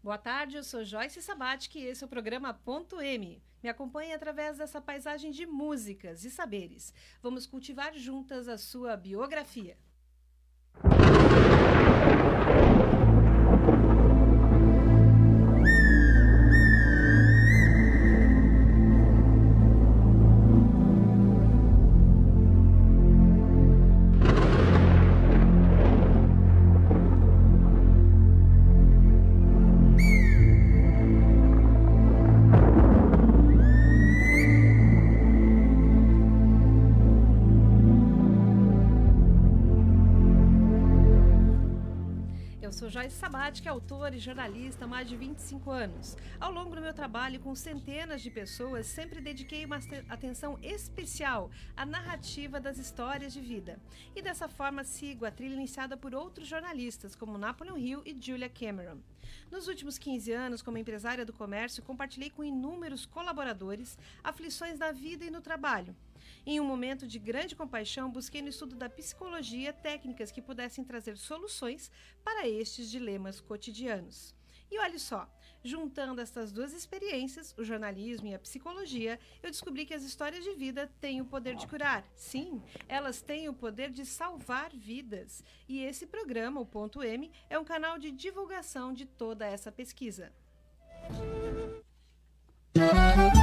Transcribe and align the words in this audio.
Boa 0.00 0.16
tarde, 0.16 0.56
eu 0.56 0.62
sou 0.62 0.84
Joyce 0.84 1.20
Sabatic 1.20 1.74
e 1.76 1.86
esse 1.86 2.04
é 2.04 2.06
o 2.06 2.08
programa 2.08 2.54
Ponto 2.54 3.00
M. 3.00 3.42
Me 3.60 3.68
acompanhe 3.68 4.12
através 4.12 4.56
dessa 4.56 4.80
paisagem 4.80 5.32
de 5.32 5.44
músicas 5.44 6.24
e 6.24 6.30
saberes. 6.30 6.94
Vamos 7.20 7.46
cultivar 7.46 7.92
juntas 7.94 8.46
a 8.46 8.56
sua 8.56 8.96
biografia. 8.96 9.76
Sabat, 43.48 43.62
que 43.62 43.68
é 43.68 43.70
autora 43.70 44.14
e 44.14 44.18
jornalista 44.18 44.84
há 44.84 44.88
mais 44.88 45.08
de 45.08 45.16
25 45.16 45.70
anos. 45.70 46.16
Ao 46.38 46.52
longo 46.52 46.74
do 46.74 46.82
meu 46.82 46.92
trabalho 46.92 47.40
com 47.40 47.54
centenas 47.54 48.20
de 48.20 48.30
pessoas, 48.30 48.86
sempre 48.86 49.22
dediquei 49.22 49.64
uma 49.64 49.78
atenção 50.08 50.58
especial 50.62 51.50
à 51.74 51.86
narrativa 51.86 52.60
das 52.60 52.76
histórias 52.76 53.32
de 53.32 53.40
vida. 53.40 53.80
E 54.14 54.20
dessa 54.20 54.48
forma 54.48 54.84
sigo 54.84 55.24
a 55.24 55.30
trilha 55.30 55.54
iniciada 55.54 55.96
por 55.96 56.14
outros 56.14 56.46
jornalistas, 56.46 57.16
como 57.16 57.38
Napoleon 57.38 57.78
Hill 57.78 58.02
e 58.04 58.16
Julia 58.20 58.50
Cameron. 58.50 58.98
Nos 59.50 59.66
últimos 59.66 59.98
15 59.98 60.30
anos, 60.32 60.62
como 60.62 60.76
empresária 60.76 61.24
do 61.24 61.32
comércio, 61.32 61.82
compartilhei 61.82 62.28
com 62.28 62.44
inúmeros 62.44 63.06
colaboradores 63.06 63.96
aflições 64.22 64.78
da 64.78 64.92
vida 64.92 65.24
e 65.24 65.30
no 65.30 65.40
trabalho. 65.40 65.96
Em 66.46 66.60
um 66.60 66.64
momento 66.64 67.06
de 67.06 67.18
grande 67.18 67.54
compaixão, 67.54 68.10
busquei 68.10 68.42
no 68.42 68.48
estudo 68.48 68.76
da 68.76 68.88
psicologia 68.88 69.72
técnicas 69.72 70.30
que 70.30 70.42
pudessem 70.42 70.84
trazer 70.84 71.16
soluções 71.16 71.90
para 72.24 72.48
estes 72.48 72.90
dilemas 72.90 73.40
cotidianos. 73.40 74.34
E 74.70 74.78
olhe 74.78 74.98
só, 74.98 75.26
juntando 75.64 76.20
estas 76.20 76.52
duas 76.52 76.72
experiências, 76.72 77.54
o 77.56 77.64
jornalismo 77.64 78.28
e 78.28 78.34
a 78.34 78.38
psicologia, 78.38 79.18
eu 79.42 79.50
descobri 79.50 79.86
que 79.86 79.94
as 79.94 80.02
histórias 80.02 80.44
de 80.44 80.54
vida 80.54 80.90
têm 81.00 81.20
o 81.20 81.24
poder 81.24 81.54
de 81.56 81.66
curar. 81.66 82.04
Sim, 82.14 82.62
elas 82.86 83.22
têm 83.22 83.48
o 83.48 83.54
poder 83.54 83.90
de 83.90 84.04
salvar 84.04 84.70
vidas. 84.70 85.42
E 85.68 85.80
esse 85.80 86.06
programa, 86.06 86.60
o 86.60 86.66
Ponto 86.66 87.02
M, 87.02 87.30
é 87.48 87.58
um 87.58 87.64
canal 87.64 87.98
de 87.98 88.10
divulgação 88.10 88.92
de 88.92 89.06
toda 89.06 89.46
essa 89.46 89.72
pesquisa. 89.72 90.32
proteja 92.74 93.37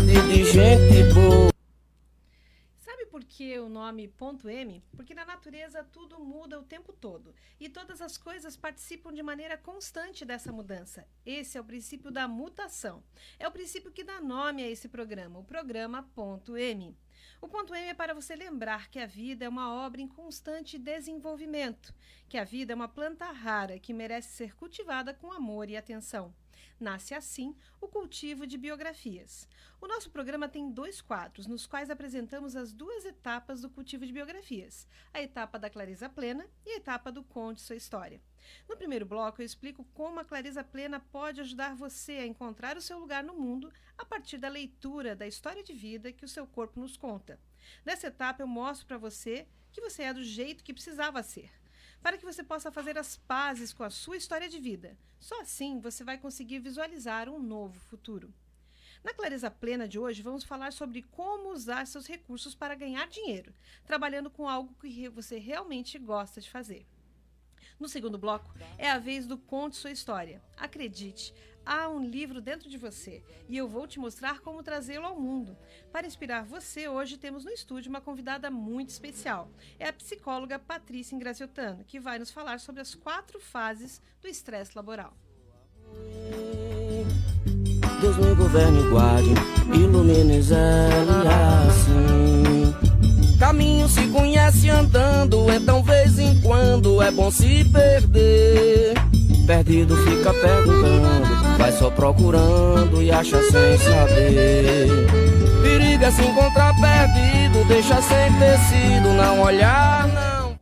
de 0.00 0.44
gente 0.44 1.12
boa. 1.12 1.52
Sabe 2.78 3.04
por 3.06 3.22
que 3.22 3.58
o 3.58 3.68
nome 3.68 4.08
ponto 4.08 4.48
M? 4.48 4.82
Porque 4.96 5.14
na 5.14 5.26
natureza 5.26 5.84
tudo 5.84 6.18
muda 6.18 6.58
o 6.58 6.62
tempo 6.62 6.94
todo 6.94 7.34
e 7.60 7.68
todas 7.68 8.00
as 8.00 8.16
coisas 8.16 8.56
participam 8.56 9.12
de 9.12 9.22
maneira 9.22 9.58
constante 9.58 10.24
dessa 10.24 10.50
mudança. 10.50 11.06
Esse 11.26 11.58
é 11.58 11.60
o 11.60 11.64
princípio 11.64 12.10
da 12.10 12.26
mutação. 12.26 13.04
É 13.38 13.46
o 13.46 13.52
princípio 13.52 13.92
que 13.92 14.02
dá 14.02 14.18
nome 14.18 14.62
a 14.62 14.70
esse 14.70 14.88
programa, 14.88 15.40
o 15.40 15.44
programa 15.44 16.08
ponto 16.14 16.56
M. 16.56 16.96
O 17.42 17.46
ponto 17.46 17.74
M 17.74 17.88
é 17.88 17.94
para 17.94 18.14
você 18.14 18.34
lembrar 18.34 18.88
que 18.88 18.98
a 18.98 19.06
vida 19.06 19.44
é 19.44 19.48
uma 19.48 19.74
obra 19.74 20.00
em 20.00 20.08
constante 20.08 20.78
desenvolvimento, 20.78 21.94
que 22.30 22.38
a 22.38 22.44
vida 22.44 22.72
é 22.72 22.76
uma 22.76 22.88
planta 22.88 23.30
rara 23.30 23.78
que 23.78 23.92
merece 23.92 24.30
ser 24.30 24.54
cultivada 24.54 25.12
com 25.12 25.30
amor 25.30 25.68
e 25.68 25.76
atenção. 25.76 26.34
Nasce 26.78 27.14
assim 27.14 27.54
o 27.80 27.88
cultivo 27.88 28.46
de 28.46 28.58
biografias. 28.58 29.48
O 29.80 29.86
nosso 29.86 30.10
programa 30.10 30.48
tem 30.48 30.70
dois 30.70 31.00
quadros, 31.00 31.46
nos 31.46 31.66
quais 31.66 31.90
apresentamos 31.90 32.56
as 32.56 32.72
duas 32.72 33.04
etapas 33.04 33.60
do 33.60 33.70
cultivo 33.70 34.06
de 34.06 34.12
biografias: 34.12 34.86
a 35.12 35.20
etapa 35.20 35.58
da 35.58 35.70
Clarisa 35.70 36.08
Plena 36.08 36.46
e 36.64 36.70
a 36.70 36.76
etapa 36.76 37.10
do 37.10 37.22
Conte 37.22 37.60
Sua 37.60 37.76
História. 37.76 38.20
No 38.68 38.76
primeiro 38.76 39.06
bloco, 39.06 39.40
eu 39.40 39.46
explico 39.46 39.84
como 39.94 40.20
a 40.20 40.24
Clarisa 40.24 40.64
Plena 40.64 41.00
pode 41.00 41.40
ajudar 41.40 41.74
você 41.74 42.12
a 42.12 42.26
encontrar 42.26 42.76
o 42.76 42.82
seu 42.82 42.98
lugar 42.98 43.22
no 43.22 43.34
mundo 43.34 43.72
a 43.96 44.04
partir 44.04 44.38
da 44.38 44.48
leitura 44.48 45.14
da 45.14 45.26
história 45.26 45.62
de 45.62 45.72
vida 45.72 46.12
que 46.12 46.24
o 46.24 46.28
seu 46.28 46.46
corpo 46.46 46.80
nos 46.80 46.96
conta. 46.96 47.38
Nessa 47.84 48.08
etapa, 48.08 48.42
eu 48.42 48.46
mostro 48.46 48.86
para 48.86 48.98
você 48.98 49.46
que 49.70 49.80
você 49.80 50.02
é 50.02 50.12
do 50.12 50.22
jeito 50.22 50.64
que 50.64 50.74
precisava 50.74 51.22
ser 51.22 51.61
para 52.02 52.18
que 52.18 52.24
você 52.24 52.42
possa 52.42 52.72
fazer 52.72 52.98
as 52.98 53.16
pazes 53.16 53.72
com 53.72 53.84
a 53.84 53.90
sua 53.90 54.16
história 54.16 54.48
de 54.48 54.58
vida. 54.58 54.96
Só 55.20 55.40
assim 55.40 55.78
você 55.78 56.02
vai 56.02 56.18
conseguir 56.18 56.58
visualizar 56.58 57.28
um 57.28 57.38
novo 57.38 57.78
futuro. 57.78 58.32
Na 59.04 59.14
Clareza 59.14 59.50
Plena 59.50 59.88
de 59.88 59.98
hoje, 59.98 60.22
vamos 60.22 60.44
falar 60.44 60.72
sobre 60.72 61.02
como 61.02 61.50
usar 61.50 61.86
seus 61.86 62.06
recursos 62.06 62.54
para 62.54 62.74
ganhar 62.74 63.08
dinheiro, 63.08 63.52
trabalhando 63.84 64.30
com 64.30 64.48
algo 64.48 64.74
que 64.80 65.08
você 65.08 65.38
realmente 65.38 65.98
gosta 65.98 66.40
de 66.40 66.50
fazer. 66.50 66.86
No 67.78 67.88
segundo 67.88 68.18
bloco, 68.18 68.54
é 68.78 68.88
a 68.88 68.98
vez 68.98 69.26
do 69.26 69.36
Conte 69.36 69.76
Sua 69.76 69.90
História. 69.90 70.40
Acredite, 70.56 71.34
há 71.64 71.88
um 71.88 72.04
livro 72.04 72.40
dentro 72.40 72.68
de 72.68 72.76
você 72.76 73.22
e 73.48 73.56
eu 73.56 73.68
vou 73.68 73.86
te 73.86 73.98
mostrar 73.98 74.40
como 74.40 74.62
trazê-lo 74.62 75.06
ao 75.06 75.18
mundo. 75.20 75.56
Para 75.90 76.06
inspirar 76.06 76.44
você, 76.44 76.88
hoje 76.88 77.16
temos 77.16 77.44
no 77.44 77.50
estúdio 77.50 77.90
uma 77.90 78.00
convidada 78.00 78.50
muito 78.50 78.90
especial. 78.90 79.48
É 79.78 79.88
a 79.88 79.92
psicóloga 79.92 80.58
Patrícia 80.58 81.14
Ingraziotano, 81.14 81.84
que 81.84 82.00
vai 82.00 82.18
nos 82.18 82.30
falar 82.30 82.60
sobre 82.60 82.80
as 82.80 82.94
quatro 82.94 83.40
fases 83.40 84.00
do 84.20 84.28
estresse 84.28 84.72
laboral. 84.74 85.16
Deus 88.00 88.16
me 88.16 88.34
governe 88.34 88.80
e 88.80 88.90
guarde, 88.90 89.30
ilumine 89.72 90.38
assim. 91.68 91.92
Caminho 93.38 93.88
se 93.88 94.08
conhece 94.08 94.70
andando, 94.70 95.50
então 95.52 95.82
vez 95.82 96.18
em 96.18 96.40
quando 96.40 97.00
é 97.02 97.10
bom 97.10 97.30
se 97.30 97.64
perder. 97.70 99.11
Perdido 99.52 99.94
fica 99.98 100.32
perguntando, 100.32 101.58
vai 101.58 101.70
só 101.72 101.90
procurando 101.90 103.02
e 103.02 103.12
acha 103.12 103.38
sem 103.42 103.76
saber. 103.76 104.88
Periga 105.60 106.10
se 106.10 106.22
encontrar 106.22 106.72
perdido, 106.80 107.62
deixa 107.68 108.00
sem 108.00 108.32
tecido, 108.38 109.12
não 109.12 109.42
olhar, 109.42 110.08
não. 110.08 110.58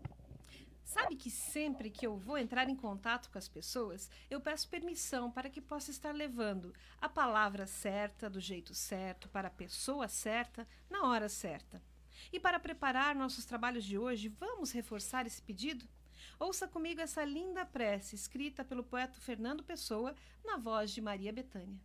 Sabe 0.83 1.15
que 1.15 1.31
sempre 1.31 1.89
que 1.89 2.05
eu 2.05 2.17
vou 2.17 2.37
entrar 2.37 2.69
em 2.69 2.75
contato 2.75 3.31
com 3.31 3.39
as 3.39 3.47
pessoas, 3.47 4.11
eu 4.29 4.41
peço 4.41 4.69
permissão 4.69 5.31
para 5.31 5.49
que 5.49 5.61
possa 5.61 5.93
estar 5.93 6.13
levando 6.13 6.75
a 7.01 7.09
palavra 7.09 7.69
certa, 7.69 8.29
do 8.29 8.41
jeito 8.41 8.75
certo, 8.75 9.29
para 9.29 9.47
a 9.47 9.53
pessoa 9.53 10.09
certa, 10.09 10.67
na 10.91 11.05
hora 11.05 11.29
certa. 11.29 11.81
E 12.33 12.41
para 12.41 12.59
preparar 12.59 13.15
nossos 13.15 13.45
trabalhos 13.45 13.85
de 13.85 13.97
hoje, 13.97 14.27
vamos 14.29 14.73
reforçar 14.73 15.29
esse 15.29 15.41
pedido? 15.41 15.87
Ouça 16.41 16.67
comigo 16.67 17.03
essa 17.03 17.23
linda 17.23 17.67
prece 17.67 18.17
escrita 18.17 18.65
pelo 18.65 18.83
poeta 18.83 19.21
Fernando 19.21 19.63
Pessoa 19.63 20.15
na 20.43 20.57
voz 20.57 20.91
de 20.91 21.03
Maria 21.03 21.31
Bethânia. 21.31 21.79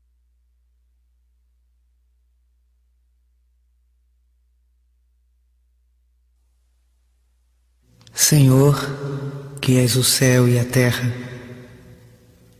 Senhor, 8.13 8.75
que 9.61 9.75
és 9.77 9.97
o 9.97 10.03
céu 10.05 10.47
e 10.47 10.57
a 10.57 10.63
terra, 10.63 11.03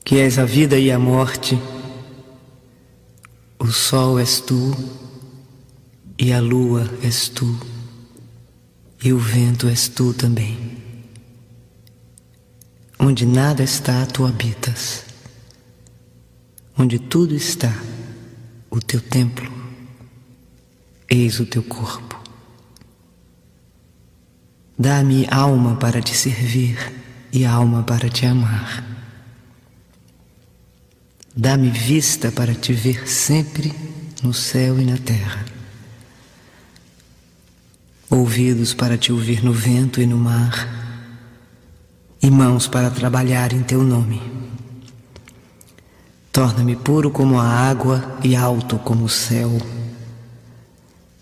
que 0.03 0.18
és 0.18 0.38
a 0.38 0.44
vida 0.44 0.77
e 0.77 0.91
a 0.91 1.00
morte, 1.00 1.56
o 3.57 3.68
sol 3.68 4.19
és 4.19 4.41
tu 4.41 4.74
e 6.19 6.33
a 6.33 6.41
lua 6.41 6.83
és 7.01 7.30
tu 7.30 7.57
e 9.01 9.13
o 9.13 9.18
vento 9.18 9.69
és 9.69 9.88
tu 9.88 10.13
também. 10.13 10.85
Onde 12.97 13.25
nada 13.25 13.63
está, 13.63 14.06
tu 14.06 14.25
habitas. 14.25 15.06
Onde 16.77 17.00
tudo 17.00 17.36
está, 17.36 17.74
o 18.69 18.80
teu 18.80 19.00
templo, 19.00 19.51
eis 21.09 21.39
o 21.39 21.45
teu 21.45 21.63
corpo. 21.63 22.21
Dá-me 24.77 25.25
alma 25.31 25.77
para 25.77 26.01
te 26.01 26.13
servir 26.13 26.77
e 27.31 27.45
alma 27.45 27.83
para 27.83 28.09
te 28.09 28.25
amar. 28.25 28.83
Dá-me 31.36 31.69
vista 31.69 32.31
para 32.31 32.53
te 32.53 32.74
ver 32.74 33.07
sempre 33.07 33.74
no 34.21 34.33
céu 34.33 34.80
e 34.80 34.86
na 34.86 34.98
terra. 34.98 35.45
Ouvidos 38.09 38.74
para 38.74 38.98
te 38.98 39.12
ouvir 39.12 39.44
no 39.44 39.53
vento 39.53 40.01
e 40.01 40.06
no 40.06 40.18
mar. 40.18 40.85
E 42.25 42.31
mãos 42.31 42.68
para 42.68 42.89
trabalhar 42.89 43.54
em 43.54 43.62
teu 43.62 43.83
nome. 43.83 44.19
Torna-me 46.31 46.75
puro 46.75 47.12
como 47.12 47.39
a 47.39 47.48
água 47.48 48.18
e 48.24 48.36
alto 48.36 48.80
como 48.80 49.06
o 49.06 49.10
céu. 49.10 49.51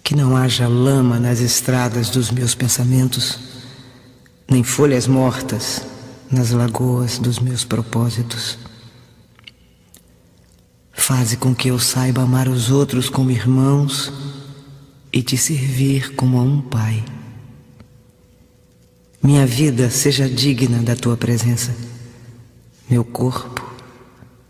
Que 0.01 0.15
não 0.15 0.37
haja 0.37 0.65
lama 0.65 1.19
nas 1.19 1.41
estradas 1.41 2.09
dos 2.09 2.31
meus 2.31 2.55
pensamentos, 2.55 3.37
nem 4.49 4.63
folhas 4.63 5.05
mortas 5.05 5.81
nas 6.31 6.51
lagoas 6.51 7.19
dos 7.19 7.37
meus 7.37 7.65
propósitos. 7.65 8.57
Faze 10.93 11.35
com 11.35 11.53
que 11.53 11.67
eu 11.67 11.79
saiba 11.79 12.21
amar 12.21 12.47
os 12.47 12.71
outros 12.71 13.09
como 13.09 13.29
irmãos 13.29 14.09
e 15.11 15.21
te 15.21 15.35
servir 15.35 16.15
como 16.15 16.37
a 16.37 16.43
um 16.43 16.61
pai. 16.61 17.03
Minha 19.23 19.45
vida 19.47 19.89
seja 19.89 20.27
digna 20.27 20.83
da 20.83 20.97
tua 20.97 21.15
presença, 21.15 21.73
meu 22.89 23.05
corpo 23.05 23.63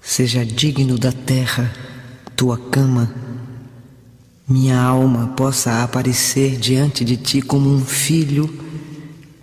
seja 0.01 0.43
digno 0.43 0.97
da 0.97 1.11
terra, 1.11 1.71
tua 2.35 2.57
cama, 2.57 3.13
minha 4.47 4.81
alma 4.81 5.27
possa 5.37 5.83
aparecer 5.83 6.57
diante 6.57 7.05
de 7.05 7.15
ti 7.17 7.39
como 7.39 7.69
um 7.69 7.85
filho 7.85 8.51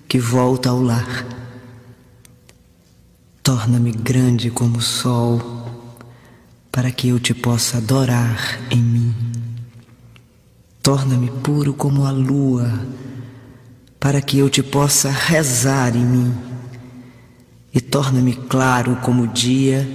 que 0.09 0.19
volta 0.19 0.71
ao 0.71 0.82
lar. 0.82 1.25
Torna-me 3.41 3.93
grande 3.93 4.50
como 4.50 4.79
o 4.79 4.83
sol, 4.83 5.41
para 6.73 6.91
que 6.91 7.06
eu 7.06 7.21
te 7.21 7.35
possa 7.35 7.79
adorar 7.79 8.61
em 8.69 8.83
mim. 8.83 9.15
Torna-me 10.83 11.31
puro 11.31 11.73
como 11.73 12.05
a 12.05 12.11
lua, 12.11 12.69
para 14.00 14.23
que 14.23 14.38
eu 14.38 14.49
te 14.49 14.62
possa 14.62 15.11
rezar 15.11 15.94
em 15.94 16.05
mim. 16.05 16.35
E 17.73 17.81
torna-me 17.81 18.35
claro 18.35 18.97
como 18.97 19.25
o 19.25 19.29
dia, 19.29 19.87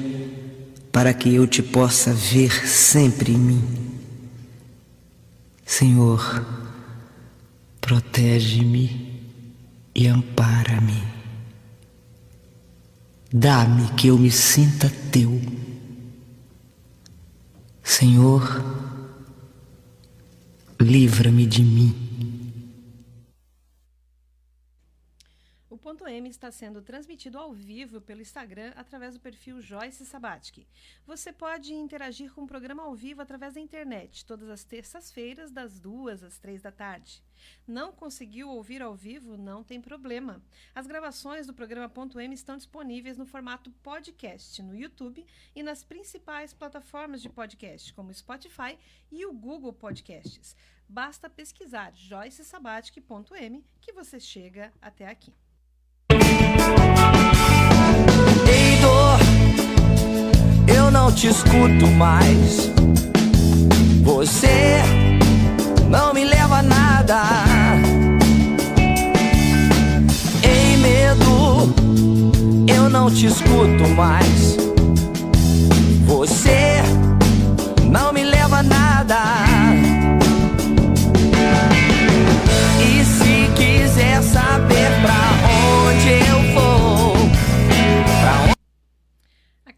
para 0.91 1.11
que 1.13 1.33
eu 1.33 1.47
te 1.47 1.63
possa 1.63 2.13
ver 2.13 2.65
sempre 2.67 3.33
em 3.33 3.37
mim. 3.37 3.63
Senhor, 5.65 6.45
protege-me 7.81 9.19
e 9.93 10.07
ampara-me. 10.07 11.03
Dá-me 13.33 13.89
que 13.95 14.07
eu 14.07 14.17
me 14.17 14.31
sinta 14.31 14.89
teu. 15.11 15.41
Senhor, 17.83 18.63
livra-me 20.79 21.45
de 21.45 21.63
mim. 21.63 22.04
Ponto 26.05 26.13
M 26.13 26.29
está 26.29 26.51
sendo 26.51 26.83
transmitido 26.83 27.39
ao 27.39 27.51
vivo 27.51 27.99
pelo 27.99 28.21
Instagram 28.21 28.71
através 28.75 29.15
do 29.15 29.19
perfil 29.19 29.59
Joyce 29.59 30.05
Sabatsky. 30.05 30.67
Você 31.03 31.33
pode 31.33 31.73
interagir 31.73 32.31
com 32.31 32.43
o 32.43 32.47
programa 32.47 32.83
ao 32.83 32.93
vivo 32.93 33.23
através 33.23 33.55
da 33.55 33.59
internet, 33.59 34.23
todas 34.23 34.47
as 34.47 34.63
terças-feiras, 34.63 35.49
das 35.49 35.79
duas 35.79 36.21
às 36.21 36.37
três 36.37 36.61
da 36.61 36.71
tarde. 36.71 37.23
Não 37.67 37.91
conseguiu 37.91 38.49
ouvir 38.49 38.83
ao 38.83 38.93
vivo? 38.93 39.35
Não 39.35 39.63
tem 39.63 39.81
problema. 39.81 40.43
As 40.75 40.85
gravações 40.85 41.47
do 41.47 41.55
programa 41.55 41.89
Ponto 41.89 42.19
M 42.19 42.35
estão 42.35 42.55
disponíveis 42.55 43.17
no 43.17 43.25
formato 43.25 43.71
podcast 43.81 44.61
no 44.61 44.75
YouTube 44.75 45.25
e 45.55 45.63
nas 45.63 45.83
principais 45.83 46.53
plataformas 46.53 47.19
de 47.19 47.29
podcast, 47.29 47.91
como 47.95 48.13
Spotify 48.13 48.77
e 49.11 49.25
o 49.25 49.33
Google 49.33 49.73
Podcasts. 49.73 50.55
Basta 50.87 51.27
pesquisar 51.27 51.95
joycesabatic.m 51.95 53.65
que 53.81 53.91
você 53.91 54.19
chega 54.19 54.71
até 54.79 55.07
aqui. 55.07 55.33
Te 61.15 61.27
escuto 61.27 61.87
mais. 61.97 62.69
Você 64.03 64.81
não 65.89 66.13
me 66.13 66.25
leva 66.25 66.57
a 66.57 66.61
nada. 66.61 67.23
Ei, 70.43 70.75
medo, 70.77 71.73
eu 72.67 72.89
não 72.89 73.09
te 73.09 73.27
escuto 73.27 73.87
mais. 73.95 74.57
Você 76.05 76.83
não 77.89 78.11
me 78.11 78.23
leva 78.25 78.57
a 78.57 78.63
nada. 78.63 79.44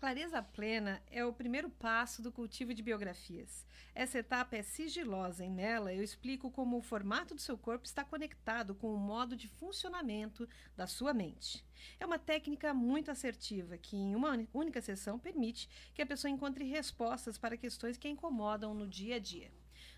Clareza 0.08 0.42
plena 0.42 1.04
é 1.12 1.26
o 1.26 1.34
primeiro 1.34 1.70
passo 1.70 2.22
do 2.22 2.32
cultivo 2.32 2.74
de 2.74 2.82
biografias. 2.82 3.66
Essa 3.94 4.20
etapa 4.20 4.56
é 4.56 4.64
sigilosa 4.64 5.44
e 5.44 5.50
nela 5.50 5.94
eu 5.94 6.02
explico 6.02 6.50
como 6.50 6.78
o 6.78 6.82
formato 6.82 7.36
do 7.36 7.42
seu 7.42 7.58
corpo 7.58 7.86
está 7.86 8.06
conectado 8.06 8.74
com 8.74 8.94
o 8.94 8.98
modo 8.98 9.36
de 9.36 9.50
funcionamento 9.50 10.48
da 10.78 10.88
sua 10.88 11.14
mente. 11.14 11.62
É 12.00 12.06
uma 12.06 12.18
técnica 12.18 12.74
muito 12.74 13.12
assertiva 13.12 13.78
que, 13.78 13.98
em 13.98 14.16
uma 14.16 14.48
única 14.54 14.80
sessão, 14.82 15.20
permite 15.20 15.68
que 15.94 16.02
a 16.02 16.06
pessoa 16.06 16.32
encontre 16.32 16.64
respostas 16.64 17.38
para 17.38 17.58
questões 17.58 17.98
que 17.98 18.08
a 18.08 18.12
incomodam 18.12 18.74
no 18.74 18.88
dia 18.88 19.18
a 19.18 19.20
dia. 19.20 19.52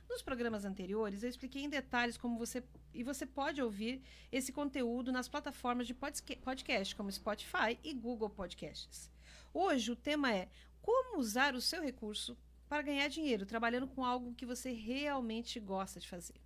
Nos 0.09 0.23
programas 0.23 0.65
anteriores, 0.65 1.21
eu 1.21 1.29
expliquei 1.29 1.61
em 1.61 1.69
detalhes 1.69 2.17
como 2.17 2.35
você. 2.35 2.63
E 2.95 3.03
você 3.03 3.27
pode 3.27 3.61
ouvir 3.61 4.01
esse 4.31 4.51
conteúdo 4.51 5.11
nas 5.11 5.29
plataformas 5.29 5.85
de 5.85 5.93
podcast, 5.93 6.95
como 6.95 7.11
Spotify 7.11 7.77
e 7.83 7.93
Google 7.93 8.31
Podcasts. 8.31 9.18
Hoje 9.53 9.91
o 9.91 9.95
tema 9.95 10.31
é 10.31 10.47
como 10.81 11.19
usar 11.19 11.55
o 11.55 11.61
seu 11.61 11.81
recurso 11.81 12.37
para 12.67 12.83
ganhar 12.83 13.07
dinheiro 13.07 13.45
trabalhando 13.45 13.87
com 13.87 14.05
algo 14.05 14.35
que 14.35 14.45
você 14.45 14.71
realmente 14.71 15.59
gosta 15.59 15.99
de 15.99 16.07
fazer. 16.07 16.39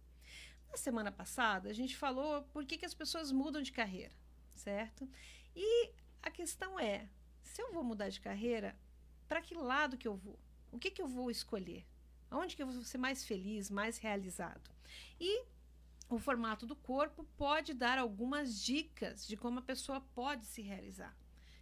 Na 0.71 0.77
semana 0.77 1.11
passada, 1.11 1.69
a 1.69 1.73
gente 1.73 1.97
falou 1.97 2.43
por 2.43 2.65
que, 2.65 2.77
que 2.77 2.85
as 2.85 2.93
pessoas 2.93 3.31
mudam 3.31 3.61
de 3.61 3.71
carreira, 3.71 4.13
certo? 4.55 5.07
E 5.55 5.91
a 6.21 6.31
questão 6.31 6.79
é: 6.79 7.09
se 7.41 7.61
eu 7.61 7.73
vou 7.73 7.83
mudar 7.83 8.09
de 8.09 8.21
carreira, 8.21 8.75
para 9.27 9.41
que 9.41 9.53
lado 9.53 9.97
que 9.97 10.07
eu 10.07 10.15
vou? 10.15 10.39
O 10.71 10.79
que, 10.79 10.89
que 10.89 11.01
eu 11.01 11.07
vou 11.07 11.29
escolher? 11.29 11.85
Aonde 12.31 12.55
que 12.55 12.63
eu 12.63 12.67
vou 12.67 12.81
ser 12.83 12.97
mais 12.97 13.25
feliz, 13.25 13.69
mais 13.69 13.97
realizado? 13.97 14.71
E 15.19 15.43
o 16.09 16.17
formato 16.17 16.65
do 16.65 16.75
corpo 16.75 17.23
pode 17.37 17.73
dar 17.73 17.97
algumas 17.99 18.59
dicas 18.59 19.27
de 19.27 19.35
como 19.35 19.59
a 19.59 19.63
pessoa 19.63 20.01
pode 20.15 20.45
se 20.45 20.61
realizar. 20.61 21.15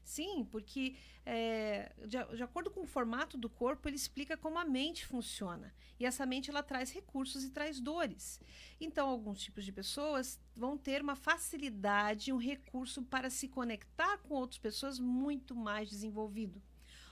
Sim, 0.04 0.46
porque 0.52 0.96
é, 1.26 1.92
de, 2.00 2.18
de, 2.36 2.44
acordo 2.44 2.72
com 2.72 2.82
o 2.82 2.88
formato 2.88 3.38
do 3.38 3.50
corpo, 3.50 3.88
ele 3.88 3.96
explica 3.96 4.36
como 4.36 4.58
a 4.58 4.66
mente 4.66 5.06
funciona. 5.06 5.74
E 6.00 6.06
essa 6.06 6.26
mente 6.26 6.50
ela 6.50 6.64
traz 6.64 6.92
recursos 6.92 7.44
e 7.44 7.52
traz 7.52 7.80
dores. 7.80 8.40
Então, 8.80 9.08
alguns 9.08 9.42
tipos 9.42 9.64
de 9.64 9.72
pessoas 9.72 10.40
vão 10.56 10.78
ter 10.78 11.02
uma 11.02 11.16
facilidade, 11.16 12.34
um 12.34 12.38
recurso 12.38 13.04
para 13.04 13.30
se 13.30 13.48
conectar 13.48 14.18
com 14.20 14.34
outras 14.34 14.60
pessoas 14.60 15.00
muito 15.00 15.56
mais 15.56 15.90
desenvolvido. 15.90 16.62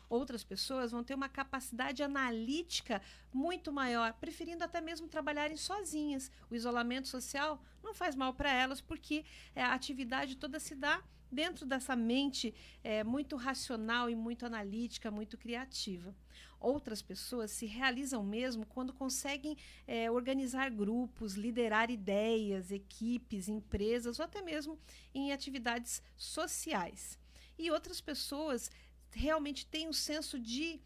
Outras 0.09 0.43
pessoas 0.43 0.91
vão 0.91 1.03
ter 1.03 1.13
uma 1.13 1.29
capacidade 1.29 2.01
analítica 2.01 2.99
muito 3.31 3.71
maior, 3.71 4.11
preferindo 4.13 4.63
até 4.63 4.81
mesmo 4.81 5.07
trabalharem 5.07 5.55
sozinhas. 5.55 6.31
O 6.49 6.55
isolamento 6.55 7.07
social 7.07 7.63
não 7.83 7.93
faz 7.93 8.15
mal 8.15 8.33
para 8.33 8.51
elas, 8.51 8.81
porque 8.81 9.23
é, 9.53 9.61
a 9.61 9.73
atividade 9.73 10.35
toda 10.35 10.59
se 10.59 10.73
dá 10.73 11.03
dentro 11.31 11.65
dessa 11.65 11.95
mente 11.95 12.53
é, 12.83 13.03
muito 13.03 13.35
racional 13.35 14.09
e 14.09 14.15
muito 14.15 14.45
analítica, 14.45 15.11
muito 15.11 15.37
criativa. 15.37 16.15
Outras 16.59 17.01
pessoas 17.01 17.51
se 17.51 17.65
realizam 17.65 18.21
mesmo 18.21 18.65
quando 18.65 18.91
conseguem 18.91 19.57
é, 19.87 20.11
organizar 20.11 20.69
grupos, 20.69 21.35
liderar 21.35 21.89
ideias, 21.89 22.69
equipes, 22.71 23.47
empresas 23.47 24.19
ou 24.19 24.25
até 24.25 24.41
mesmo 24.41 24.77
em 25.13 25.31
atividades 25.31 26.03
sociais. 26.17 27.17
E 27.57 27.71
outras 27.71 28.01
pessoas 28.01 28.69
realmente 29.11 29.65
têm 29.65 29.87
um 29.87 29.93
senso 29.93 30.37
de 30.37 30.81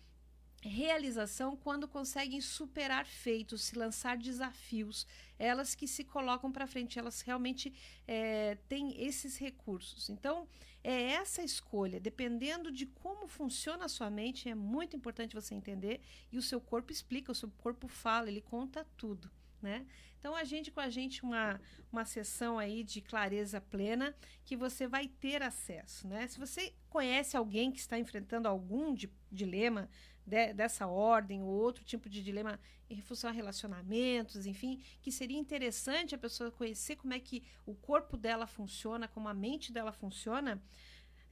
realização 0.62 1.56
quando 1.56 1.88
conseguem 1.88 2.40
superar 2.40 3.06
feitos, 3.06 3.64
se 3.64 3.78
lançar 3.78 4.18
desafios. 4.18 5.06
Elas 5.44 5.76
que 5.76 5.88
se 5.88 6.04
colocam 6.04 6.52
para 6.52 6.66
frente, 6.66 6.98
elas 6.98 7.22
realmente 7.22 7.74
é, 8.08 8.56
têm 8.70 9.04
esses 9.04 9.38
recursos. 9.38 10.10
Então, 10.10 10.48
é 10.84 11.12
essa 11.12 11.42
escolha, 11.42 12.00
dependendo 12.00 12.72
de 12.72 12.86
como 12.86 13.28
funciona 13.28 13.86
a 13.86 13.90
sua 13.90 14.10
mente, 14.10 14.50
é 14.50 14.56
muito 14.56 14.96
importante 14.96 15.36
você 15.36 15.54
entender 15.56 16.02
e 16.32 16.38
o 16.38 16.42
seu 16.42 16.60
corpo 16.60 16.92
explica, 16.92 17.32
o 17.32 17.36
seu 17.36 17.50
corpo 17.58 17.88
fala, 17.88 18.30
ele 18.30 18.42
conta 18.42 18.86
tudo. 18.98 19.30
Né? 19.62 19.86
Então, 20.20 20.36
agende 20.36 20.72
com 20.72 20.82
a 20.82 20.90
gente 20.90 21.24
uma, 21.24 21.60
uma 21.92 22.04
sessão 22.04 22.60
aí 22.60 22.84
de 22.84 23.02
clareza 23.02 23.62
plena 23.62 24.14
que 24.44 24.58
você 24.58 24.88
vai 24.88 25.08
ter 25.08 25.42
acesso. 25.42 26.06
Né? 26.08 26.28
Se 26.28 26.38
você 26.38 26.74
conhece 26.90 27.38
alguém 27.38 27.72
que 27.72 27.80
está 27.80 27.98
enfrentando 27.98 28.48
algum 28.48 28.94
di 28.94 29.10
dilema 29.32 29.90
de, 30.26 30.54
dessa 30.54 30.88
ordem 30.88 31.42
ou 31.42 31.50
outro 31.50 31.84
tipo 31.84 32.10
de 32.10 32.24
dilema 32.24 32.60
em 32.90 33.02
função 33.02 33.30
a 33.30 33.34
relacionamentos, 33.34 34.46
enfim, 34.46 34.82
que 35.02 35.12
seria 35.12 35.38
interessante 35.38 36.14
a 36.16 36.18
pessoa 36.18 36.52
conhecer 36.52 36.96
como 36.96 37.14
é 37.14 37.20
que 37.20 37.44
o 37.66 37.74
corpo 37.74 38.16
dela 38.16 38.46
funciona, 38.46 39.08
como 39.08 39.28
a 39.28 39.34
mente 39.34 39.72
dela 39.72 39.92
funciona, 39.92 40.62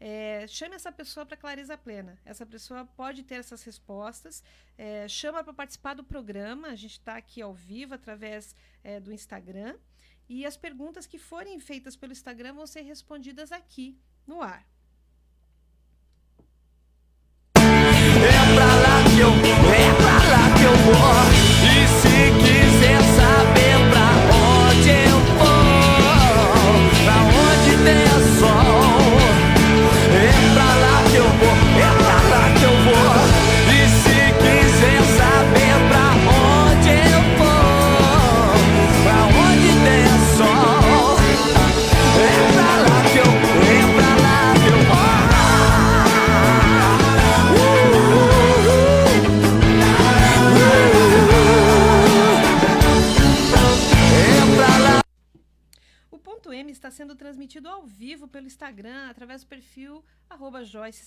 é, 0.04 0.48
chame 0.48 0.74
essa 0.74 0.92
pessoa 0.92 1.28
para 1.28 1.38
clareza 1.38 1.78
plena. 1.78 2.18
Essa 2.26 2.44
pessoa 2.44 2.84
pode 2.86 3.22
ter 3.22 3.36
essas 3.36 3.62
respostas. 3.62 4.44
É, 4.76 5.08
chama 5.08 5.44
para 5.44 5.54
participar 5.54 5.94
do 5.94 6.04
programa. 6.04 6.70
A 6.70 6.76
gente 6.76 6.94
está 6.94 7.18
aqui 7.18 7.40
ao 7.40 7.54
vivo 7.54 7.94
através 7.94 8.56
é, 8.84 9.00
do 9.00 9.14
Instagram. 9.14 9.78
E 10.28 10.44
as 10.44 10.58
perguntas 10.58 11.06
que 11.06 11.20
forem 11.20 11.60
feitas 11.60 11.96
pelo 11.96 12.14
Instagram 12.14 12.54
vão 12.54 12.66
ser 12.66 12.82
respondidas 12.82 13.52
aqui 13.52 13.96
no 14.26 14.42
ar. 14.42 14.66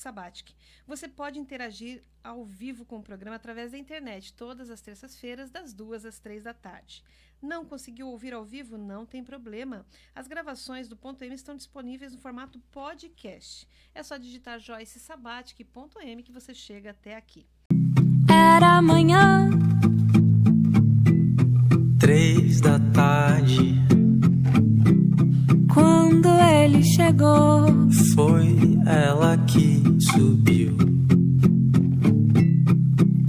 Sabatic. 0.04 0.54
Você 0.86 1.08
pode 1.08 1.38
interagir 1.38 2.02
ao 2.22 2.44
vivo 2.44 2.84
com 2.84 2.98
o 2.98 3.02
programa 3.02 3.36
através 3.36 3.72
da 3.72 3.78
internet 3.78 4.34
todas 4.34 4.68
as 4.68 4.82
terças-feiras, 4.82 5.50
das 5.50 5.72
duas 5.72 6.04
às 6.04 6.18
três 6.18 6.42
da 6.42 6.52
tarde. 6.52 7.02
Não 7.40 7.64
conseguiu 7.64 8.08
ouvir 8.08 8.34
ao 8.34 8.44
vivo? 8.44 8.76
Não 8.76 9.06
tem 9.06 9.24
problema. 9.24 9.86
As 10.14 10.28
gravações 10.28 10.88
do 10.88 10.96
ponto 10.96 11.24
M 11.24 11.34
estão 11.34 11.56
disponíveis 11.56 12.12
no 12.12 12.18
formato 12.18 12.60
podcast. 12.70 13.66
É 13.94 14.02
só 14.02 14.18
digitar 14.18 14.60
Joyce 14.60 15.00
Sabatic.m 15.00 16.22
que 16.22 16.32
você 16.32 16.54
chega 16.54 16.90
até 16.90 17.16
aqui. 17.16 17.46
Era 18.28 18.76
amanhã, 18.76 19.48
Três 21.98 22.60
da 22.60 22.78
tarde 22.92 23.74
quando 25.72 26.28
ele 26.28 26.82
chegou. 26.82 27.66
foi 28.14 28.78
ela 28.86 29.36
que 29.46 29.82
subiu. 30.12 30.76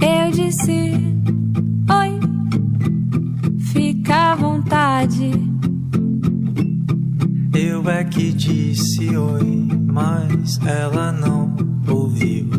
Eu 0.00 0.30
disse: 0.32 0.92
Oi, 1.90 2.20
fica 3.72 4.32
à 4.32 4.34
vontade. 4.34 5.30
Eu 7.54 7.88
é 7.88 8.04
que 8.04 8.32
disse 8.32 9.16
oi, 9.16 9.66
mas 9.86 10.60
ela 10.66 11.10
não 11.10 11.56
ouviu. 11.88 12.50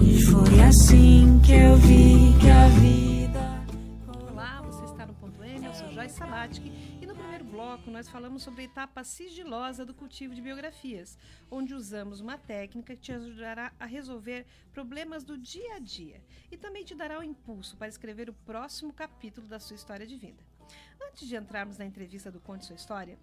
E 0.00 0.22
foi 0.22 0.60
assim 0.60 1.40
que 1.42 1.52
eu 1.52 1.76
vi 1.76 2.34
que 2.38 2.48
a 2.48 2.68
nós 7.90 8.08
falamos 8.08 8.42
sobre 8.42 8.62
a 8.62 8.64
etapa 8.64 9.02
sigilosa 9.04 9.84
do 9.84 9.94
cultivo 9.94 10.34
de 10.34 10.42
biografias, 10.42 11.18
onde 11.50 11.74
usamos 11.74 12.20
uma 12.20 12.36
técnica 12.36 12.94
que 12.94 13.02
te 13.02 13.12
ajudará 13.12 13.72
a 13.78 13.86
resolver 13.86 14.46
problemas 14.72 15.24
do 15.24 15.36
dia 15.36 15.74
a 15.74 15.78
dia 15.78 16.22
e 16.50 16.56
também 16.56 16.84
te 16.84 16.94
dará 16.94 17.18
o 17.18 17.24
impulso 17.24 17.76
para 17.76 17.88
escrever 17.88 18.28
o 18.28 18.34
próximo 18.34 18.92
capítulo 18.92 19.46
da 19.46 19.58
sua 19.58 19.76
história 19.76 20.06
de 20.06 20.16
vida. 20.16 20.42
Antes 21.00 21.26
de 21.26 21.36
entrarmos 21.36 21.78
na 21.78 21.84
entrevista 21.84 22.30
do 22.30 22.40
Conte 22.40 22.66
Sua 22.66 22.76
História, 22.76 23.18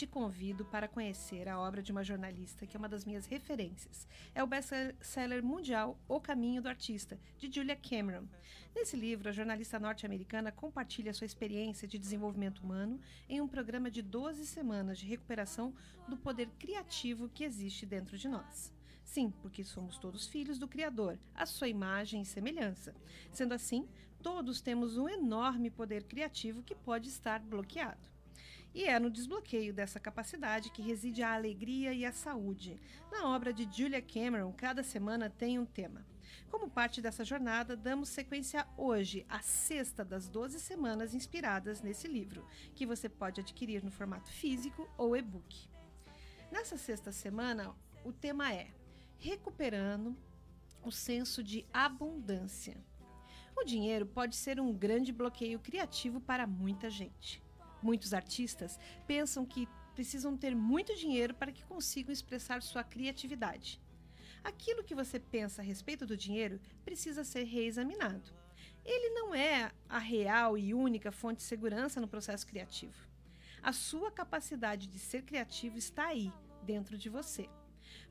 te 0.00 0.06
convido 0.06 0.64
para 0.64 0.88
conhecer 0.88 1.46
a 1.46 1.60
obra 1.60 1.82
de 1.82 1.92
uma 1.92 2.02
jornalista 2.02 2.66
que 2.66 2.74
é 2.74 2.78
uma 2.78 2.88
das 2.88 3.04
minhas 3.04 3.26
referências. 3.26 4.08
É 4.34 4.42
o 4.42 4.46
best-seller 4.46 5.44
mundial 5.44 6.00
O 6.08 6.18
Caminho 6.18 6.62
do 6.62 6.70
Artista, 6.70 7.20
de 7.36 7.54
Julia 7.54 7.76
Cameron. 7.76 8.24
Nesse 8.74 8.96
livro, 8.96 9.28
a 9.28 9.32
jornalista 9.32 9.78
norte-americana 9.78 10.50
compartilha 10.50 11.12
sua 11.12 11.26
experiência 11.26 11.86
de 11.86 11.98
desenvolvimento 11.98 12.60
humano 12.60 12.98
em 13.28 13.42
um 13.42 13.46
programa 13.46 13.90
de 13.90 14.00
12 14.00 14.46
semanas 14.46 14.98
de 14.98 15.04
recuperação 15.04 15.74
do 16.08 16.16
poder 16.16 16.48
criativo 16.58 17.28
que 17.28 17.44
existe 17.44 17.84
dentro 17.84 18.16
de 18.16 18.26
nós. 18.26 18.72
Sim, 19.04 19.30
porque 19.42 19.62
somos 19.62 19.98
todos 19.98 20.26
filhos 20.26 20.58
do 20.58 20.66
Criador, 20.66 21.18
a 21.34 21.44
sua 21.44 21.68
imagem 21.68 22.22
e 22.22 22.24
semelhança. 22.24 22.94
Sendo 23.30 23.52
assim, 23.52 23.86
todos 24.22 24.62
temos 24.62 24.96
um 24.96 25.10
enorme 25.10 25.70
poder 25.70 26.04
criativo 26.04 26.62
que 26.62 26.74
pode 26.74 27.10
estar 27.10 27.40
bloqueado. 27.40 28.09
E 28.72 28.84
é 28.84 28.98
no 29.00 29.10
desbloqueio 29.10 29.74
dessa 29.74 29.98
capacidade 29.98 30.70
que 30.70 30.82
reside 30.82 31.22
a 31.22 31.34
alegria 31.34 31.92
e 31.92 32.04
a 32.04 32.12
saúde. 32.12 32.80
Na 33.10 33.28
obra 33.28 33.52
de 33.52 33.68
Julia 33.70 34.00
Cameron, 34.00 34.52
cada 34.52 34.82
semana 34.82 35.28
tem 35.28 35.58
um 35.58 35.66
tema. 35.66 36.06
Como 36.48 36.70
parte 36.70 37.02
dessa 37.02 37.24
jornada, 37.24 37.76
damos 37.76 38.08
sequência 38.08 38.66
hoje 38.76 39.26
à 39.28 39.40
sexta 39.40 40.04
das 40.04 40.28
12 40.28 40.60
semanas 40.60 41.14
inspiradas 41.14 41.82
nesse 41.82 42.06
livro, 42.06 42.46
que 42.74 42.86
você 42.86 43.08
pode 43.08 43.40
adquirir 43.40 43.82
no 43.82 43.90
formato 43.90 44.30
físico 44.30 44.88
ou 44.96 45.16
e-book. 45.16 45.68
Nessa 46.50 46.76
sexta 46.76 47.10
semana, 47.10 47.74
o 48.04 48.12
tema 48.12 48.52
é 48.52 48.68
Recuperando 49.18 50.16
o 50.82 50.90
senso 50.90 51.42
de 51.42 51.66
abundância. 51.72 52.76
O 53.56 53.64
dinheiro 53.64 54.06
pode 54.06 54.36
ser 54.36 54.58
um 54.58 54.72
grande 54.72 55.12
bloqueio 55.12 55.58
criativo 55.58 56.20
para 56.20 56.46
muita 56.46 56.88
gente. 56.88 57.42
Muitos 57.82 58.12
artistas 58.12 58.78
pensam 59.06 59.44
que 59.44 59.68
precisam 59.94 60.36
ter 60.36 60.54
muito 60.54 60.94
dinheiro 60.94 61.34
para 61.34 61.52
que 61.52 61.64
consigam 61.64 62.12
expressar 62.12 62.62
sua 62.62 62.84
criatividade. 62.84 63.80
Aquilo 64.42 64.84
que 64.84 64.94
você 64.94 65.18
pensa 65.18 65.60
a 65.60 65.64
respeito 65.64 66.06
do 66.06 66.16
dinheiro 66.16 66.60
precisa 66.84 67.24
ser 67.24 67.44
reexaminado. 67.44 68.32
Ele 68.84 69.10
não 69.10 69.34
é 69.34 69.70
a 69.88 69.98
real 69.98 70.56
e 70.56 70.72
única 70.72 71.12
fonte 71.12 71.38
de 71.38 71.42
segurança 71.42 72.00
no 72.00 72.08
processo 72.08 72.46
criativo. 72.46 73.08
A 73.62 73.72
sua 73.72 74.10
capacidade 74.10 74.86
de 74.86 74.98
ser 74.98 75.22
criativo 75.22 75.76
está 75.76 76.06
aí, 76.06 76.32
dentro 76.62 76.96
de 76.96 77.10
você. 77.10 77.48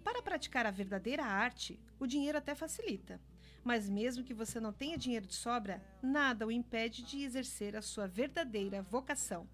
Para 0.04 0.22
praticar 0.22 0.66
a 0.66 0.72
verdadeira 0.72 1.26
arte, 1.26 1.80
o 2.00 2.06
dinheiro 2.06 2.38
até 2.38 2.54
facilita. 2.54 3.20
Mas 3.64 3.90
mesmo 3.90 4.24
que 4.24 4.34
você 4.34 4.60
não 4.60 4.72
tenha 4.72 4.98
dinheiro 4.98 5.26
de 5.26 5.34
sobra, 5.34 5.84
nada 6.02 6.46
o 6.46 6.52
impede 6.52 7.04
de 7.04 7.24
exercer 7.24 7.76
a 7.76 7.82
sua 7.82 8.08
verdadeira 8.08 8.82
vocação. 8.82 9.48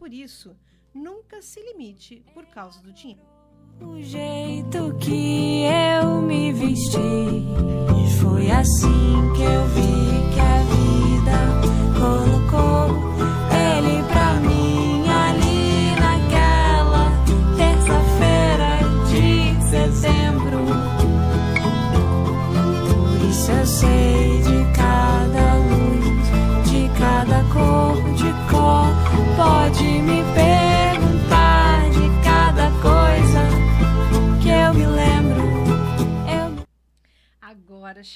Por 0.00 0.14
isso, 0.14 0.56
nunca 0.94 1.42
se 1.42 1.60
limite 1.60 2.24
por 2.32 2.46
causa 2.46 2.80
do 2.80 2.90
dinheiro. 2.90 3.20
O 3.82 4.00
jeito 4.00 4.96
que 4.98 5.64
eu 5.64 6.22
me 6.22 6.50
vesti. 6.54 6.96
Foi 8.22 8.50
assim 8.50 8.88
que 9.36 9.42
eu 9.42 9.66
vi 9.68 10.34
que 10.34 10.40
a 10.40 10.49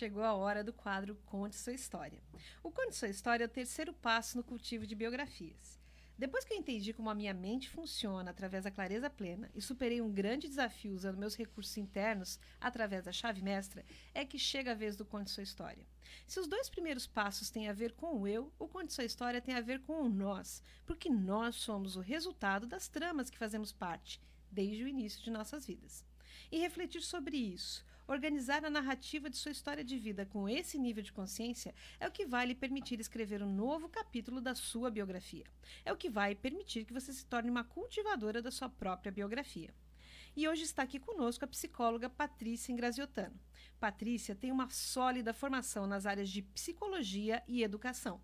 chegou 0.05 0.23
a 0.23 0.35
hora 0.35 0.63
do 0.63 0.71
quadro 0.71 1.17
Conte 1.25 1.57
Sua 1.57 1.73
História. 1.73 2.21
O 2.63 2.71
Conte 2.71 2.95
Sua 2.95 3.09
História 3.09 3.45
é 3.45 3.47
o 3.47 3.51
terceiro 3.51 3.91
passo 3.91 4.37
no 4.37 4.45
cultivo 4.45 4.87
de 4.87 4.95
biografias. 4.95 5.81
Depois 6.19 6.45
que 6.45 6.53
eu 6.53 6.59
entendi 6.59 6.93
como 6.93 7.09
a 7.09 7.15
minha 7.15 7.33
mente 7.33 7.71
funciona 7.71 8.31
através 8.31 8.65
da 8.65 8.71
clareza 8.71 9.09
plena 9.09 9.51
e 9.55 9.63
superei 9.63 10.03
um 10.03 10.13
grande 10.13 10.47
desafio 10.47 10.93
usando 10.93 11.17
meus 11.17 11.35
recursos 11.35 11.75
internos 11.79 12.39
através 12.61 13.03
da 13.03 13.13
chave 13.13 13.41
mestra, 13.41 13.83
é 14.13 14.27
que 14.27 14.39
chega 14.39 14.73
a 14.73 14.75
vez 14.75 14.95
do 14.95 15.07
Conte 15.07 15.31
Sua 15.31 15.43
História. 15.43 15.87
Se 16.27 16.39
os 16.39 16.47
dois 16.47 16.69
primeiros 16.69 17.07
passos 17.07 17.49
têm 17.49 17.71
a 17.71 17.73
ver 17.73 17.93
com 17.93 18.21
o 18.21 18.29
eu, 18.29 18.53
o 18.59 18.69
Conte 18.69 18.93
Sua 18.93 19.05
História 19.05 19.41
tem 19.41 19.55
a 19.55 19.63
ver 19.63 19.81
com 19.81 20.03
o 20.03 20.09
nós, 20.11 20.63
porque 20.85 21.09
nós 21.09 21.57
somos 21.57 21.97
o 21.97 22.01
resultado 22.01 22.67
das 22.67 22.89
tramas 22.89 23.31
que 23.31 23.39
fazemos 23.39 23.73
parte 23.73 24.21
desde 24.51 24.85
o 24.85 24.89
início 24.89 25.23
de 25.23 25.31
nossas 25.31 25.65
vidas. 25.65 26.05
E 26.53 26.59
refletir 26.59 27.01
sobre 27.01 27.39
isso, 27.39 27.85
Organizar 28.07 28.63
a 28.67 28.71
narrativa 28.71 29.31
de 29.31 29.37
sua 29.37 29.53
história 29.53 29.83
de 29.83 29.99
vida 29.99 30.27
com 30.27 30.47
esse 30.47 30.79
nível 30.79 31.03
de 31.03 31.13
consciência 31.13 31.75
é 31.99 32.07
o 32.07 32.11
que 32.11 32.27
vai 32.27 32.45
lhe 32.45 32.55
permitir 32.55 33.01
escrever 33.01 33.43
um 33.43 33.51
novo 33.51 33.89
capítulo 33.89 34.43
da 34.43 34.55
sua 34.55 34.91
biografia. 34.91 35.45
É 35.87 35.93
o 35.93 35.97
que 35.97 36.11
vai 36.11 36.35
permitir 36.35 36.85
que 36.85 36.93
você 36.93 37.15
se 37.15 37.25
torne 37.25 37.51
uma 37.51 37.65
cultivadora 37.65 38.43
da 38.43 38.51
sua 38.51 38.69
própria 38.69 39.11
biografia. 39.11 39.75
E 40.37 40.47
hoje 40.47 40.65
está 40.65 40.83
aqui 40.83 40.99
conosco 40.99 41.47
a 41.47 41.49
psicóloga 41.49 42.11
Patrícia 42.11 42.73
Ingraziotano. 42.73 43.41
Patrícia 43.81 44.35
tem 44.35 44.53
uma 44.53 44.69
sólida 44.69 45.33
formação 45.33 45.87
nas 45.87 46.05
áreas 46.05 46.29
de 46.29 46.43
psicologia 46.43 47.43
e 47.49 47.63
educação. 47.63 48.21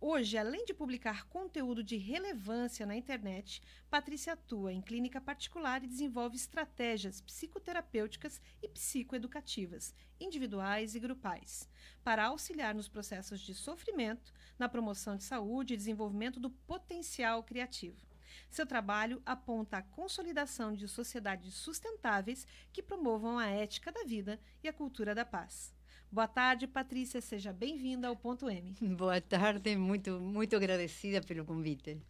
Hoje, 0.00 0.36
além 0.36 0.64
de 0.64 0.74
publicar 0.74 1.26
conteúdo 1.28 1.82
de 1.82 1.96
relevância 1.96 2.84
na 2.84 2.94
internet, 2.94 3.62
Patrícia 3.88 4.34
atua 4.34 4.72
em 4.72 4.82
clínica 4.82 5.20
particular 5.20 5.82
e 5.82 5.86
desenvolve 5.86 6.36
estratégias 6.36 7.20
psicoterapêuticas 7.20 8.40
e 8.62 8.68
psicoeducativas, 8.68 9.94
individuais 10.20 10.94
e 10.94 11.00
grupais, 11.00 11.68
para 12.02 12.26
auxiliar 12.26 12.74
nos 12.74 12.88
processos 12.88 13.40
de 13.40 13.54
sofrimento, 13.54 14.32
na 14.58 14.68
promoção 14.68 15.16
de 15.16 15.24
saúde 15.24 15.74
e 15.74 15.76
desenvolvimento 15.76 16.38
do 16.38 16.50
potencial 16.50 17.42
criativo. 17.42 18.04
Seu 18.50 18.66
trabalho 18.66 19.22
aponta 19.26 19.78
a 19.78 19.82
consolidação 19.82 20.72
de 20.72 20.86
sociedades 20.86 21.54
sustentáveis 21.54 22.46
que 22.72 22.82
promovam 22.82 23.38
a 23.38 23.46
ética 23.46 23.90
da 23.90 24.04
vida 24.04 24.40
e 24.62 24.68
a 24.68 24.72
cultura 24.72 25.14
da 25.14 25.24
paz. 25.24 25.73
Boa 26.14 26.28
tarde, 26.28 26.68
Patrícia. 26.68 27.20
Seja 27.20 27.52
bem-vinda 27.52 28.06
ao 28.06 28.14
Ponto 28.14 28.48
M. 28.48 28.72
Boa 28.96 29.20
tarde, 29.20 29.74
muito, 29.74 30.12
muito 30.20 30.54
agradecida 30.54 31.20
pelo 31.20 31.44
convite. 31.44 32.00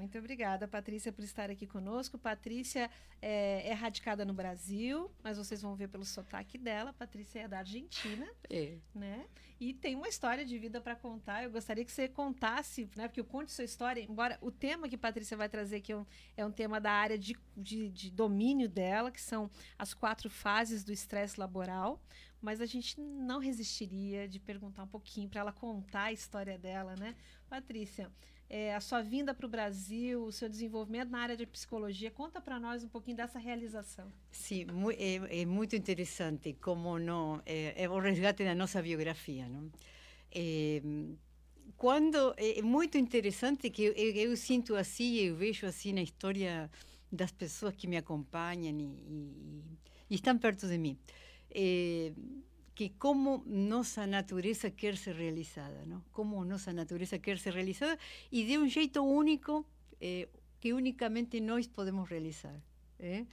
Muito 0.00 0.18
obrigada, 0.18 0.66
Patrícia, 0.66 1.12
por 1.12 1.22
estar 1.22 1.50
aqui 1.50 1.66
conosco. 1.66 2.18
Patrícia 2.18 2.90
é, 3.20 3.68
é, 3.68 3.72
radicada 3.72 4.24
no 4.24 4.32
Brasil, 4.32 5.10
mas 5.22 5.36
vocês 5.36 5.60
vão 5.60 5.76
ver 5.76 5.88
pelo 5.88 6.04
sotaque 6.04 6.56
dela. 6.56 6.92
Patrícia 6.92 7.40
é 7.40 7.48
da 7.48 7.58
Argentina, 7.58 8.26
é. 8.48 8.78
né? 8.94 9.26
E 9.60 9.74
tem 9.74 9.94
uma 9.94 10.08
história 10.08 10.44
de 10.44 10.58
vida 10.58 10.80
para 10.80 10.96
contar. 10.96 11.44
Eu 11.44 11.50
gostaria 11.50 11.84
que 11.84 11.92
você 11.92 12.08
contasse, 12.08 12.88
né? 12.96 13.08
Porque 13.08 13.20
eu 13.20 13.24
conte 13.24 13.52
sua 13.52 13.64
história, 13.64 14.00
embora 14.00 14.38
o 14.40 14.50
tema 14.50 14.88
que 14.88 14.96
Patrícia 14.96 15.36
vai 15.36 15.48
trazer 15.48 15.76
aqui 15.76 15.92
é 15.92 15.96
um, 15.96 16.06
é 16.36 16.46
um 16.46 16.50
tema 16.50 16.80
da 16.80 16.92
área 16.92 17.18
de, 17.18 17.36
de, 17.56 17.90
de 17.90 18.10
domínio 18.10 18.68
dela, 18.68 19.10
que 19.10 19.20
são 19.20 19.50
as 19.78 19.92
quatro 19.92 20.30
fases 20.30 20.82
do 20.82 20.92
estresse 20.92 21.38
laboral 21.38 22.00
mas 22.42 22.60
a 22.60 22.66
gente 22.66 22.98
não 22.98 23.38
resistiria 23.38 24.26
de 24.26 24.40
perguntar 24.40 24.84
um 24.84 24.88
pouquinho 24.88 25.28
para 25.28 25.40
ela 25.40 25.52
contar 25.52 26.04
a 26.04 26.12
história 26.12 26.58
dela, 26.58 26.96
né? 26.96 27.14
Patrícia, 27.48 28.10
é, 28.50 28.74
a 28.74 28.80
sua 28.80 29.00
vinda 29.00 29.32
para 29.32 29.46
o 29.46 29.48
Brasil, 29.48 30.24
o 30.24 30.32
seu 30.32 30.48
desenvolvimento 30.48 31.08
na 31.08 31.20
área 31.20 31.36
de 31.36 31.46
psicologia, 31.46 32.10
conta 32.10 32.40
para 32.40 32.58
nós 32.58 32.82
um 32.82 32.88
pouquinho 32.88 33.16
dessa 33.16 33.38
realização. 33.38 34.12
Sim, 34.32 34.66
é, 34.98 35.42
é, 35.42 35.46
muito 35.46 35.76
interessante 35.76 36.52
como 36.60 36.98
não 36.98 37.40
é, 37.46 37.84
é, 37.84 37.88
o 37.88 38.00
resgate 38.00 38.42
da 38.42 38.54
nossa 38.54 38.82
biografia, 38.82 39.48
não? 39.48 39.70
É, 40.32 40.82
quando 41.76 42.34
é 42.36 42.60
muito 42.60 42.98
interessante 42.98 43.70
que 43.70 43.84
eu, 43.84 43.92
eu, 43.92 44.36
sinto 44.36 44.74
assim, 44.74 45.14
eu 45.18 45.36
vejo 45.36 45.64
assim 45.64 45.92
na 45.92 46.02
história 46.02 46.68
das 47.10 47.30
pessoas 47.30 47.74
que 47.76 47.86
me 47.86 47.96
acompanham 47.96 48.78
e, 48.78 48.84
e, 48.84 49.64
e 50.10 50.14
estão 50.16 50.36
perto 50.36 50.66
de 50.66 50.76
mim 50.76 50.98
eh, 51.50 52.12
que 52.80 52.88
como 52.98 53.44
nossa 53.46 54.06
natureza 54.06 54.70
quer 54.70 54.96
ser 54.96 55.14
realizada, 55.14 55.84
não? 55.84 56.02
Como 56.12 56.42
nossa 56.46 56.72
natureza 56.72 57.18
quer 57.18 57.36
ser 57.36 57.52
realizada 57.52 57.98
e 58.32 58.42
de 58.42 58.56
um 58.56 58.66
jeito 58.66 59.02
único 59.02 59.66
eh, 60.00 60.28
que 60.58 60.72
unicamente 60.72 61.42
nós 61.42 61.66
podemos 61.66 62.08
realizar. 62.08 62.58
Eh? 62.98 63.26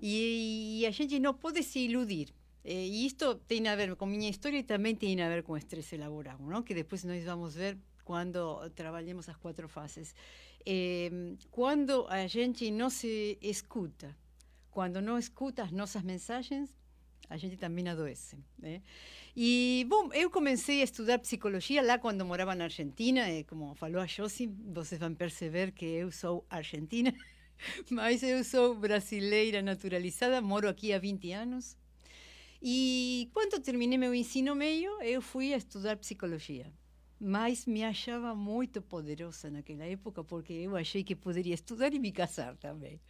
E, 0.00 0.80
e, 0.80 0.86
a 0.86 0.90
gente 0.90 1.18
não 1.18 1.34
pode 1.34 1.62
se 1.62 1.80
iludir. 1.80 2.32
Eh, 2.64 2.86
e 2.86 3.04
isto 3.04 3.34
tem 3.46 3.68
a 3.68 3.76
ver 3.76 3.94
com 3.94 4.06
minha 4.06 4.30
história 4.30 4.56
e 4.56 4.62
também 4.62 4.94
tem 4.96 5.20
a 5.20 5.28
ver 5.28 5.42
com 5.42 5.52
o 5.52 5.58
estresse 5.58 5.98
laboral, 5.98 6.38
não? 6.40 6.62
que 6.62 6.72
depois 6.72 7.04
nós 7.04 7.22
vamos 7.22 7.56
ver 7.56 7.76
quando 8.06 8.70
trabalhemos 8.70 9.28
as 9.28 9.36
quatro 9.36 9.68
fases. 9.68 10.14
Quando 11.50 12.06
a 12.08 12.26
gente 12.26 12.70
não 12.70 12.88
se 12.88 13.36
escuta, 13.42 14.16
quando 14.70 15.02
não 15.02 15.18
escuta 15.18 15.62
as 15.62 15.72
nossas 15.72 16.02
mensagens, 16.02 16.74
a 17.28 17.36
gente 17.36 17.56
também 17.56 17.88
adoece. 17.88 18.36
Né? 18.58 18.82
E, 19.36 19.86
bom, 19.88 20.12
eu 20.12 20.30
comecei 20.30 20.80
a 20.80 20.84
estudar 20.84 21.18
psicologia 21.18 21.82
lá 21.82 21.98
quando 21.98 22.24
morava 22.24 22.54
na 22.54 22.64
Argentina, 22.64 23.30
e 23.30 23.44
como 23.44 23.74
falou 23.74 24.00
a 24.00 24.06
Josi, 24.06 24.46
vocês 24.46 25.00
vão 25.00 25.14
perceber 25.14 25.72
que 25.72 25.84
eu 25.84 26.10
sou 26.10 26.44
argentina, 26.48 27.12
mas 27.90 28.22
eu 28.22 28.42
sou 28.44 28.74
brasileira 28.74 29.62
naturalizada, 29.62 30.40
moro 30.40 30.68
aqui 30.68 30.92
há 30.92 30.98
20 30.98 31.32
anos. 31.32 31.76
E 32.60 33.30
quando 33.32 33.60
terminei 33.60 33.98
meu 33.98 34.14
ensino 34.14 34.54
meio, 34.54 35.00
eu 35.02 35.22
fui 35.22 35.54
a 35.54 35.56
estudar 35.56 35.96
psicologia. 35.96 36.72
Mas 37.20 37.66
me 37.66 37.84
achava 37.84 38.34
muito 38.34 38.80
poderosa 38.80 39.50
naquela 39.50 39.84
época, 39.84 40.22
porque 40.22 40.52
eu 40.52 40.76
achei 40.76 41.02
que 41.02 41.16
poderia 41.16 41.54
estudar 41.54 41.92
e 41.92 41.98
me 41.98 42.12
casar 42.12 42.56
também. 42.56 43.00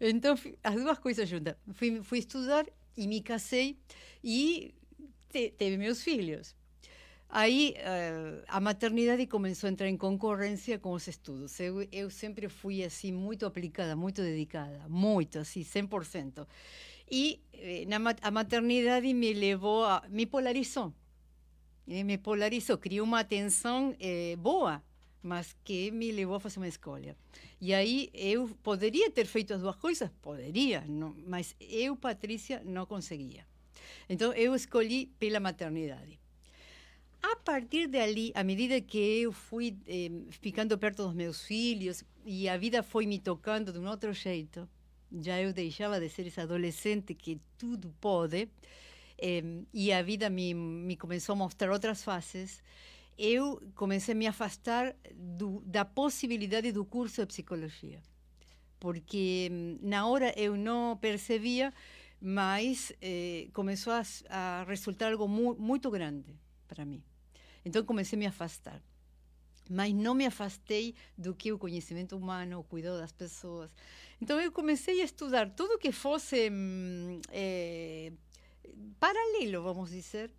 Então, 0.00 0.36
as 0.62 0.74
duas 0.74 0.98
coisas 0.98 1.28
juntas. 1.28 1.56
Fui, 1.72 2.00
fui 2.02 2.18
estudar 2.18 2.64
e 2.96 3.06
me 3.06 3.20
casei 3.20 3.78
e 4.22 4.74
te, 5.28 5.50
teve 5.50 5.76
meus 5.76 6.02
filhos. 6.02 6.54
Aí 7.28 7.74
uh, 7.78 8.44
a 8.46 8.60
maternidade 8.60 9.26
começou 9.26 9.68
a 9.68 9.70
entrar 9.70 9.88
em 9.88 9.96
concorrência 9.96 10.78
com 10.78 10.92
os 10.92 11.06
estudos. 11.08 11.58
Eu, 11.58 11.86
eu 11.90 12.08
sempre 12.08 12.48
fui 12.48 12.84
assim 12.84 13.12
muito 13.12 13.44
aplicada, 13.44 13.96
muito 13.96 14.22
dedicada, 14.22 14.88
muito 14.88 15.38
assim, 15.38 15.62
100%. 15.62 16.46
E 17.10 17.40
eh, 17.52 17.84
na, 17.86 17.98
a 18.22 18.30
maternidade 18.30 19.12
me 19.14 19.32
levou 19.32 19.84
a 19.84 20.02
me 20.08 20.26
polarizou. 20.26 20.92
Eh, 21.88 22.02
me 22.02 22.18
polarizou, 22.18 22.78
criou 22.78 23.06
uma 23.06 23.22
tensão 23.24 23.94
eh, 24.00 24.36
boa, 24.36 24.82
mas 25.26 25.56
que 25.64 25.90
me 25.90 26.12
levou 26.12 26.36
a 26.36 26.40
fazer 26.40 26.58
uma 26.60 26.68
escolha. 26.68 27.16
E 27.60 27.74
aí 27.74 28.08
eu 28.14 28.48
poderia 28.62 29.10
ter 29.10 29.26
feito 29.26 29.52
as 29.52 29.60
duas 29.60 29.76
coisas? 29.76 30.08
Poderia, 30.22 30.84
não, 30.86 31.14
mas 31.26 31.56
eu, 31.60 31.96
Patrícia, 31.96 32.62
não 32.64 32.86
conseguia. 32.86 33.44
Então 34.08 34.32
eu 34.32 34.54
escolhi 34.54 35.06
pela 35.18 35.40
maternidade. 35.40 36.18
A 37.22 37.34
partir 37.34 37.88
dali, 37.88 38.30
à 38.34 38.44
medida 38.44 38.80
que 38.80 38.98
eu 39.22 39.32
fui 39.32 39.76
eh, 39.88 40.10
ficando 40.30 40.78
perto 40.78 41.02
dos 41.04 41.14
meus 41.14 41.42
filhos 41.42 42.04
e 42.24 42.48
a 42.48 42.56
vida 42.56 42.84
foi 42.84 43.04
me 43.04 43.18
tocando 43.18 43.72
de 43.72 43.80
um 43.80 43.88
outro 43.88 44.12
jeito, 44.12 44.68
já 45.10 45.40
eu 45.40 45.52
deixava 45.52 45.98
de 45.98 46.08
ser 46.08 46.26
essa 46.28 46.42
adolescente 46.42 47.14
que 47.14 47.40
tudo 47.58 47.92
pode, 48.00 48.48
eh, 49.18 49.42
e 49.74 49.92
a 49.92 50.02
vida 50.02 50.30
me, 50.30 50.54
me 50.54 50.96
começou 50.96 51.32
a 51.32 51.36
mostrar 51.36 51.72
outras 51.72 52.04
faces, 52.04 52.62
eu 53.18 53.62
comecei 53.74 54.12
a 54.12 54.16
me 54.16 54.26
afastar 54.26 54.94
do, 55.14 55.62
da 55.64 55.84
possibilidade 55.84 56.72
do 56.72 56.84
curso 56.84 57.22
de 57.22 57.26
psicologia. 57.26 58.02
Porque 58.78 59.48
hum, 59.50 59.78
na 59.82 60.06
hora 60.06 60.32
eu 60.38 60.56
não 60.56 60.96
percebia, 60.96 61.72
mas 62.20 62.92
eh, 63.00 63.48
começou 63.52 63.92
a, 63.92 64.02
a, 64.28 64.64
resultar 64.64 65.12
algo 65.12 65.26
mu 65.26 65.54
muito 65.54 65.90
grande 65.90 66.34
para 66.68 66.84
mim. 66.84 67.02
Então 67.64 67.84
comecei 67.84 68.16
a 68.16 68.20
me 68.20 68.26
afastar. 68.26 68.82
Mas 69.68 69.92
não 69.92 70.14
me 70.14 70.26
afastei 70.26 70.94
do 71.18 71.34
que 71.34 71.52
o 71.52 71.58
conhecimento 71.58 72.16
humano, 72.16 72.60
o 72.60 72.64
cuidado 72.64 73.00
das 73.00 73.12
pessoas. 73.12 73.74
Então 74.20 74.40
eu 74.40 74.52
comecei 74.52 75.00
a 75.00 75.04
estudar 75.04 75.50
tudo 75.50 75.78
que 75.78 75.90
fosse 75.90 76.50
hum, 76.50 77.20
eh, 77.30 78.12
paralelo, 79.00 79.62
vamos 79.62 79.90
dizer, 79.90 80.30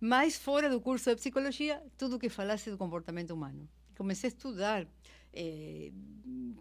mas 0.00 0.36
fora 0.36 0.68
do 0.68 0.80
curso 0.80 1.10
de 1.10 1.16
psicologia, 1.16 1.82
tudo 1.96 2.18
que 2.18 2.28
falasse 2.28 2.70
do 2.70 2.78
comportamento 2.78 3.32
humano. 3.32 3.68
Comecei 3.96 4.28
a 4.28 4.32
estudar 4.32 4.86
eh, 5.32 5.90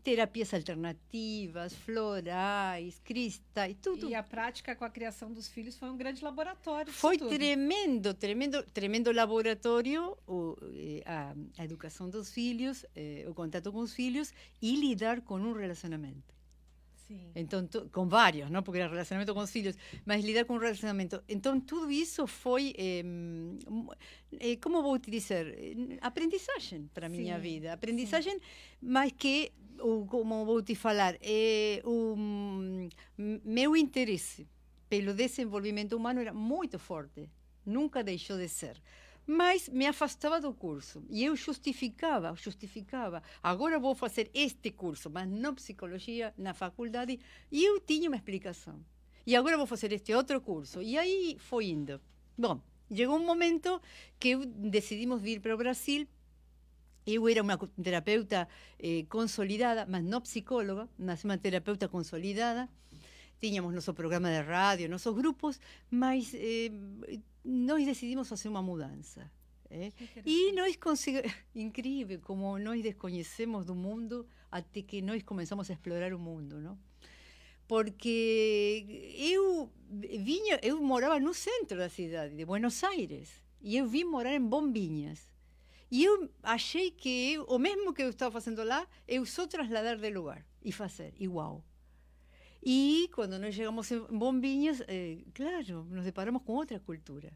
terapias 0.03 0.53
alternativas, 0.53 1.73
florais, 1.73 2.99
cristais, 3.03 3.75
tudo. 3.81 4.09
E 4.09 4.15
a 4.15 4.23
prática 4.23 4.75
com 4.75 4.85
a 4.85 4.89
criação 4.89 5.31
dos 5.31 5.47
filhos 5.47 5.77
foi 5.77 5.89
um 5.89 5.97
grande 5.97 6.23
laboratório. 6.23 6.91
Foi 6.91 7.17
tremendo, 7.17 8.13
tremendo, 8.13 8.63
tremendo 8.73 9.11
laboratório 9.11 10.17
o, 10.27 10.55
eh, 10.75 11.03
a, 11.05 11.33
a, 11.57 11.63
educação 11.65 12.09
dos 12.09 12.31
filhos, 12.31 12.85
eh, 12.95 13.25
o 13.27 13.33
contato 13.33 13.71
com 13.71 13.79
os 13.79 13.93
filhos 13.93 14.33
e 14.61 14.75
lidar 14.75 15.21
com 15.21 15.35
um 15.35 15.53
relacionamento. 15.53 16.36
Sim. 17.07 17.31
Então, 17.35 17.67
com 17.91 18.07
vários, 18.07 18.49
não? 18.49 18.61
Porque 18.61 18.79
era 18.79 18.89
relacionamento 18.89 19.33
com 19.33 19.39
os 19.39 19.49
filhos, 19.49 19.77
mas 20.05 20.23
lidar 20.23 20.43
com 20.45 20.55
o 20.55 20.59
relacionamento. 20.59 21.23
Então, 21.29 21.59
tudo 21.59 21.89
isso 21.89 22.27
foi, 22.27 22.73
eh, 22.77 23.03
eh, 24.39 24.57
como 24.57 24.81
vou 24.83 24.99
te 24.99 25.09
dizer, 25.09 25.57
aprendizagem 26.01 26.89
para 26.93 27.07
a 27.07 27.09
minha 27.09 27.39
vida. 27.39 27.71
Aprendizagem, 27.71 28.33
Sim. 28.33 28.41
mas 28.81 29.11
que, 29.13 29.51
como 30.09 30.45
vou 30.45 30.61
te 30.61 30.75
falar, 30.75 31.15
é, 31.21 31.81
o 31.85 32.15
meu 33.17 33.75
interesse 33.75 34.45
pelo 34.89 35.13
desenvolvimento 35.13 35.93
humano 35.95 36.19
era 36.19 36.33
muito 36.33 36.77
forte. 36.77 37.29
Nunca 37.65 38.03
deixou 38.03 38.37
de 38.37 38.49
ser 38.49 38.81
mas 39.27 39.67
me 39.67 39.85
afastava 39.85 40.39
do 40.39 40.53
curso. 40.53 41.03
E 41.09 41.25
eu 41.25 41.35
justificava, 41.35 42.33
justificava. 42.35 43.21
Agora 43.43 43.77
vou 43.77 43.93
fazer 43.93 44.31
este 44.33 44.71
curso, 44.71 45.09
mas 45.09 45.27
não 45.27 45.53
psicologia 45.53 46.33
na 46.37 46.53
faculdade. 46.53 47.19
E 47.51 47.65
eu 47.65 47.79
tinha 47.81 48.09
uma 48.09 48.15
explicação. 48.15 48.79
e 49.25 49.35
agora 49.35 49.57
vou 49.57 49.67
fazer 49.67 49.91
este 49.91 50.13
outro 50.13 50.39
curso. 50.39 50.81
E 50.81 50.97
aí 50.97 51.35
foi 51.37 51.65
indo. 51.65 51.99
Bom, 52.37 52.61
chegou 52.89 53.17
um 53.17 53.25
momento 53.25 53.81
que 54.17 54.37
decidimos 54.45 55.21
vir 55.21 55.41
para 55.41 55.53
o 55.53 55.57
Brasil. 55.57 56.07
Eu 57.05 57.27
era 57.27 57.41
uma 57.41 57.57
terapeuta 57.57 58.47
eh, 58.79 59.05
consolidada, 59.09 59.85
mas 59.85 60.03
não 60.03 60.21
psicóloga, 60.21 60.89
mas 60.97 61.23
uma 61.25 61.37
terapeuta 61.37 61.87
consolidada. 61.89 62.69
Tínhamos 63.39 63.73
nosso 63.73 63.93
programa 63.93 64.29
de 64.29 64.41
rádio, 64.41 64.89
nossos 64.89 65.13
grupos, 65.13 65.59
mas 65.91 66.33
eh, 66.33 66.71
nós 67.47 67.85
decidimos 67.85 68.27
fazer 68.27 68.49
uma 68.49 68.61
mudança. 68.61 69.31
eh. 69.69 69.91
E 70.25 70.51
nós 70.53 70.75
conseguimos. 70.75 71.31
Incrível 71.55 72.19
como 72.21 72.57
nós 72.59 72.81
desconhecemos 72.81 73.65
do 73.65 73.75
mundo 73.75 74.27
até 74.51 74.81
que 74.81 75.01
nós 75.01 75.23
começamos 75.23 75.69
a 75.69 75.73
explorar 75.73 76.13
o 76.13 76.19
mundo, 76.19 76.59
não? 76.59 76.77
Porque 77.67 79.13
eu 79.17 79.69
vinha, 79.89 80.59
eu 80.63 80.81
morava 80.81 81.19
no 81.19 81.33
centro 81.33 81.77
da 81.77 81.89
cidade 81.89 82.33
de 82.35 82.45
Buenos 82.45 82.81
Aires 82.83 83.29
e 83.61 83.75
eu 83.77 83.85
vim 83.87 84.05
morar 84.05 84.33
em 84.33 84.41
Bombinhas. 84.41 85.27
E 85.89 86.03
eu 86.03 86.29
achei 86.43 86.91
que 86.91 87.33
eu, 87.33 87.43
o 87.45 87.57
mesmo 87.57 87.93
que 87.93 88.03
eu 88.03 88.09
estava 88.09 88.31
fazendo 88.31 88.63
lá, 88.63 88.87
eu 89.07 89.25
só 89.25 89.47
trasladar 89.47 89.97
de 89.97 90.09
lugar 90.09 90.45
e 90.61 90.71
fazer 90.71 91.13
igual. 91.17 91.63
E 92.63 93.09
quando 93.13 93.37
nós 93.39 93.53
chegamos 93.55 93.89
em 93.91 93.99
Bombinhas, 94.17 94.81
eh, 94.87 95.19
claro, 95.33 95.85
nos 95.89 96.03
deparamos 96.05 96.41
com 96.43 96.53
outra 96.53 96.79
cultura 96.79 97.31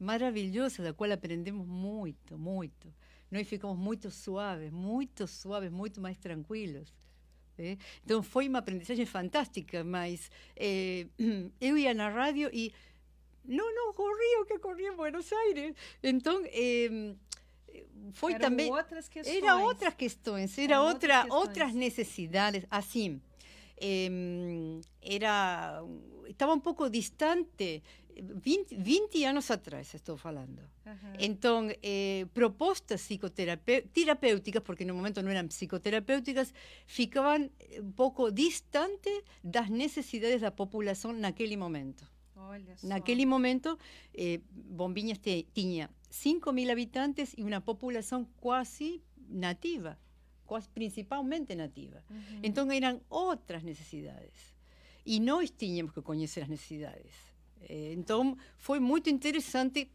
maravilhosa, 0.00 0.82
da 0.82 0.92
qual 0.92 1.10
aprendemos 1.12 1.66
muito, 1.66 2.38
muito. 2.38 2.92
Nós 3.30 3.46
ficamos 3.46 3.76
muito 3.76 4.10
suaves, 4.10 4.70
muito 4.70 5.26
suaves, 5.26 5.70
muito 5.70 6.00
mais 6.00 6.16
tranquilos. 6.18 6.94
eh. 7.58 7.76
Então 8.04 8.22
foi 8.22 8.48
uma 8.48 8.60
aprendizagem 8.60 9.04
fantástica, 9.06 9.82
mas 9.84 10.30
eh, 10.56 11.06
eu 11.60 11.76
ia 11.76 11.92
na 11.94 12.08
rádio 12.08 12.48
e 12.52 12.72
não, 13.44 13.74
não 13.74 13.92
corria 13.92 14.40
o 14.42 14.46
que 14.46 14.58
corria 14.58 14.90
em 14.92 14.96
Buenos 14.96 15.30
Aires. 15.32 15.74
Então 16.02 16.42
eh, 16.46 17.14
foi 18.12 18.32
Eram 18.34 18.40
também 18.48 18.70
outras 18.70 19.08
questões. 19.08 19.36
era 19.42 19.56
outras 19.56 19.94
questões, 19.94 20.56
era 20.58 20.72
Eram 20.74 20.84
outras 20.86 21.02
outra, 21.16 21.22
questões. 21.22 21.48
outras 21.48 21.74
necessidades. 21.74 22.64
Assim, 22.70 23.20
em, 23.80 24.80
era 25.02 25.82
estava 26.28 26.52
um 26.54 26.60
pouco 26.60 26.88
distante. 26.90 27.82
20, 28.20 28.74
20 28.76 29.24
anos 29.24 29.48
atrás 29.48 29.94
estou 29.94 30.16
falando. 30.16 30.60
Aham. 30.84 31.12
Então, 31.20 31.68
eh, 31.80 32.26
propostas 32.34 33.00
psicoterapêuticas, 33.06 34.62
porque 34.64 34.84
no 34.84 34.94
momento 34.94 35.22
não 35.22 35.30
eram 35.30 35.46
psicoterapêuticas, 35.46 36.52
ficavam 36.86 37.48
um 37.80 37.92
pouco 37.92 38.30
distantes 38.32 39.22
das 39.42 39.68
necessidades 39.68 40.40
da 40.40 40.50
população 40.50 41.12
naquele 41.12 41.56
momento. 41.56 42.04
Olha 42.36 42.76
só. 42.76 42.86
Naquele 42.88 43.24
momento, 43.26 43.78
eh, 44.14 44.40
Bombinhas 44.50 45.18
te- 45.18 45.46
tinha 45.54 45.88
5 46.10 46.52
mil 46.52 46.70
habitantes 46.72 47.34
e 47.36 47.42
uma 47.44 47.60
população 47.60 48.26
quase 48.40 49.00
nativa, 49.28 49.98
principalmente 50.74 51.54
nativa. 51.54 52.02
Uhum. 52.10 52.40
Então 52.42 52.70
eram 52.72 53.00
outras 53.08 53.62
necessidades. 53.62 54.54
E 55.04 55.20
nós 55.20 55.50
tínhamos 55.50 55.92
que 55.92 56.02
conhecer 56.02 56.42
as 56.42 56.48
necessidades. 56.48 57.12
Então 57.68 58.36
foi 58.56 58.78
muito 58.78 59.10
interessante 59.10 59.90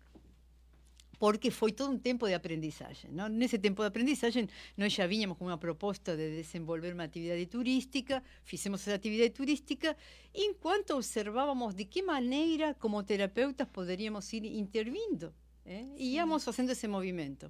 porque 1.20 1.50
foi 1.50 1.72
todo 1.72 1.94
um 1.94 1.98
tempo 1.98 2.28
de 2.28 2.34
aprendizagem. 2.34 3.10
Não? 3.10 3.30
Nesse 3.30 3.58
tempo 3.58 3.82
de 3.82 3.88
aprendizagem, 3.88 4.50
nós 4.76 4.92
já 4.92 5.08
vínhamos 5.08 5.38
com 5.38 5.46
uma 5.46 5.58
proposta 5.58 6.18
de 6.18 6.36
desenvolver 6.36 6.94
uma 6.94 7.06
atividade 7.06 7.46
turística, 7.46 8.22
fizemos 8.44 8.82
essa 8.82 8.96
atividade 8.96 9.30
turística, 9.30 9.96
enquanto 10.34 10.92
observávamos 10.96 11.76
de 11.76 11.86
que 11.86 12.02
maneira, 12.02 12.74
como 12.74 13.02
terapeutas, 13.04 13.68
poderíamos 13.70 14.34
ir 14.34 14.44
intervindo. 14.46 15.34
eh? 15.66 15.86
E 15.96 16.16
íamos 16.16 16.44
fazendo 16.44 16.72
esse 16.72 16.90
movimento. 16.90 17.50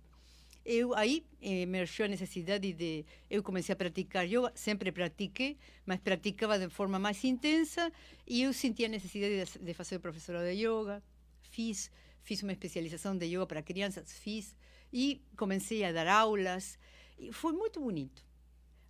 Eu 0.65 0.95
aí 0.95 1.25
eh, 1.41 1.61
emergiu 1.61 2.05
a 2.05 2.07
necessidade 2.07 2.71
de. 2.71 3.05
Eu 3.29 3.43
comecei 3.43 3.73
a 3.73 3.75
praticar 3.75 4.25
yoga, 4.25 4.51
sempre 4.55 4.91
pratiquei, 4.93 5.57
mas 5.85 5.99
praticava 5.99 6.57
de 6.57 6.69
forma 6.69 6.97
mais 6.97 7.21
intensa 7.25 7.91
e 8.25 8.43
eu 8.43 8.53
sentia 8.53 8.85
a 8.87 8.89
necessidade 8.89 9.43
de, 9.43 9.59
de 9.59 9.73
fazer 9.73 9.99
professora 9.99 10.39
de 10.43 10.65
yoga. 10.65 11.03
Fiz, 11.41 11.91
fiz 12.23 12.41
uma 12.43 12.53
especialização 12.53 13.17
de 13.17 13.25
yoga 13.25 13.45
para 13.45 13.61
crianças, 13.61 14.13
fiz 14.13 14.55
e 14.91 15.21
comecei 15.35 15.83
a 15.83 15.91
dar 15.91 16.07
aulas. 16.07 16.79
E 17.19 17.33
foi 17.33 17.51
muito 17.51 17.81
bonito, 17.81 18.25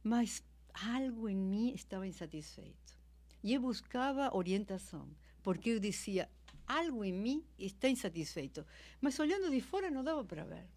mas 0.03 0.43
algo 0.73 1.27
em 1.27 1.35
mim 1.35 1.73
estava 1.73 2.05
insatisfeito. 2.05 2.93
E 3.43 3.53
eu 3.53 3.61
buscava 3.61 4.35
orientação, 4.35 5.09
porque 5.41 5.71
eu 5.71 5.79
dizia: 5.79 6.29
algo 6.67 7.03
em 7.03 7.13
mim 7.13 7.43
está 7.57 7.89
insatisfeito. 7.89 8.63
Mas 9.01 9.17
olhando 9.17 9.49
de 9.49 9.59
fora 9.59 9.89
não 9.89 10.03
dava 10.03 10.23
para 10.23 10.43
ver. 10.43 10.67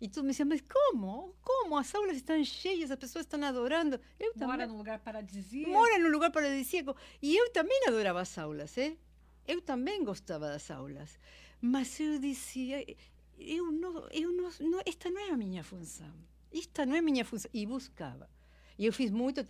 E 0.00 0.08
tu 0.08 0.22
me 0.22 0.30
dizia, 0.30 0.44
mas 0.44 0.60
como? 0.60 1.34
Como? 1.42 1.76
As 1.76 1.94
aulas 1.94 2.16
estão 2.16 2.42
cheias, 2.44 2.90
as 2.90 2.98
pessoas 2.98 3.24
estão 3.24 3.42
adorando. 3.42 3.98
Eu 4.20 4.32
também. 4.34 4.48
Mora 4.48 4.66
num 4.66 4.76
lugar 4.76 4.98
paradisíaco. 4.98 5.70
Mora 5.70 5.98
num 5.98 6.10
lugar 6.10 6.30
paradisíaco. 6.30 6.94
E 7.22 7.34
eu 7.34 7.50
também 7.50 7.80
adorava 7.86 8.20
as 8.20 8.36
aulas, 8.36 8.76
eh? 8.76 8.96
Eu 9.46 9.62
também 9.62 10.04
gostava 10.04 10.48
das 10.48 10.70
aulas. 10.70 11.18
Mas 11.60 11.98
eu 11.98 12.18
dizia, 12.18 12.84
eu 13.38 13.72
não, 13.72 14.06
eu 14.10 14.32
não, 14.32 14.50
não, 14.60 14.80
esta 14.84 15.10
não 15.10 15.20
é 15.20 15.30
a 15.30 15.36
minha 15.36 15.64
função. 15.64 16.12
Esta 16.52 16.84
não 16.84 16.94
é 16.94 16.98
a 16.98 17.02
minha 17.02 17.24
função. 17.24 17.50
E 17.54 17.64
buscava. 17.64 18.28
E 18.78 18.84
eu 18.84 18.92
fiz 18.92 19.10
muito, 19.10 19.40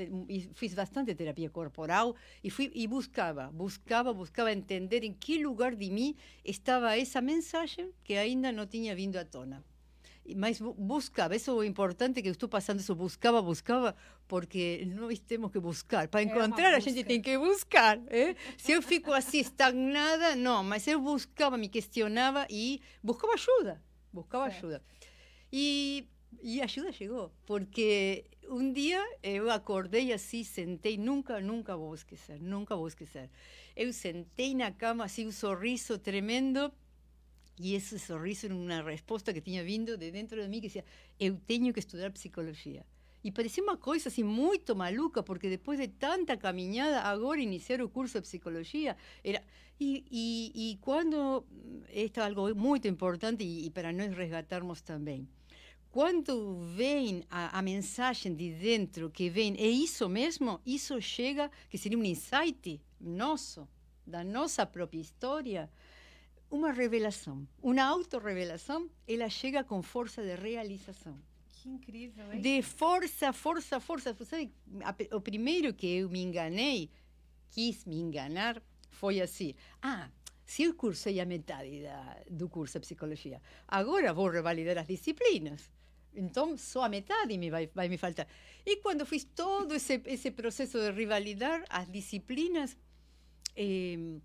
fiz 0.55 0.73
bastante 0.75 1.13
terapia 1.15 1.51
corporal 1.51 2.15
e 2.45 2.49
fui 2.49 2.71
e 2.73 2.87
buscava, 2.87 3.51
buscava, 3.51 4.15
buscava 4.15 4.53
entender 4.53 5.03
em 5.03 5.13
que 5.13 5.43
lugar 5.43 5.75
de 5.75 5.91
mim 5.91 6.17
estava 6.45 6.97
essa 6.97 7.21
mensagem 7.21 7.93
que 8.05 8.15
ainda 8.15 8.53
não 8.53 8.67
tinha 8.69 8.95
vindo 8.95 9.17
à 9.17 9.25
tona. 9.25 9.65
Mas 10.35 10.59
bu- 10.61 10.75
buscava, 10.75 11.37
isso 11.37 11.63
é 11.63 11.67
importante 11.67 12.21
que 12.23 12.29
eu 12.29 12.33
estou 12.33 12.49
passando, 12.49 12.81
isso 12.81 12.95
buscava, 12.95 13.41
buscava, 13.43 13.95
porque 14.27 14.85
nós 14.87 15.19
temos 15.21 15.53
que 15.53 15.61
buscar. 15.61 16.09
Para 16.09 16.23
encontrar, 16.23 16.75
a 16.75 16.81
gente 16.81 17.05
tem 17.05 17.21
que 17.23 17.39
buscar. 17.39 18.01
eh? 18.09 18.35
Se 18.57 18.73
eu 18.73 18.83
fico 18.83 19.13
assim, 19.13 19.39
estagnada, 19.39 20.35
não, 20.35 20.65
mas 20.65 20.87
eu 20.89 21.01
buscava, 21.01 21.57
me 21.57 21.69
questionava 21.69 22.47
e 22.51 22.81
buscava 23.03 23.35
ajuda. 23.35 23.83
Buscava 24.13 24.45
Certo. 24.51 24.67
ajuda. 24.67 24.83
E, 25.53 26.09
e 26.43 26.61
ajuda 26.61 26.91
chegou, 26.93 27.33
porque 27.45 28.25
um 28.49 28.73
dia 28.73 29.03
eu 29.23 29.51
acordei 29.51 30.13
assim, 30.13 30.43
sentei, 30.43 30.97
nunca, 30.97 31.41
nunca 31.41 31.77
vou 31.77 31.95
esquecer, 31.95 32.41
nunca 32.41 32.75
vou 32.77 32.89
esquecer. 32.89 33.31
Eu 33.77 33.93
sentei 33.93 34.55
na 34.55 34.71
cama, 34.71 35.05
assim, 35.05 35.27
um 35.27 35.33
sorriso 35.33 35.99
tremendo, 35.99 36.73
e 37.59 37.75
esse 37.75 37.99
sorriso 37.99 38.47
era 38.47 38.55
uma 38.55 38.83
resposta 38.83 39.33
que 39.33 39.41
tinha 39.41 39.65
vindo 39.65 39.97
de 39.97 40.11
dentro 40.11 40.41
de 40.43 40.49
mim, 40.49 40.61
que 40.61 40.67
dizia, 40.69 40.85
eu 41.19 41.37
tenho 41.47 41.73
que 41.73 41.81
estudar 41.81 42.11
psicologia. 42.11 42.85
E 43.25 43.33
parecia 43.33 43.63
uma 43.63 43.77
coisa 43.77 44.09
assim 44.09 44.23
muito 44.23 44.77
maluca, 44.77 45.23
porque 45.23 45.49
depois 45.49 45.81
de 45.81 45.89
tanta 45.89 46.37
caminhada, 46.37 47.01
agora 47.01 47.41
iniciar 47.41 47.81
o 47.83 47.89
curso 47.89 48.21
de 48.21 48.23
psicologia 48.23 48.97
era. 49.25 49.43
E, 49.81 50.05
e, 50.11 50.53
e 50.55 50.77
quando. 50.77 51.45
Isto 51.93 52.21
é 52.21 52.23
algo 52.23 52.55
muito 52.55 52.87
importante 52.87 53.43
e, 53.43 53.67
e 53.67 53.71
para 53.71 53.93
nós 53.93 54.15
resgatarmos 54.15 54.81
também. 54.81 55.29
Quando 55.91 56.61
vem 56.77 57.25
a, 57.29 57.59
a 57.59 57.63
mensagem 57.63 58.35
de 58.35 58.53
dentro, 58.53 59.11
que 59.11 59.29
vem, 59.29 59.57
é 59.57 59.67
isso 59.67 60.09
mesmo, 60.09 60.61
isso 60.65 61.01
chega, 61.01 61.51
que 61.71 61.79
seria 61.79 61.99
um 61.99 62.05
insight 62.05 62.81
nosso, 63.01 63.67
da 64.07 64.23
nossa 64.23 64.65
própria 64.65 65.01
história, 65.01 65.71
uma 66.51 66.73
revelação, 66.73 67.47
uma 67.63 67.83
autorrevelação, 67.83 68.91
ela 69.07 69.29
chega 69.29 69.65
com 69.65 69.83
força 69.83 70.23
de 70.23 70.35
realização. 70.35 71.19
Que 71.49 71.69
incrível, 71.69 72.33
hein? 72.33 72.41
De 72.41 72.63
força, 72.63 73.33
força, 73.33 73.81
força. 73.81 74.13
Você 74.13 74.25
sabe, 74.25 74.53
o 75.13 75.21
primeiro 75.21 75.75
que 75.75 75.87
eu 75.87 76.09
me 76.09 76.23
enganei, 76.23 76.91
quis 77.51 77.85
me 77.85 77.99
enganar, 77.99 78.63
foi 78.91 79.21
assim: 79.21 79.55
ah, 79.83 80.09
se 80.45 80.63
eu 80.63 80.75
cursei 80.75 81.21
a 81.21 81.27
metade 81.27 81.83
da, 81.83 82.23
do 82.31 82.49
curso 82.49 82.75
de 82.75 82.81
psicologia, 82.81 83.43
agora 83.67 84.15
vou 84.15 84.29
revalidar 84.29 84.79
as 84.79 84.87
disciplinas. 84.87 85.71
Então, 86.15 86.57
só 86.57 86.85
a 86.85 86.89
metade 86.89 87.37
me 87.37 87.51
vai, 87.51 87.67
vai 87.75 87.89
me 87.89 87.99
faltar. 87.99 88.27
E 88.65 88.77
quando 88.77 89.05
fiz 89.05 89.25
todo 89.25 89.75
esse, 89.75 90.01
esse 90.07 90.31
processo 90.31 90.79
de 90.79 90.91
revalidar 90.93 91.63
as 91.69 91.91
disciplinas, 91.91 92.77
eh, 93.55 94.19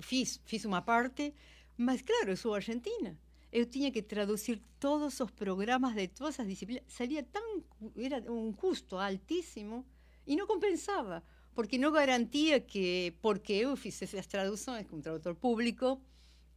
fiz, 0.00 0.40
fiz 0.44 0.64
parte, 0.84 1.34
mas 1.76 2.02
claro, 2.02 2.30
eu 2.30 2.36
sou 2.36 2.54
argentina. 2.54 3.18
Eu 3.50 3.64
tinha 3.64 3.90
que 3.90 4.02
traduzir 4.02 4.60
todos 4.78 5.20
os 5.20 5.30
programas 5.30 5.94
de 5.94 6.08
todas 6.08 6.38
as 6.38 6.46
disciplinas. 6.46 6.84
Salia 6.88 7.22
tão, 7.22 7.62
era 7.96 8.30
um 8.30 8.52
custo 8.52 8.96
altíssimo 8.96 9.86
e 10.26 10.36
não 10.36 10.46
compensava, 10.46 11.24
porque 11.54 11.78
não 11.78 11.90
garantia 11.90 12.60
que, 12.60 13.14
porque 13.22 13.54
eu 13.54 13.76
fizesse 13.76 14.18
as 14.18 14.26
traduções 14.26 14.86
com 14.86 15.00
tradutor 15.00 15.34
público, 15.34 16.00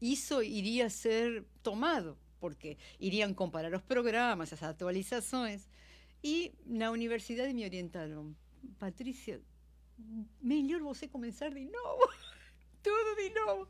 isso 0.01 0.41
iria 0.43 0.89
ser 0.89 1.45
tomado, 1.63 2.17
porque 2.39 2.77
iriam 2.99 3.33
comparar 3.33 3.73
os 3.73 3.83
programas, 3.83 4.51
as 4.51 4.61
atualizações. 4.63 5.69
E 6.23 6.53
na 6.65 6.91
universidade 6.91 7.53
me 7.53 7.63
orientaram, 7.63 8.35
Patrícia, 8.77 9.41
melhor 10.41 10.81
você 10.81 11.07
começar 11.07 11.49
de 11.51 11.65
novo, 11.65 12.11
tudo 12.81 13.15
de 13.15 13.29
novo. 13.33 13.67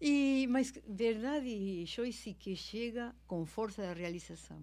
E, 0.00 0.46
mas 0.50 0.72
verdade, 0.86 1.86
Joyce, 1.86 2.34
que 2.34 2.54
chega 2.56 3.14
com 3.26 3.46
força 3.46 3.82
da 3.82 3.92
realização. 3.92 4.60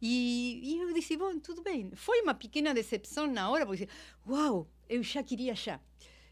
E, 0.00 0.60
e 0.62 0.78
eu 0.78 0.92
disse, 0.92 1.16
bom, 1.16 1.38
tudo 1.38 1.62
bem. 1.62 1.92
Foi 1.94 2.20
uma 2.22 2.34
pequena 2.34 2.74
decepção 2.74 3.26
na 3.26 3.48
hora, 3.48 3.64
porque 3.64 3.88
uau, 4.26 4.68
eu 4.88 5.02
já 5.02 5.22
queria 5.22 5.54
já. 5.54 5.80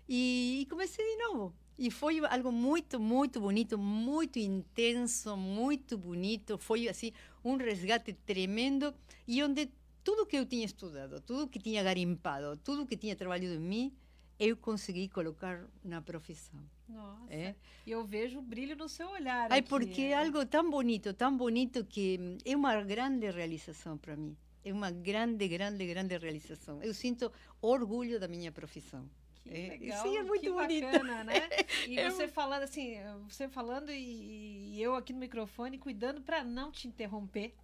E, 0.08 0.60
e 0.62 0.66
comecei 0.66 1.04
de 1.04 1.16
novo. 1.24 1.54
E 1.78 1.90
foi 1.90 2.18
algo 2.26 2.52
muito, 2.52 3.00
muito 3.00 3.40
bonito, 3.40 3.78
muito 3.78 4.38
intenso, 4.38 5.36
muito 5.36 5.96
bonito. 5.96 6.58
Foi 6.58 6.88
assim 6.88 7.12
um 7.42 7.56
resgate 7.56 8.12
tremendo 8.12 8.92
e 9.26 9.42
onde 9.42 9.70
tudo 10.04 10.26
que 10.26 10.36
eu 10.36 10.44
tinha 10.44 10.66
estudado, 10.66 11.20
tudo 11.22 11.48
que 11.48 11.58
tinha 11.58 11.82
garimpado, 11.82 12.58
tudo 12.58 12.84
que 12.84 12.96
tinha 12.96 13.16
trabalhado 13.16 13.54
em 13.54 13.58
mim, 13.58 13.92
eu 14.40 14.57
consegui 14.57 15.09
colocar 15.09 15.64
na 15.85 16.00
profissão. 16.00 16.59
Nossa. 16.88 17.33
É. 17.33 17.55
E 17.87 17.90
eu 17.92 18.03
vejo 18.05 18.38
o 18.38 18.42
brilho 18.42 18.74
no 18.74 18.88
seu 18.88 19.09
olhar. 19.11 19.53
Ai, 19.53 19.59
aqui, 19.61 19.68
porque 19.68 20.00
é 20.00 20.14
algo 20.24 20.44
tão 20.46 20.68
bonito, 20.70 21.12
tão 21.14 21.37
bonito 21.37 21.85
que 21.85 22.18
hum, 22.18 22.38
é 22.44 22.57
uma 22.57 22.83
grande 22.83 23.31
realização 23.31 23.98
para 23.98 24.16
mim. 24.16 24.37
É 24.64 24.72
uma 24.72 24.90
grande, 24.90 25.46
grande, 25.46 25.87
grande 25.87 26.16
realização. 26.18 26.83
Eu 26.83 26.92
sinto 26.94 27.31
orgulho 27.61 28.18
da 28.18 28.26
minha 28.29 28.50
profissão. 28.50 29.09
Que 29.42 29.50
É, 29.50 29.68
legal, 29.68 30.03
sim, 30.03 30.16
é 30.16 30.22
muito 30.22 30.40
que 30.42 30.50
bonito. 30.50 30.85
bacana, 30.85 31.24
né? 31.24 31.48
E 31.88 31.98
É 31.98 32.11
você 32.11 32.26
falando 32.29 32.62
assim, 32.62 32.96
você 33.29 33.48
falando 33.48 33.90
e, 33.90 34.74
e 34.74 34.83
eu 34.83 34.94
aqui 34.94 35.12
no 35.12 35.18
microfone 35.18 35.79
cuidando 35.79 36.20
para 36.22 36.42
não 36.44 36.70
te 36.70 36.88
interromper, 36.88 37.55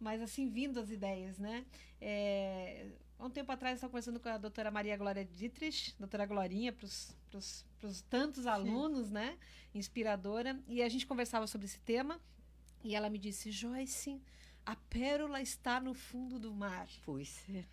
mas 0.00 0.20
assim 0.20 0.48
vindo 0.48 0.80
as 0.80 0.90
ideias, 0.90 1.38
né? 1.38 1.64
É, 2.00 2.86
há 3.22 3.26
um 3.26 3.30
tempo 3.30 3.52
atrás 3.52 3.74
eu 3.74 3.76
estava 3.76 3.90
conversando 3.92 4.18
com 4.18 4.28
a 4.28 4.36
doutora 4.36 4.70
Maria 4.70 4.96
Glória 4.96 5.24
Dietrich, 5.24 5.94
doutora 5.96 6.26
Glorinha, 6.26 6.72
para 6.72 6.86
os 6.86 8.02
tantos 8.10 8.46
alunos, 8.46 9.10
né? 9.10 9.38
Inspiradora, 9.72 10.58
e 10.66 10.82
a 10.82 10.88
gente 10.88 11.06
conversava 11.06 11.46
sobre 11.46 11.66
esse 11.66 11.78
tema 11.80 12.20
e 12.82 12.96
ela 12.96 13.08
me 13.08 13.18
disse, 13.18 13.52
Joyce, 13.52 14.20
a 14.66 14.74
pérola 14.74 15.40
está 15.40 15.80
no 15.80 15.94
fundo 15.94 16.38
do 16.38 16.52
mar 16.52 16.88
Pois 17.04 17.44
é. 17.48 17.64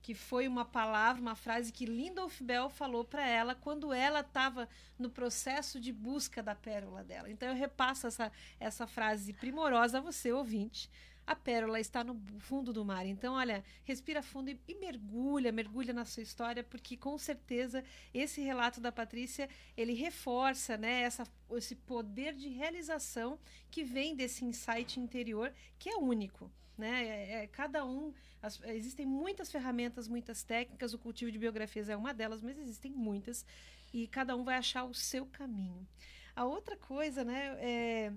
que 0.00 0.14
foi 0.14 0.48
uma 0.48 0.64
palavra, 0.64 1.20
uma 1.20 1.36
frase 1.36 1.70
que 1.70 1.84
Lindolf 1.84 2.40
Bell 2.40 2.70
falou 2.70 3.04
para 3.04 3.26
ela 3.28 3.54
quando 3.54 3.92
ela 3.92 4.20
estava 4.20 4.66
no 4.98 5.10
processo 5.10 5.78
de 5.78 5.92
busca 5.92 6.42
da 6.42 6.54
pérola 6.54 7.04
dela. 7.04 7.30
Então 7.30 7.46
eu 7.46 7.54
repasso 7.54 8.06
essa, 8.06 8.32
essa 8.58 8.86
frase 8.86 9.34
primorosa 9.34 9.98
a 9.98 10.00
você, 10.00 10.32
ouvinte. 10.32 10.90
A 11.30 11.36
pérola 11.36 11.78
está 11.78 12.02
no 12.02 12.18
fundo 12.38 12.72
do 12.72 12.82
mar. 12.86 13.04
Então, 13.04 13.34
olha, 13.34 13.62
respira 13.84 14.22
fundo 14.22 14.48
e, 14.48 14.58
e 14.66 14.74
mergulha, 14.76 15.52
mergulha 15.52 15.92
na 15.92 16.06
sua 16.06 16.22
história, 16.22 16.64
porque 16.64 16.96
com 16.96 17.18
certeza 17.18 17.84
esse 18.14 18.40
relato 18.40 18.80
da 18.80 18.90
Patrícia 18.90 19.46
ele 19.76 19.92
reforça, 19.92 20.78
né, 20.78 21.02
essa, 21.02 21.24
esse 21.52 21.76
poder 21.76 22.32
de 22.34 22.48
realização 22.48 23.38
que 23.70 23.84
vem 23.84 24.16
desse 24.16 24.42
insight 24.44 24.98
interior 24.98 25.52
que 25.78 25.90
é 25.90 25.96
único, 25.96 26.50
né? 26.78 27.04
É- 27.06 27.32
é- 27.42 27.46
cada 27.46 27.84
um 27.84 28.14
as- 28.40 28.62
existem 28.64 29.04
muitas 29.04 29.50
ferramentas, 29.52 30.08
muitas 30.08 30.42
técnicas. 30.42 30.94
O 30.94 30.98
cultivo 30.98 31.30
de 31.30 31.38
biografias 31.38 31.90
é 31.90 31.96
uma 31.96 32.14
delas, 32.14 32.40
mas 32.42 32.56
existem 32.58 32.90
muitas 32.92 33.44
e 33.92 34.06
cada 34.08 34.34
um 34.34 34.44
vai 34.44 34.56
achar 34.56 34.84
o 34.84 34.94
seu 34.94 35.26
caminho. 35.26 35.86
A 36.34 36.44
outra 36.46 36.76
coisa, 36.76 37.22
né, 37.24 37.56
é, 37.60 38.12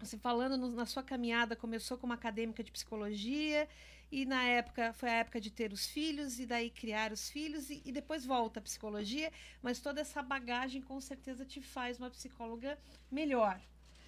você 0.00 0.16
falando 0.18 0.56
no- 0.56 0.70
na 0.70 0.86
sua 0.86 1.02
caminhada, 1.02 1.54
começou 1.56 1.96
como 1.98 2.12
acadêmica 2.12 2.62
de 2.62 2.72
psicologia 2.72 3.68
e 4.10 4.24
na 4.24 4.42
época 4.44 4.92
foi 4.92 5.08
a 5.08 5.14
época 5.14 5.40
de 5.40 5.50
ter 5.50 5.72
os 5.72 5.86
filhos 5.86 6.38
e 6.40 6.46
daí 6.46 6.70
criar 6.70 7.12
os 7.12 7.30
filhos 7.30 7.70
e, 7.70 7.82
e 7.84 7.92
depois 7.92 8.24
volta 8.26 8.58
à 8.58 8.62
psicologia, 8.62 9.32
mas 9.62 9.80
toda 9.80 10.00
essa 10.00 10.22
bagagem 10.22 10.82
com 10.82 11.00
certeza 11.00 11.44
te 11.44 11.60
faz 11.60 11.98
uma 11.98 12.10
psicóloga 12.10 12.78
melhor. 13.10 13.60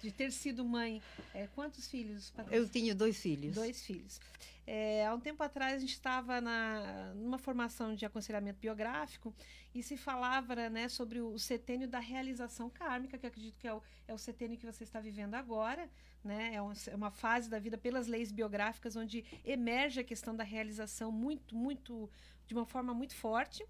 De 0.03 0.11
ter 0.11 0.33
sido 0.33 0.65
mãe, 0.65 1.01
é, 1.33 1.47
quantos 1.55 1.87
filhos? 1.87 2.29
Patrícia? 2.31 2.57
Eu 2.57 2.67
tinha 2.67 2.93
dois 2.93 3.17
filhos. 3.21 3.55
Dois 3.55 3.85
filhos. 3.85 4.19
É, 4.67 5.05
há 5.07 5.13
um 5.13 5.19
tempo 5.19 5.41
atrás 5.41 5.75
a 5.75 5.79
gente 5.79 5.93
estava 5.93 6.41
na, 6.41 7.13
numa 7.15 7.37
formação 7.37 7.95
de 7.95 8.05
aconselhamento 8.05 8.59
biográfico 8.59 9.33
e 9.73 9.81
se 9.81 9.95
falava 9.95 10.55
né, 10.69 10.89
sobre 10.89 11.21
o 11.21 11.39
setênio 11.39 11.87
da 11.87 11.99
realização 11.99 12.69
kármica, 12.69 13.17
que 13.17 13.25
acredito 13.25 13.57
que 13.57 13.65
é 13.67 13.73
o, 13.73 13.81
é 14.05 14.13
o 14.13 14.17
setênio 14.17 14.57
que 14.57 14.65
você 14.65 14.83
está 14.83 14.99
vivendo 14.99 15.35
agora. 15.35 15.89
Né? 16.21 16.53
É, 16.55 16.61
um- 16.61 16.73
é 16.87 16.95
uma 16.95 17.11
fase 17.11 17.49
da 17.49 17.57
vida 17.57 17.77
pelas 17.77 18.05
leis 18.05 18.29
biográficas 18.29 18.97
onde 18.97 19.23
emerge 19.45 20.01
a 20.01 20.03
questão 20.03 20.35
da 20.35 20.43
realização 20.43 21.13
muito, 21.13 21.55
muito, 21.55 22.09
de 22.45 22.53
uma 22.53 22.65
forma 22.65 22.93
muito 22.93 23.15
forte. 23.15 23.65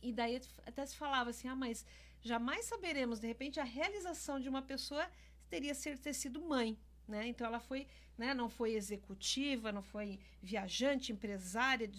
E 0.00 0.12
daí 0.12 0.40
até 0.64 0.86
se 0.86 0.96
falava 0.96 1.30
assim, 1.30 1.48
ah, 1.48 1.56
mas 1.56 1.84
jamais 2.22 2.64
saberemos, 2.66 3.18
de 3.20 3.26
repente, 3.26 3.58
a 3.60 3.64
realização 3.64 4.38
de 4.40 4.48
uma 4.48 4.62
pessoa 4.62 5.08
teria 5.48 5.74
ser 5.74 5.98
ter 5.98 6.14
sido 6.14 6.40
mãe. 6.40 6.78
Né? 7.06 7.28
Então 7.28 7.46
ela 7.46 7.60
foi, 7.60 7.86
né, 8.18 8.34
não 8.34 8.48
foi 8.48 8.74
executiva, 8.74 9.70
não 9.70 9.82
foi 9.82 10.18
viajante, 10.42 11.12
empresária, 11.12 11.90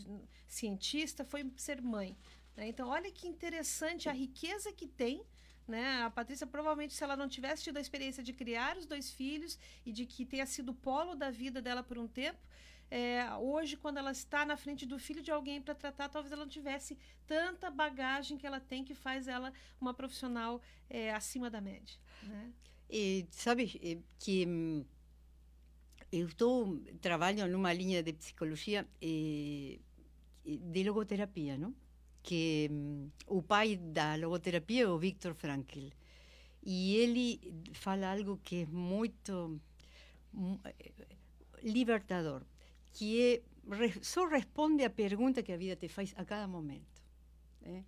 cientista, 0.48 1.24
foi 1.24 1.50
ser 1.56 1.82
mãe. 1.82 2.16
né? 2.56 2.68
Então 2.68 2.90
olha 2.90 3.12
que 3.12 3.28
interessante 3.28 4.10
a 4.10 4.12
riqueza 4.12 4.72
que 4.72 4.88
tem. 4.88 5.24
Né? 5.68 6.02
A 6.04 6.10
Patrícia 6.10 6.48
provavelmente, 6.48 6.94
se 6.94 7.04
ela 7.04 7.18
não 7.18 7.28
tivesse 7.28 7.64
tido 7.64 7.78
a 7.78 7.82
experiência 7.82 8.24
de 8.24 8.32
criar 8.32 8.78
os 8.78 8.86
dois 8.86 9.12
filhos 9.12 9.60
e 9.86 9.92
de 9.92 10.06
que 10.06 10.26
tenha 10.26 10.46
sido 10.46 10.70
o 10.70 10.76
polo 10.76 11.14
da 11.14 11.30
vida 11.30 11.62
dela 11.62 11.84
por 11.84 11.98
um 11.98 12.08
tempo, 12.08 12.40
é, 12.90 13.34
hoje, 13.36 13.76
quando 13.76 13.98
ela 13.98 14.12
está 14.12 14.46
na 14.46 14.56
frente 14.56 14.86
do 14.86 14.98
filho 14.98 15.22
de 15.22 15.30
alguém 15.30 15.62
para 15.62 15.76
tratar, 15.76 16.08
talvez 16.08 16.32
ela 16.32 16.46
não 16.46 16.50
tivesse 16.50 16.98
tanta 17.26 17.70
bagagem 17.70 18.38
que 18.38 18.48
ela 18.48 18.62
tem 18.62 18.84
que 18.84 18.96
faz 18.96 19.28
ela 19.28 19.52
uma 19.80 19.94
profissional 19.94 20.62
é, 20.90 21.14
acima 21.14 21.50
da 21.50 21.60
média. 21.60 22.00
Né? 22.24 22.54
E, 22.90 23.28
sabes 23.32 23.78
eh, 23.82 24.00
que 24.20 24.46
hum, 24.48 24.84
eu 26.12 26.28
estou 26.28 26.80
trabalho 27.02 27.48
numa 27.48 27.74
linha 27.74 28.02
de 28.02 28.14
psicologia 28.14 28.88
eh, 29.02 29.80
de 30.46 30.84
logoterapia, 30.84 31.58
não? 31.58 31.74
Que 32.24 32.70
o 33.28 33.42
pai 33.42 33.76
da 33.78 34.16
logoterapia 34.16 34.84
é 34.84 34.88
o 34.88 34.98
Viktor 34.98 35.34
Frankl. 35.34 35.88
E 36.64 36.96
ele 36.98 37.40
fala 37.74 38.12
algo 38.12 38.40
que 38.44 38.64
é 38.64 38.66
muito 38.68 39.60
mu- 40.34 40.60
eh, 40.66 40.92
libertador, 41.64 42.44
que 42.94 43.08
é 43.22 43.42
só 44.02 44.28
responde 44.28 44.84
a 44.84 44.90
pergunta 44.90 45.44
que 45.44 45.52
a 45.54 45.58
vida 45.58 45.76
te 45.76 45.90
faz 45.90 46.14
a 46.18 46.26
cada 46.26 46.48
momento. 46.48 47.02
né? 47.62 47.84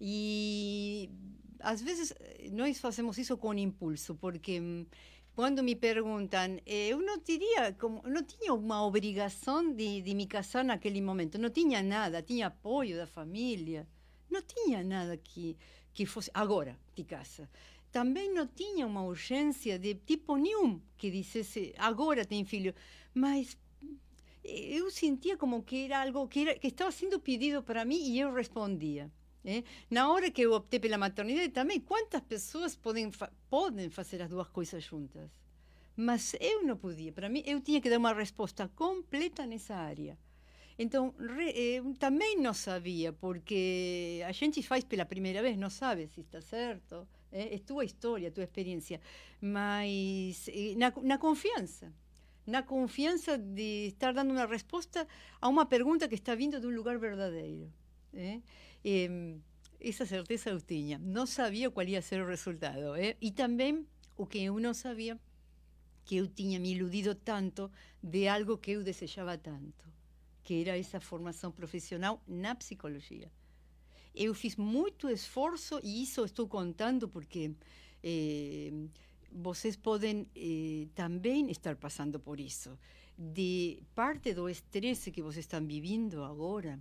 E 0.00 1.10
às 1.60 1.80
vezes 1.80 2.12
eh, 2.18 2.48
nós 2.52 2.78
fazemos 2.78 3.18
isso 3.18 3.36
com 3.36 3.54
impulso, 3.54 4.14
porque 4.14 4.60
hum, 4.60 4.86
quando 5.34 5.62
me 5.62 5.76
perguntam, 5.76 6.58
eh, 6.64 6.88
eu 6.88 6.98
não 7.02 7.18
teria, 7.20 7.72
como, 7.74 8.02
não 8.08 8.22
tinha 8.22 8.54
uma 8.54 8.84
obrigação 8.84 9.72
de, 9.74 10.00
de 10.00 10.14
me 10.14 10.26
casar 10.26 10.64
naquele 10.64 11.00
momento, 11.02 11.38
não 11.38 11.50
tinha 11.50 11.82
nada, 11.82 12.22
tinha 12.22 12.46
apoio 12.46 12.96
da 12.96 13.06
família, 13.06 13.86
não 14.30 14.42
tinha 14.42 14.82
nada 14.82 15.16
que, 15.16 15.56
que 15.92 16.06
fosse, 16.06 16.30
agora 16.32 16.78
te 16.94 17.04
casa. 17.04 17.48
Também 17.92 18.32
não 18.32 18.46
tinha 18.46 18.86
uma 18.86 19.04
urgência 19.04 19.78
de 19.78 19.94
tipo 19.94 20.36
nenhum 20.36 20.80
que 20.96 21.10
dissesse, 21.10 21.74
agora 21.76 22.24
tem 22.24 22.44
filho, 22.44 22.74
mas 23.14 23.56
eh, 24.44 24.78
eu 24.78 24.90
sentia 24.90 25.36
como 25.36 25.62
que 25.62 25.84
era 25.84 26.02
algo 26.02 26.26
que, 26.28 26.40
era, 26.40 26.58
que 26.58 26.68
estava 26.68 26.90
sendo 26.90 27.20
pedido 27.20 27.62
para 27.62 27.84
mim 27.84 28.00
e 28.10 28.20
eu 28.20 28.32
respondia. 28.32 29.10
Né? 29.46 29.62
Na 29.88 30.10
hora 30.12 30.28
que 30.28 30.42
eu 30.42 30.52
optei 30.52 30.80
pela 30.80 30.98
maternidade 30.98 31.50
também, 31.50 31.78
quantas 31.78 32.20
pessoas 32.22 32.74
podem, 32.74 33.12
fa 33.12 33.30
podem 33.48 33.88
fazer 33.88 34.20
as 34.20 34.28
duas 34.28 34.48
coisas 34.48 34.82
juntas? 34.82 35.30
Mas 35.94 36.34
eu 36.40 36.64
não 36.64 36.76
podia. 36.76 37.12
Para 37.12 37.28
mim, 37.28 37.44
eu 37.46 37.60
tinha 37.60 37.80
que 37.80 37.88
dar 37.88 37.98
uma 37.98 38.12
resposta 38.12 38.68
completa 38.74 39.46
nessa 39.46 39.76
área. 39.76 40.18
Então, 40.76 41.14
re, 41.18 41.52
eu 41.76 41.94
também 41.94 42.36
não 42.36 42.52
sabia, 42.52 43.12
porque 43.12 44.20
a 44.26 44.32
gente 44.32 44.62
faz 44.64 44.82
pela 44.84 45.06
primeira 45.06 45.40
vez, 45.40 45.56
não 45.56 45.70
sabe 45.70 46.08
se 46.08 46.22
está 46.22 46.40
certo. 46.40 47.06
É, 47.30 47.54
é 47.54 47.58
tua 47.58 47.84
história, 47.84 48.32
tua 48.32 48.44
experiência. 48.44 49.00
Mas 49.40 50.48
eh, 50.48 50.74
na, 50.76 50.92
na 51.02 51.18
confiança. 51.18 51.92
Na 52.46 52.62
de 53.38 53.88
estar 53.88 54.12
dando 54.12 54.32
uma 54.32 54.46
resposta 54.46 55.06
a 55.40 55.48
uma 55.48 55.66
pergunta 55.66 56.08
que 56.08 56.14
está 56.16 56.34
vindo 56.34 56.60
de 56.60 56.66
um 56.66 56.74
lugar 56.74 56.98
verdadeiro. 56.98 57.72
é? 58.12 58.40
Em, 58.88 59.42
essa 59.80 60.06
certeza 60.06 60.50
eu 60.50 60.60
tinha. 60.60 60.96
Não 60.96 61.26
sabia 61.26 61.68
qual 61.72 61.84
ia 61.84 62.00
ser 62.00 62.22
o 62.22 62.26
resultado. 62.28 62.94
é? 62.94 63.16
E 63.20 63.32
também 63.32 63.84
o 64.16 64.24
que 64.24 64.38
eu 64.38 64.60
não 64.60 64.72
sabia, 64.72 65.18
que 66.04 66.16
eu 66.18 66.28
tinha 66.28 66.60
me 66.60 66.72
iludido 66.72 67.12
tanto 67.16 67.68
de 68.00 68.28
algo 68.28 68.56
que 68.56 68.70
eu 68.70 68.84
desejava 68.84 69.36
tanto, 69.36 69.84
que 70.44 70.62
era 70.62 70.78
essa 70.78 71.00
formação 71.00 71.50
profissional 71.50 72.22
na 72.28 72.54
psicologia. 72.54 73.28
Eu 74.14 74.32
fiz 74.34 74.54
muito 74.54 75.10
esforço 75.10 75.80
e 75.82 76.04
isso 76.04 76.24
estou 76.24 76.46
contando 76.46 77.08
porque 77.08 77.50
eh, 78.04 78.72
vocês 79.32 79.76
podem 79.76 80.28
eh, 80.34 80.86
também 80.94 81.50
estar 81.50 81.74
passando 81.74 82.20
por 82.20 82.38
isso. 82.38 82.78
De 83.18 83.82
parte 83.96 84.32
do 84.32 84.48
estresse 84.48 85.10
que 85.10 85.22
vocês 85.22 85.44
estão 85.44 85.66
vivendo 85.66 86.22
agora, 86.22 86.80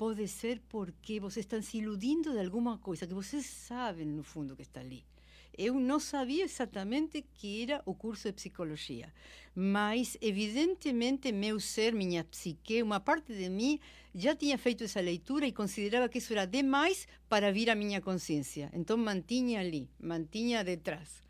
pode 0.00 0.26
ser 0.28 0.62
porque 0.66 1.20
vocês 1.20 1.44
estão 1.44 1.60
se 1.60 1.76
iludindo 1.76 2.32
de 2.32 2.38
alguma 2.38 2.78
coisa 2.78 3.06
que 3.06 3.12
vocês 3.12 3.44
sabem 3.44 4.06
no 4.06 4.22
fundo 4.22 4.56
que 4.56 4.62
está 4.62 4.80
ali. 4.80 5.04
Eu 5.52 5.74
não 5.74 6.00
sabia 6.00 6.44
exatamente 6.44 7.22
que 7.34 7.64
era 7.64 7.82
o 7.84 7.92
curso 7.92 8.28
de 8.28 8.32
psicologia, 8.32 9.12
mas 9.54 10.16
evidentemente 10.22 11.30
meu 11.32 11.60
ser, 11.60 11.92
minha 11.92 12.24
psique, 12.24 12.82
uma 12.82 12.98
parte 12.98 13.34
de 13.34 13.50
mim 13.50 13.78
já 14.14 14.34
tinha 14.34 14.56
feito 14.56 14.84
essa 14.84 15.02
leitura 15.02 15.46
e 15.46 15.52
considerava 15.52 16.08
que 16.08 16.16
isso 16.16 16.32
era 16.32 16.46
demais 16.46 17.06
para 17.28 17.52
vir 17.52 17.68
à 17.68 17.74
minha 17.74 18.00
consciência. 18.00 18.70
Então 18.72 18.96
mantinha 18.96 19.60
ali, 19.60 19.86
mantinha 20.00 20.64
detrás, 20.64 21.22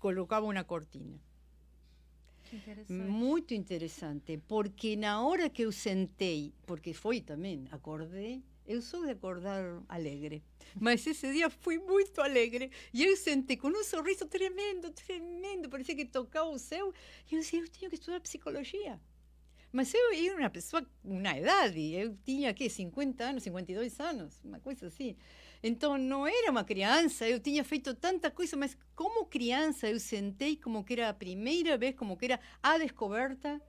colocava 0.00 0.46
uma 0.46 0.64
cortina. 0.64 1.25
Muito 3.08 3.54
interessante, 3.54 4.38
porque 4.46 4.96
na 4.96 5.22
hora 5.22 5.48
que 5.48 5.62
eu 5.62 5.72
sentei, 5.72 6.52
porque 6.66 6.92
foi 6.92 7.20
também, 7.20 7.64
acordei, 7.70 8.42
eu 8.66 8.82
sou 8.82 9.04
de 9.04 9.12
acordar 9.12 9.82
alegre, 9.88 10.42
mas 10.78 11.06
esse 11.06 11.32
dia 11.32 11.48
fui 11.48 11.78
muito 11.78 12.20
alegre 12.20 12.70
e 12.92 13.04
eu 13.04 13.16
sentei 13.16 13.56
com 13.56 13.68
um 13.68 13.84
sorriso 13.84 14.26
tremendo, 14.26 14.90
tremendo, 14.90 15.68
parecia 15.68 15.94
que 15.94 16.04
tocava 16.04 16.50
o 16.50 16.58
céu, 16.58 16.92
e 17.30 17.34
eu 17.34 17.40
disse, 17.40 17.56
eu 17.56 17.68
tenho 17.68 17.90
que 17.90 17.96
estudar 17.96 18.20
psicologia. 18.20 19.00
Mas 19.72 19.92
eu 19.92 20.12
era 20.12 20.36
uma 20.38 20.50
pessoa, 20.50 20.86
uma 21.04 21.38
idade, 21.38 21.92
eu 21.92 22.16
tinha 22.24 22.54
que 22.54 22.68
50 22.68 23.22
anos, 23.24 23.42
52 23.42 24.00
anos, 24.00 24.40
uma 24.42 24.58
coisa 24.58 24.86
assim. 24.86 25.16
Então 25.62 25.96
não 25.98 26.26
era 26.26 26.50
uma 26.50 26.64
criança, 26.64 27.28
eu 27.28 27.40
tinha 27.40 27.64
feito 27.64 27.94
tanta 27.94 28.30
coisa, 28.30 28.56
mas 28.56 28.76
como 28.94 29.26
criança 29.26 29.88
eu 29.88 29.98
sentei 29.98 30.56
como 30.56 30.84
que 30.84 30.92
era 30.94 31.08
a 31.08 31.14
primeira 31.14 31.76
vez, 31.76 31.94
como 31.96 32.16
que 32.16 32.26
era 32.26 32.40
a 32.62 32.78
descoberta, 32.78 33.60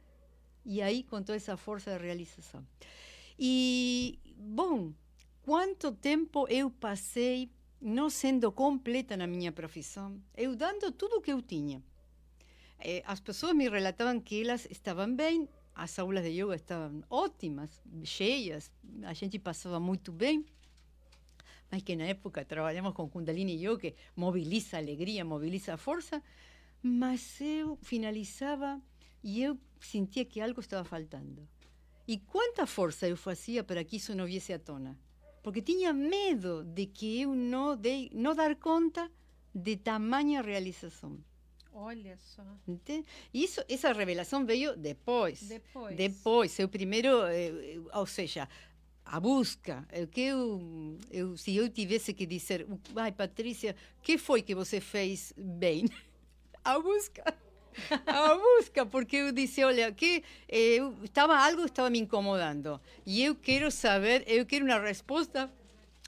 e 0.66 0.82
aí 0.82 1.04
com 1.04 1.18
toda 1.24 1.36
essa 1.36 1.56
força 1.56 1.98
de 1.98 2.04
realização. 2.04 2.66
E, 3.40 4.20
bom, 4.36 4.94
quanto 5.42 5.92
tempo 5.92 6.48
eu 6.50 6.70
passei 6.70 7.52
não 7.80 8.10
sendo 8.10 8.52
completa 8.52 9.16
na 9.16 9.28
minha 9.28 9.52
profissão, 9.52 10.20
eu 10.36 10.56
dando 10.56 10.92
tudo 10.92 11.18
o 11.18 11.22
que 11.22 11.32
eu 11.32 11.42
tinha. 11.42 11.82
Eh, 12.80 13.04
as 13.06 13.20
pessoas 13.20 13.54
me 13.54 13.70
relatavam 13.70 14.20
que 14.20 14.42
elas 14.42 14.68
estavam 14.70 15.16
bem, 15.16 15.48
as 15.76 15.98
aulas 16.00 16.24
de 16.24 16.32
yoga 16.32 16.56
estavam 16.56 17.04
ótimas, 17.10 17.82
cheias, 18.04 18.72
a 19.04 19.14
gente 19.14 19.38
passava 19.40 19.80
muito 19.80 20.12
bem. 20.12 20.46
Mas 21.70 21.84
que 21.84 21.96
na 21.96 22.06
época 22.06 22.46
trabalhamos 22.46 22.94
com 22.94 23.10
Kundalini 23.10 23.56
Yoga, 23.64 23.92
que 23.92 23.96
mobiliza 24.16 24.78
alegria, 24.78 25.26
mobiliza 25.26 25.78
força, 25.78 26.24
mas 26.82 27.42
eu 27.42 27.78
finalizava 27.82 28.82
e 29.24 29.44
eu 29.44 29.60
sentia 29.80 30.24
que 30.26 30.40
algo 30.40 30.62
estava 30.62 30.84
faltando. 30.84 31.48
E 32.08 32.20
quanta 32.20 32.66
força 32.66 33.08
eu 33.08 33.18
fazia 33.18 33.64
para 33.64 33.84
que 33.84 33.98
isso 33.98 34.16
não 34.16 34.26
viesse 34.26 34.54
à 34.54 34.60
tona? 34.60 34.98
Porque 35.44 35.62
tinha 35.62 35.92
medo 35.94 36.64
de 36.64 36.86
que 36.86 37.22
eu 37.22 37.36
não, 37.36 37.76
dei, 37.76 38.10
não 38.14 38.34
dar 38.34 38.56
conta 38.56 39.12
de 39.54 39.76
tamanha 39.76 40.42
realização. 40.42 41.20
Olha 41.74 42.18
só. 42.18 42.44
Entende? 42.68 43.06
Isso, 43.34 43.64
essa 43.70 43.94
revelação 43.94 44.46
veio 44.46 44.76
depois. 44.76 45.48
Depois. 45.48 45.96
Depois. 45.96 46.60
Eu 46.60 46.68
primeiro, 46.68 47.24
eh, 47.28 47.76
eh, 47.76 47.80
ou 47.94 48.06
seja, 48.06 48.50
a 49.10 49.20
busca. 49.20 49.88
O 50.04 50.08
que 50.08 50.22
eu, 50.22 50.98
eu, 51.12 51.38
se 51.38 51.56
eu 51.56 51.70
tivesse 51.70 52.14
que 52.14 52.26
dizer, 52.26 52.68
ai, 52.96 53.12
Patrícia, 53.12 53.76
que 54.02 54.18
foi 54.18 54.42
que 54.42 54.54
você 54.54 54.80
fez 54.80 55.34
bem? 55.38 55.86
A 56.64 56.80
busca. 56.80 57.24
A 58.06 58.36
busca, 58.36 58.86
porque 58.86 59.16
eu 59.18 59.32
disse, 59.32 59.64
olha, 59.64 59.90
que 59.92 60.24
eu 60.50 60.94
estava 61.04 61.38
algo 61.38 61.64
estava 61.64 61.90
me 61.90 62.00
incomodando 62.00 62.82
e 63.06 63.24
eu 63.24 63.36
quero 63.36 63.72
saber, 63.72 64.24
eu 64.28 64.46
quero 64.46 64.66
uma 64.66 64.80
resposta 64.80 65.50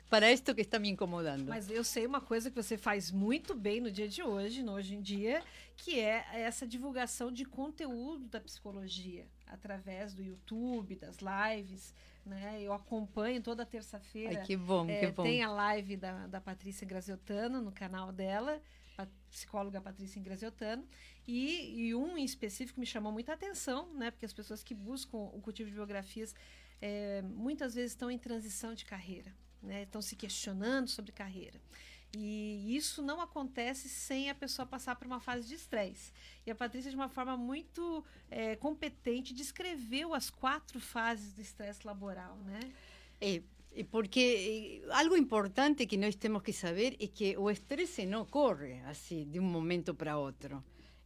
para 0.10 0.32
isto 0.32 0.56
que 0.56 0.62
está 0.62 0.80
me 0.80 0.90
incomodando. 0.90 1.48
Mas 1.48 1.70
eu 1.70 1.84
sei 1.84 2.06
uma 2.06 2.20
coisa 2.20 2.50
que 2.50 2.56
você 2.56 2.78
faz 2.78 3.12
muito 3.12 3.54
bem 3.54 3.80
no 3.80 3.92
dia 3.92 4.08
de 4.08 4.24
hoje, 4.24 4.64
no 4.64 4.74
hoje 4.74 4.96
em 4.96 5.02
dia, 5.02 5.44
que 5.78 6.00
é 6.00 6.26
essa 6.32 6.66
divulgação 6.66 7.32
de 7.32 7.46
conteúdo 7.46 8.26
da 8.28 8.42
psicologia 8.42 9.28
através 9.48 10.14
do 10.14 10.24
YouTube, 10.24 10.96
das 10.96 11.18
lives. 11.20 11.94
Né? 12.26 12.62
Eu 12.62 12.74
acompanho 12.74 13.42
toda 13.42 13.66
terça-feira. 13.66 14.42
Que 14.42 14.58
bom, 14.58 14.90
É, 14.90 15.00
que 15.00 15.12
bom. 15.12 15.24
Tem 15.24 15.44
a 15.44 15.52
live 15.52 15.96
da, 15.96 16.28
da 16.28 16.42
Patrícia 16.42 16.86
Graziotano 16.86 17.62
no 17.62 17.72
canal 17.72 18.12
dela, 18.12 18.62
a 18.98 19.08
psicóloga 19.30 19.80
Patrícia 19.80 20.22
Graziotano, 20.22 20.86
e, 21.28 21.88
e 21.88 21.96
um 21.96 22.18
em 22.18 22.26
específico 22.26 22.80
me 22.80 22.86
chamou 22.86 23.12
muita 23.12 23.34
atenção, 23.34 23.94
né? 23.94 24.12
Porque 24.12 24.26
as 24.26 24.34
pessoas 24.34 24.64
que 24.64 24.74
buscam 24.74 25.18
o 25.18 25.40
cultivo 25.40 25.70
de 25.70 25.76
biografias 25.76 26.36
é, 26.82 27.22
muitas 27.22 27.76
vezes 27.76 27.92
estão 27.92 28.10
em 28.10 28.18
transição 28.18 28.74
de 28.74 28.86
carreira, 28.86 29.34
né? 29.62 29.84
Estão 29.84 30.02
se 30.02 30.16
questionando 30.16 30.88
sobre 30.88 31.12
carreira. 31.12 31.60
E 32.18 32.76
isso 32.76 33.04
não 33.04 33.22
acontece 33.22 33.88
sem 33.88 34.30
a 34.30 34.36
pessoa 34.36 34.66
passar 34.66 34.96
por 34.96 35.06
uma 35.06 35.20
fase 35.20 35.48
de 35.48 35.54
estresse. 35.54 36.12
E 36.46 36.50
a 36.50 36.56
Patrícia, 36.56 36.90
de 36.90 36.96
uma 36.96 37.10
forma 37.10 37.38
muito 37.38 38.04
é, 38.32 38.56
competente, 38.56 39.34
descreveu 39.34 40.14
as 40.14 40.30
quatro 40.30 40.80
fases 40.80 41.34
do 41.34 41.42
estresse 41.42 41.86
laboral, 41.86 42.36
né? 42.38 42.60
É, 43.22 43.44
porque 43.92 44.82
algo 44.90 45.16
importante 45.16 45.86
que 45.86 45.98
nós 45.98 46.16
temos 46.16 46.42
que 46.42 46.52
saber 46.52 46.98
é 47.00 47.06
que 47.06 47.38
o 47.38 47.50
estresse 47.50 48.06
não 48.08 48.26
corre 48.26 48.80
assim 48.86 49.30
de 49.30 49.40
um 49.40 49.44
momento 49.44 49.94
para 49.94 50.18
outro. 50.18 50.64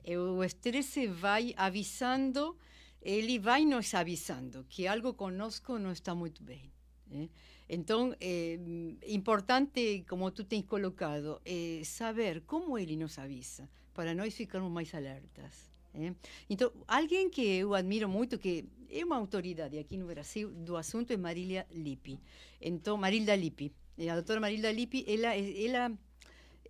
O 0.08 0.44
estresse 0.44 1.08
vai 1.08 1.54
avisando, 1.58 2.58
ele 3.02 3.40
vai 3.40 3.66
nos 3.66 3.94
avisando 3.94 4.66
que 4.70 4.88
algo 4.88 5.14
conosco 5.14 5.78
não 5.78 5.92
está 5.92 6.16
muito 6.16 6.42
bem. 6.42 6.72
né? 7.08 7.30
Então, 7.74 8.14
é 8.22 8.60
importante, 9.08 10.06
como 10.08 10.30
tu 10.32 10.44
tens 10.44 10.64
colocado, 10.66 11.42
é 11.44 11.82
saber 11.84 12.42
como 12.46 12.78
ele 12.78 12.96
nos 12.96 13.18
avisa, 13.18 13.68
para 13.96 14.14
nós 14.14 14.36
ficarmos 14.36 14.72
mais 14.72 14.94
alertas. 14.94 15.72
né? 15.94 16.16
Então, 16.48 16.72
alguém 16.88 17.32
que 17.32 17.42
eu 17.42 17.74
admiro 17.74 18.08
muito, 18.08 18.38
que 18.38 18.66
é 18.92 19.04
uma 19.04 19.18
autoridade 19.18 19.78
aqui 19.80 19.98
no 19.98 20.06
Brasil 20.06 20.52
do 20.54 20.78
assunto, 20.78 21.12
é 21.12 21.18
Marília 21.18 21.66
Lippi. 21.72 22.20
Então, 22.62 22.96
Marilda 22.96 23.36
Lippi. 23.36 23.72
A 24.10 24.14
doutora 24.14 24.40
Marilda 24.40 24.72
Lippi, 24.72 25.04
ela, 25.08 25.36
ela, 25.36 25.92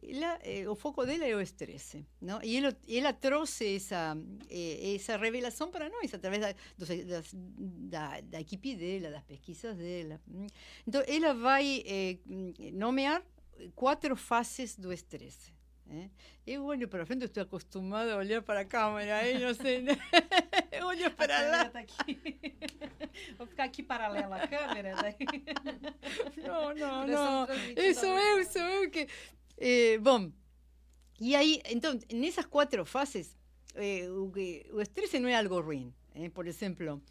ela, 0.10 0.40
eh, 0.44 0.68
o 0.70 0.76
foco 0.76 1.06
dela 1.06 1.26
é 1.26 1.36
o 1.36 1.42
estresse. 1.42 2.06
Não? 2.22 2.40
E 2.44 2.58
ela, 2.58 2.76
ela 2.88 3.14
trouxe 3.14 3.76
essa, 3.76 4.18
eh, 4.50 4.96
essa 4.96 5.18
revelação 5.18 5.70
para 5.72 5.90
nós, 5.90 6.14
através 6.14 6.42
da, 6.42 6.54
dos, 6.78 6.90
das, 7.06 7.32
da, 7.34 8.22
da 8.22 8.40
equipe 8.42 8.76
dela, 8.76 9.12
das 9.12 9.24
pesquisas 9.24 9.78
dela. 9.78 10.20
Então, 10.88 11.04
ela 11.08 11.34
vai 11.34 11.84
eh, 11.86 12.18
nomear 12.74 13.24
quatro 13.76 14.16
fases 14.16 14.76
do 14.76 14.92
estresse. 14.92 15.54
né? 15.86 16.10
Eu 16.46 16.66
olho 16.66 16.88
para 16.88 17.06
frente, 17.06 17.26
estou 17.26 17.44
acostumada 17.44 18.14
a 18.14 18.18
olhar 18.18 18.42
para 18.42 18.62
a 18.62 18.66
câmera, 18.66 19.18
aí 19.18 19.40
não 19.40 19.54
sei. 19.54 19.86
Eu 20.72 20.88
olho 20.88 21.06
A 21.08 21.12
para 21.12 21.28
câmera 21.38 21.58
lá. 21.64 21.70
tá 21.70 21.80
aqui. 21.80 22.20
Vou 23.38 23.46
ficar 23.48 23.66
aqui 23.66 23.84
paralela 23.84 24.38
à 24.38 24.48
câmera. 24.48 24.96
Daí... 24.96 25.16
Não, 26.44 26.74
não, 26.76 27.08
não. 27.08 27.46
transmitindo 27.46 27.82
Eu 27.82 27.94
sou 27.96 28.18
eu 28.18 28.90
que. 28.92 29.08
Eh, 29.58 29.98
bom, 30.00 30.32
e 31.20 31.36
aí, 31.36 31.62
então, 31.70 31.98
nessas 32.14 32.46
quatro 32.46 32.86
fases, 32.86 33.36
eh, 33.76 34.10
o, 34.10 34.32
estresse 34.82 35.20
não 35.20 35.30
é 35.30 35.36
algo 35.36 35.60
ruim. 35.62 35.94
eh. 36.16 36.30
Por 36.30 36.48
exemplo, 36.48 37.02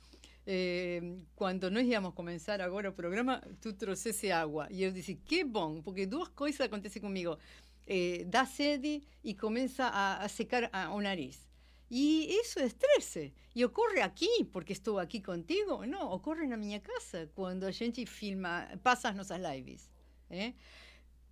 eh, 0.47 1.01
quando 1.35 1.71
nós 1.71 1.87
íamos 1.87 2.15
começar 2.15 2.61
agora 2.61 2.91
o 2.91 2.93
programa, 2.93 3.41
tu 3.61 3.73
trouxesse 3.73 4.31
água. 4.31 4.69
E 4.71 4.83
eu 4.83 4.93
disse, 4.93 5.15
que 5.15 5.45
bom, 5.45 5.81
porque 5.83 6.07
duas 6.07 6.29
coisas 6.29 6.61
acontecem 6.61 7.01
comigo. 7.03 7.39
Eh, 7.87 8.25
dá 8.27 8.45
sede 8.47 9.03
e 9.25 9.35
começa 9.35 9.85
a, 9.87 10.25
a 10.25 10.29
secar 10.29 10.69
a- 10.73 10.93
o 10.95 11.01
nariz. 11.01 11.49
E 11.91 12.41
isso 12.41 12.59
é 12.59 12.65
estresse. 12.67 13.33
E 13.55 13.65
ocorre 13.65 14.01
aqui, 14.01 14.45
porque 14.53 14.73
estou 14.73 14.99
aqui 14.99 15.21
contigo? 15.21 15.85
Não, 15.87 16.11
ocorre 16.13 16.47
na 16.47 16.57
minha 16.57 16.81
casa, 16.81 17.31
quando 17.35 17.65
a 17.65 17.71
gente 17.71 18.07
filma, 18.07 18.67
passa 18.83 19.11
as 19.11 19.29
lives. 19.31 19.91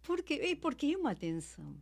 Eh? 0.00 0.06
Porque, 0.06 0.34
é 0.34 0.54
porque 0.56 0.92
é 0.92 0.96
uma 0.96 1.14
tensão. 1.14 1.76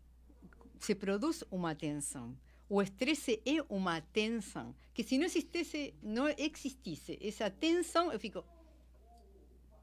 Se 0.80 0.94
produz 0.94 1.44
uma 1.50 1.74
tensão. 1.74 2.36
O 2.68 2.82
estresse 2.82 3.40
é 3.46 3.62
uma 3.68 4.00
tensão. 4.00 4.74
Que 4.92 5.02
se 5.02 5.16
não 5.16 5.24
existisse, 5.24 5.94
não 6.02 6.28
existisse 6.36 7.18
essa 7.22 7.50
tensão, 7.50 8.12
eu 8.12 8.20
fico 8.20 8.44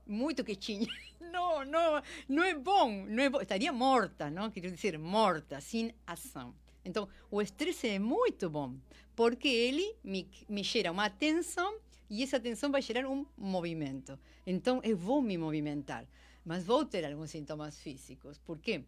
muito 0.05 0.43
quietinha. 0.43 0.87
Não, 1.31 1.65
não, 1.65 2.01
não 2.29 2.43
é 2.43 2.53
bom, 2.53 3.05
não 3.07 3.23
é. 3.23 3.41
Estaria 3.41 3.73
morta, 3.73 4.29
não? 4.29 4.51
Quero 4.51 4.71
dizer, 4.71 4.97
morta, 4.99 5.59
sem 5.59 5.93
ação. 6.05 6.53
Então, 6.85 7.09
o 7.31 7.41
estresse 7.41 7.87
é 7.87 7.97
muito 7.97 8.47
bom, 8.47 8.75
porque 9.15 9.47
ele 9.47 9.95
me, 10.03 10.29
me 10.47 10.63
gera 10.63 10.91
uma 10.91 11.09
tensão 11.09 11.79
e 12.09 12.21
essa 12.21 12.39
tensão 12.39 12.71
vai 12.71 12.81
gerar 12.81 13.07
um 13.09 13.25
movimento. 13.35 14.19
Então, 14.45 14.79
eu 14.83 14.95
vou 14.95 15.21
me 15.21 15.37
movimentar, 15.37 16.05
mas 16.45 16.63
vou 16.63 16.85
ter 16.85 17.03
alguns 17.05 17.31
sintomas 17.31 17.79
físicos. 17.79 18.37
Por 18.39 18.59
quê? 18.59 18.83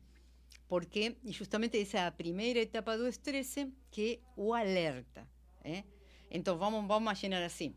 Porque 0.68 1.18
justamente 1.26 1.80
essa 1.82 1.98
é 2.00 2.06
a 2.08 2.12
primeira 2.12 2.60
etapa 2.60 2.98
do 2.98 3.08
estresse, 3.08 3.72
que 3.92 4.14
é 4.16 4.20
o 4.36 4.54
alerta. 4.54 5.28
eh? 5.64 5.84
Então, 6.30 6.58
vamos, 6.58 6.82
vamos 6.88 7.02
imaginar 7.04 7.44
assim. 7.44 7.76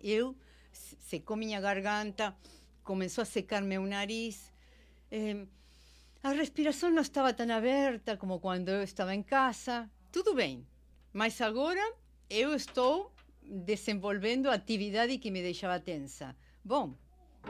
Eu 0.00 0.36
se- 0.72 0.96
secou 1.00 1.36
minha 1.36 1.60
garganta, 1.60 2.36
começou 2.82 3.22
a 3.22 3.24
secar 3.24 3.62
meu 3.62 3.82
nariz. 3.86 4.52
Eh, 5.10 5.46
a 6.22 6.30
respiração 6.32 6.90
não 6.90 7.02
estava 7.02 7.32
tão 7.34 7.50
aberta 7.50 8.16
como 8.16 8.40
quando 8.40 8.68
eu 8.70 8.82
estava 8.82 9.14
em 9.14 9.22
casa. 9.22 9.90
Tudo 10.12 10.34
bem, 10.34 10.66
mas 11.12 11.40
agora 11.40 11.82
eu 12.30 12.54
estou 12.54 13.12
desenvolvendo 13.42 14.48
atividade 14.50 15.18
que 15.18 15.30
me 15.30 15.42
deixava 15.42 15.78
tensa. 15.80 16.34
Bom, 16.64 16.96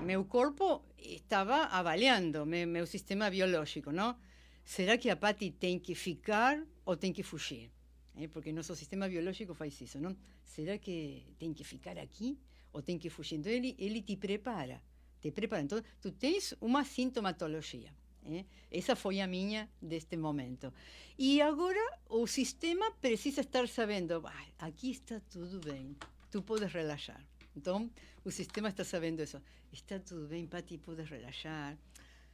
meu 0.03 0.25
corpo 0.25 0.85
estava 0.99 1.65
avaliando 1.67 2.45
meu, 2.47 2.67
meu 2.67 2.87
sistema 2.87 3.31
biológico, 3.31 3.91
não? 3.93 4.17
Será 4.65 4.97
que 4.99 5.11
a 5.11 5.17
Pati 5.17 5.51
tem 5.51 5.79
que 5.79 5.95
ficar 5.95 6.63
ou 6.85 6.97
tem 6.97 7.13
que 7.13 7.23
fugir? 7.23 7.71
Eh, 8.17 8.29
Porque 8.29 8.53
nosso 8.53 8.75
sistema 8.75 9.09
biológico 9.09 9.55
faz 9.55 9.81
isso, 9.81 9.99
não? 10.01 10.17
Será 10.43 10.79
que 10.79 11.25
tem 11.39 11.53
que 11.53 11.65
ficar 11.65 11.99
aqui 11.99 12.39
ou 12.73 12.83
tem 12.83 12.99
que 12.99 13.11
fugir? 13.11 13.37
Então 13.37 13.53
ele, 13.53 13.75
ele 13.79 14.03
te 14.03 14.17
prepara, 14.17 14.83
te 15.21 15.31
prepara. 15.31 15.63
Então 15.63 15.83
tu 16.01 16.11
tens 16.13 16.55
uma 16.61 16.85
sintomatologia. 16.85 17.93
eh? 18.27 18.45
Essa 18.71 18.97
foi 18.97 19.21
a 19.21 19.27
minha 19.27 19.69
deste 19.81 20.17
momento. 20.17 20.73
E 21.19 21.41
agora 21.43 21.99
o 22.09 22.27
sistema 22.27 22.91
precisa 22.93 23.43
estar 23.43 23.69
sabendo, 23.69 24.23
"Ah, 24.27 24.47
aqui 24.67 24.91
está 24.91 25.21
tudo 25.31 25.61
bem, 25.61 25.95
tu 26.31 26.43
podes 26.43 26.73
relaxar. 26.73 27.23
Então 27.57 27.91
o 28.25 28.31
sistema 28.31 28.69
está 28.69 28.85
sabendo 28.85 29.23
isso. 29.23 29.41
Está 29.73 29.99
tudo 29.99 30.27
bem, 30.29 30.47
Pati, 30.47 30.79
podes 30.79 31.09
relaxar. 31.09 31.77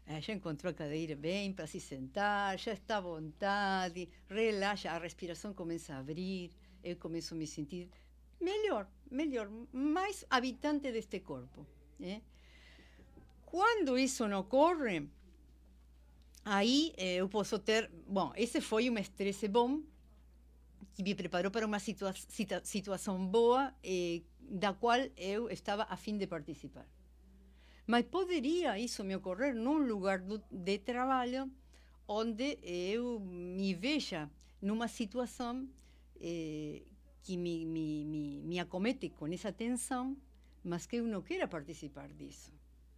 Eh, 0.06 0.20
já 0.20 0.32
encontrou 0.32 0.70
a 0.70 0.74
cadeira 0.74 1.14
bem 1.14 1.52
para 1.52 1.66
se 1.66 1.78
sentar, 1.80 2.58
já 2.58 2.72
está 2.72 2.96
à 2.96 3.00
vontade, 3.00 4.08
relaxa, 4.28 4.90
a 4.90 4.98
respiração 4.98 5.52
começa 5.54 5.94
a 5.94 5.98
abrir, 5.98 6.50
eu 6.82 6.96
começo 6.96 7.34
a 7.34 7.36
me 7.36 7.46
sentir 7.46 7.88
melhor, 8.40 8.88
melhor, 9.10 9.48
mais 9.72 10.24
habitante 10.30 10.90
deste 10.90 11.20
corpo. 11.20 11.66
eh? 12.00 12.20
Quando 13.44 13.98
isso 13.98 14.26
não 14.26 14.40
ocorre, 14.40 15.08
aí 16.44 16.92
eh, 16.96 17.16
eu 17.16 17.28
posso 17.28 17.58
ter. 17.58 17.90
Bom, 18.06 18.32
esse 18.36 18.60
foi 18.60 18.88
um 18.90 18.98
estresse 18.98 19.48
bom 19.48 19.82
que 20.94 21.02
me 21.02 21.14
preparou 21.14 21.50
para 21.50 21.66
uma 21.66 21.78
situa 21.78 22.12
situa- 22.14 22.64
situação 22.64 23.26
boa 23.26 23.72
eh, 23.82 24.22
da 24.50 24.74
qual 24.74 24.98
eu 25.16 25.48
estava 25.48 25.84
a 25.84 25.96
fim 25.96 26.18
de 26.18 26.26
participar. 26.26 26.86
Mas 27.86 28.04
poderia 28.06 28.78
isso 28.78 29.04
me 29.04 29.14
ocorrer 29.16 29.54
num 29.54 29.78
lugar 29.78 30.20
de 30.50 30.78
trabalho 30.78 31.50
onde 32.06 32.58
eu 32.62 33.20
me 33.20 33.72
veja 33.74 34.28
numa 34.60 34.88
situação 34.88 35.68
eh, 36.20 36.82
que 37.22 37.36
me, 37.36 37.64
me, 37.64 38.04
me, 38.04 38.42
me 38.42 38.58
acomete 38.58 39.10
com 39.10 39.26
essa 39.28 39.52
tensão, 39.52 40.16
mas 40.64 40.86
que 40.86 40.96
eu 40.96 41.06
não 41.06 41.22
participar 41.48 42.08
disso. 42.12 42.52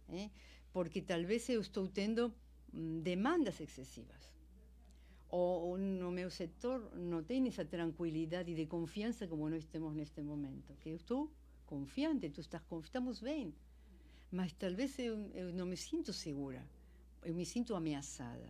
eh? 0.09 0.29
Porque 0.71 1.01
talvez 1.01 1.47
eu 1.49 1.61
estou 1.61 1.87
tendo 1.87 2.33
hum, 2.73 3.01
demandas 3.01 3.59
excessivas. 3.59 4.33
Ou, 5.29 5.69
ou 5.69 5.77
no 5.77 6.11
meu 6.11 6.29
setor 6.29 6.95
não 6.95 7.23
tem 7.23 7.47
essa 7.47 7.65
tranquilidade 7.65 8.53
de 8.53 8.65
confiança 8.65 9.27
como 9.27 9.49
nós 9.49 9.65
temos 9.67 9.95
neste 9.95 10.21
momento. 10.21 10.75
Que 10.79 10.89
eu 10.89 10.95
estou 10.95 11.31
confiante, 11.73 12.29
tu 12.35 12.41
estás, 12.45 12.63
estamos 12.87 13.17
bem. 13.29 13.45
Mas 14.37 14.49
talvez 14.63 14.91
eu, 14.99 15.15
eu 15.41 15.47
não 15.59 15.65
me 15.71 15.77
sinto 15.87 16.11
segura. 16.25 16.61
Eu 17.27 17.33
me 17.39 17.45
sinto 17.53 17.71
ameaçada. 17.75 18.49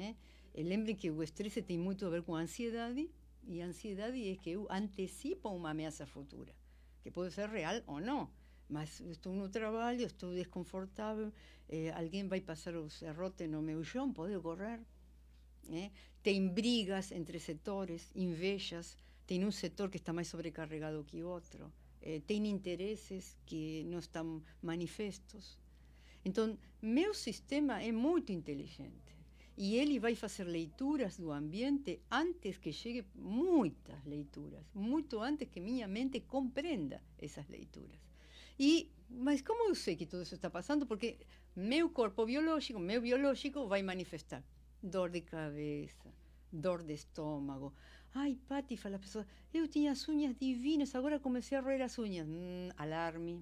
eh? 0.00 0.14
E 0.58 0.62
lembrem 0.62 0.96
que 1.00 1.10
o 1.10 1.22
estresse 1.28 1.62
tem 1.62 1.78
muito 1.86 2.02
a 2.06 2.10
ver 2.14 2.22
com 2.26 2.34
a 2.36 2.40
ansiedade, 2.46 3.02
e 3.52 3.54
a 3.62 3.66
ansiedade 3.66 4.18
é 4.32 4.34
que 4.42 4.50
eu 4.56 4.66
antecipo 4.70 5.48
uma 5.50 5.70
ameaça 5.70 6.04
futura, 6.14 6.52
que 7.02 7.10
pode 7.10 7.32
ser 7.34 7.48
real 7.48 7.76
ou 7.86 8.00
não. 8.00 8.22
Mas 8.68 9.00
estou 9.00 9.32
no 9.40 9.48
trabalho, 9.48 10.04
estou 10.06 10.30
desconfortável, 10.40 11.28
eh, 11.68 11.90
alguém 12.00 12.24
vai 12.32 12.40
passar 12.50 12.74
o 12.76 12.88
serrote 12.98 13.44
no 13.48 13.60
meu 13.68 13.80
chão, 13.90 14.12
pode 14.12 14.34
ocorrer. 14.40 14.80
eh? 15.80 15.90
Tem 16.22 16.38
brigas 16.58 17.06
entre 17.12 17.38
setores, 17.48 18.02
invejas, 18.14 18.96
tem 19.26 19.44
um 19.44 19.50
setor 19.62 19.88
que 19.90 19.98
está 19.98 20.12
mais 20.12 20.28
sobrecarregado 20.28 21.04
que 21.04 21.22
outro, 21.22 21.72
eh, 22.08 22.20
tem 22.30 22.46
interesses 22.56 23.24
que 23.48 23.82
não 23.90 23.98
estão 23.98 24.26
manifestos. 24.62 25.58
Então, 26.24 26.56
meu 26.80 27.12
sistema 27.26 27.74
é 27.82 27.90
muito 27.90 28.30
inteligente. 28.38 29.10
E 29.56 29.76
ele 29.80 29.98
vai 29.98 30.14
fazer 30.14 30.44
leituras 30.44 31.16
do 31.22 31.32
ambiente 31.32 31.92
antes 32.22 32.58
que 32.58 32.72
chegue 32.72 33.02
muitas 33.14 34.04
leituras, 34.04 34.64
muito 34.74 35.14
antes 35.20 35.48
que 35.48 35.60
minha 35.60 35.88
mente 35.88 36.20
compreenda 36.20 36.98
essas 37.18 37.48
leituras. 37.48 38.00
E, 38.58 38.90
mas 39.08 39.40
como 39.42 39.68
eu 39.68 39.74
que 39.74 40.06
tudo 40.06 40.22
isso 40.22 40.34
está 40.36 40.50
passando? 40.50 40.86
Porque 40.86 41.18
meu 41.56 41.90
corpo 41.90 42.26
biológico, 42.26 42.78
meu 42.78 43.00
biológico 43.00 43.66
vai 43.66 43.82
manifestar 43.82 44.42
dor 44.82 45.10
de 45.10 45.22
cabeça, 45.22 46.08
dor 46.52 46.82
de 46.82 46.94
estômago. 46.94 47.72
Ai, 48.22 48.32
Pati, 48.48 48.74
fala 48.78 48.96
a 48.96 48.98
pessoa, 48.98 49.26
eu 49.52 49.64
tinha 49.68 49.92
as 49.92 50.02
unhas 50.08 50.34
divinas, 50.44 50.94
agora 50.94 51.20
comecei 51.26 51.56
a 51.58 51.60
roer 51.60 51.82
as 51.82 51.98
unhas. 51.98 52.26
Hum, 52.26 52.70
alarme. 52.84 53.34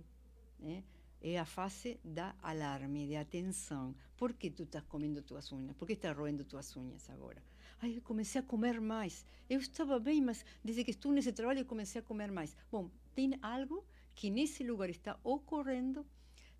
eh? 0.62 0.83
É 1.22 1.39
a 1.39 1.45
fase 1.57 1.91
da 2.05 2.35
alarme, 2.43 3.07
de 3.07 3.16
atenção. 3.16 3.95
Por 4.16 4.31
que 4.35 4.51
tu 4.51 4.64
estás 4.64 4.85
comendo 4.93 5.22
tuas 5.22 5.51
unhas? 5.53 5.77
Por 5.77 5.87
que 5.87 5.95
estás 5.95 6.16
roendo 6.16 6.45
tuas 6.45 6.75
unhas 6.77 7.09
agora? 7.09 7.41
Ai, 7.81 7.97
eu 7.99 8.03
comecei 8.03 8.41
a 8.41 8.45
comer 8.45 8.81
mais. 8.81 9.25
Eu 9.49 9.61
estava 9.61 9.97
bem, 10.01 10.20
mas 10.20 10.45
desde 10.64 10.83
que 10.85 10.91
estou 10.91 11.12
nesse 11.12 11.33
trabalho 11.33 11.61
eu 11.61 11.66
comecei 11.66 12.01
a 12.01 12.05
comer 12.11 12.31
mais. 12.33 12.57
Bom, 12.70 12.91
tem 13.14 13.39
algo 13.43 13.85
que 14.14 14.29
nesse 14.29 14.64
lugar 14.64 14.91
está 14.91 15.12
ocorrendo. 15.22 16.05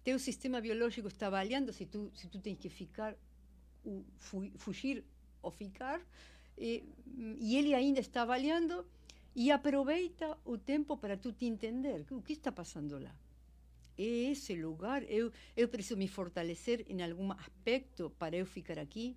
Teu 0.05 0.19
sistema 0.21 0.61
biológico 0.61 1.09
está 1.09 1.27
avaliando 1.27 1.73
se 1.73 1.85
tu, 1.85 2.11
se 2.15 2.29
tu 2.29 2.39
tens 2.41 2.59
que 2.59 2.69
ficar, 2.69 3.17
fugir 4.57 5.05
ou 5.43 5.51
ficar. 5.51 6.01
E, 6.57 6.85
e 7.41 7.57
ele 7.57 7.75
ainda 7.75 8.01
está 8.01 8.23
avaliando 8.23 8.87
e 9.35 9.51
aproveita 9.51 10.39
o 10.45 10.57
tempo 10.57 10.97
para 10.97 11.17
tu 11.17 11.33
te 11.33 11.47
entender. 11.47 12.07
O 12.11 12.23
que 12.23 12.33
está 12.33 12.53
passando 12.53 12.99
lá? 12.99 13.15
é 13.97 14.31
esse 14.33 14.55
lugar? 14.55 15.03
Eu, 15.11 15.33
eu 15.57 15.69
preciso 15.69 15.97
me 15.97 16.09
fortalecer 16.09 16.85
em 16.89 17.03
algum 17.03 17.33
aspecto 17.33 18.11
para 18.19 18.37
eu 18.37 18.47
ficar 18.47 18.79
aqui? 18.79 19.17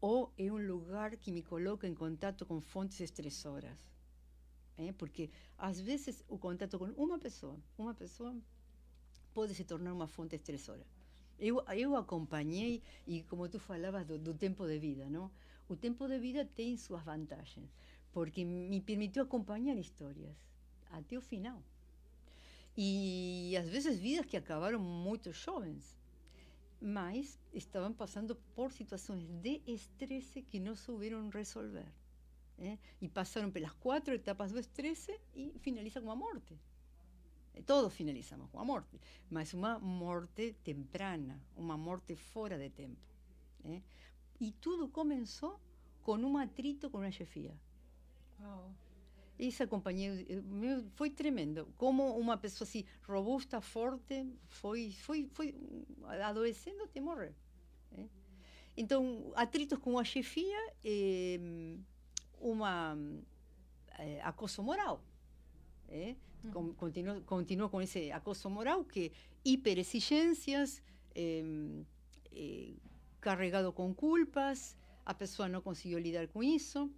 Ou 0.00 0.32
é 0.36 0.50
um 0.50 0.58
lugar 0.58 1.16
que 1.16 1.32
me 1.32 1.42
coloca 1.42 1.86
em 1.86 1.94
contato 1.94 2.44
com 2.44 2.60
fontes 2.60 3.00
estressoras? 3.00 3.78
É, 4.76 4.92
Porque 4.92 5.30
às 5.56 5.80
vezes 5.80 6.24
o 6.28 6.36
contato 6.36 6.78
com 6.78 6.86
uma 6.96 7.18
pessoa, 7.18 7.58
uma 7.78 7.94
pessoa 7.94 8.36
pode 9.32 9.54
se 9.54 9.64
tornar 9.64 9.92
uma 9.92 10.06
fonte 10.06 10.36
estressora. 10.36 10.86
Eu, 11.38 11.62
eu 11.76 11.94
acompanhei, 11.96 12.82
e 13.06 13.22
como 13.22 13.48
tu 13.48 13.58
falavas 13.58 14.06
do, 14.06 14.18
do 14.18 14.34
tempo 14.34 14.66
de 14.66 14.78
vida, 14.78 15.08
não? 15.08 15.30
O 15.68 15.76
tempo 15.76 16.06
de 16.08 16.18
vida 16.18 16.44
tem 16.44 16.76
suas 16.76 17.04
vantagens, 17.04 17.70
porque 18.12 18.44
me 18.44 18.80
permitiu 18.80 19.22
acompanhar 19.22 19.76
histórias 19.76 20.34
até 20.90 21.16
o 21.16 21.20
final. 21.20 21.62
E 22.76 23.56
às 23.58 23.68
vezes 23.68 23.98
vidas 23.98 24.26
que 24.26 24.36
acabaram 24.36 24.78
muito 24.78 25.32
jovens, 25.32 25.96
mas 26.80 27.38
estavam 27.52 27.92
passando 27.92 28.36
por 28.54 28.72
situações 28.72 29.26
de 29.44 29.62
estresse 29.66 30.42
que 30.42 30.60
não 30.60 30.76
souberam 30.76 31.28
resolver. 31.30 31.86
eh? 32.58 32.78
E 33.00 33.08
passaram 33.08 33.50
pelas 33.50 33.72
quatro 33.72 34.14
etapas 34.14 34.52
do 34.52 34.58
estresse 34.60 35.18
e 35.34 35.52
finaliza 35.60 36.00
com 36.00 36.10
a 36.10 36.16
morte. 36.16 36.54
Eh, 37.54 37.62
Todos 37.62 37.94
finalizamos 37.94 38.50
com 38.50 38.60
a 38.60 38.64
morte, 38.64 38.96
mas 39.30 39.52
uma 39.54 39.78
morte 39.78 40.54
temprana, 40.64 41.40
uma 41.56 41.76
morte 41.76 42.14
fora 42.16 42.58
de 42.58 42.70
tempo. 42.70 43.00
eh? 43.64 43.82
E 44.40 44.52
tudo 44.52 44.88
começou 44.88 45.58
com 46.02 46.16
um 46.16 46.36
atrito 46.36 46.90
com 46.90 46.98
a 46.98 47.10
chefia. 47.10 47.54
Uau. 48.40 48.70
Essa 49.38 49.66
companhia 49.66 50.12
eh, 50.28 50.42
foi 50.94 51.10
tremendo. 51.10 51.68
Como 51.76 52.16
uma 52.18 52.36
pessoa 52.38 52.66
assim, 52.66 52.84
robusta, 53.06 53.60
forte, 53.60 54.26
foi, 54.48 54.92
foi, 54.92 55.28
foi 55.32 55.54
adoecendo 56.22 56.82
até 56.84 57.00
morrer. 57.00 57.34
eh. 57.92 58.08
Então, 58.76 59.32
atritos 59.34 59.78
com 59.78 59.98
a 59.98 60.04
chefia, 60.04 60.74
eh, 60.84 61.38
uma 62.40 62.96
acoso 64.22 64.62
moral. 64.62 65.02
eh. 65.88 66.16
Com, 66.52 66.72
continua, 66.74 67.20
continua 67.22 67.68
com 67.68 67.82
esse 67.82 68.12
acoso 68.12 68.48
moral 68.48 68.84
que 68.84 69.10
hiperexigências, 69.44 70.80
carregado 73.30 73.72
com 73.72 73.92
culpas, 73.92 74.76
a 75.04 75.12
pessoa 75.12 75.48
não 75.48 75.60
conseguiu 75.60 75.98
lidar 75.98 76.28
com 76.28 76.40
isso. 76.44 76.88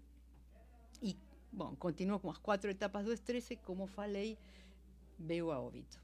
E 1.02 1.16
Bom, 1.50 1.74
continua 1.76 2.18
com 2.20 2.28
as 2.30 2.36
quatro 2.36 2.68
etapas 2.70 3.06
do 3.06 3.12
estresse, 3.14 3.56
como 3.56 3.86
falei, 3.86 4.36
veio 5.18 5.50
a 5.50 5.58
óbito. 5.58 5.98